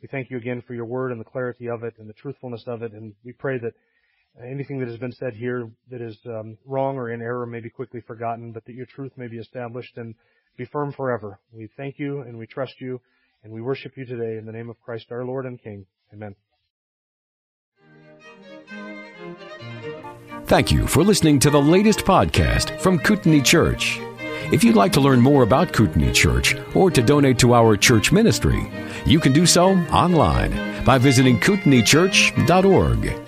We 0.00 0.08
thank 0.08 0.30
you 0.30 0.36
again 0.36 0.62
for 0.66 0.74
your 0.74 0.86
word 0.86 1.12
and 1.12 1.20
the 1.20 1.24
clarity 1.24 1.68
of 1.68 1.84
it 1.84 1.94
and 1.98 2.08
the 2.08 2.14
truthfulness 2.14 2.64
of 2.66 2.82
it. 2.82 2.92
And 2.92 3.14
we 3.24 3.32
pray 3.32 3.58
that 3.58 3.74
anything 4.44 4.78
that 4.80 4.88
has 4.88 4.98
been 4.98 5.12
said 5.12 5.34
here 5.34 5.70
that 5.90 6.00
is 6.00 6.16
um, 6.26 6.58
wrong 6.64 6.96
or 6.96 7.10
in 7.10 7.20
error 7.20 7.46
may 7.46 7.60
be 7.60 7.70
quickly 7.70 8.00
forgotten, 8.00 8.52
but 8.52 8.64
that 8.66 8.74
your 8.74 8.86
truth 8.86 9.12
may 9.16 9.26
be 9.26 9.38
established 9.38 9.96
and 9.96 10.14
be 10.56 10.64
firm 10.64 10.92
forever. 10.92 11.38
We 11.52 11.68
thank 11.76 11.98
you 11.98 12.20
and 12.20 12.38
we 12.38 12.46
trust 12.46 12.80
you 12.80 13.00
and 13.42 13.52
we 13.52 13.60
worship 13.60 13.96
you 13.96 14.04
today 14.04 14.36
in 14.36 14.46
the 14.46 14.52
name 14.52 14.70
of 14.70 14.80
Christ 14.80 15.06
our 15.10 15.24
Lord 15.24 15.46
and 15.46 15.62
King. 15.62 15.86
Amen. 16.12 16.34
Thank 20.46 20.72
you 20.72 20.86
for 20.86 21.04
listening 21.04 21.38
to 21.40 21.50
the 21.50 21.60
latest 21.60 22.00
podcast 22.00 22.80
from 22.80 22.98
Kootenai 22.98 23.40
Church. 23.40 23.98
If 24.50 24.64
you'd 24.64 24.76
like 24.76 24.92
to 24.94 25.00
learn 25.00 25.20
more 25.20 25.42
about 25.42 25.74
Kootenai 25.74 26.12
Church 26.12 26.56
or 26.74 26.90
to 26.90 27.02
donate 27.02 27.38
to 27.40 27.54
our 27.54 27.76
church 27.76 28.12
ministry, 28.12 28.72
you 29.04 29.20
can 29.20 29.34
do 29.34 29.44
so 29.44 29.72
online 29.90 30.84
by 30.84 30.96
visiting 30.96 31.38
kootenaichurch.org. 31.38 33.27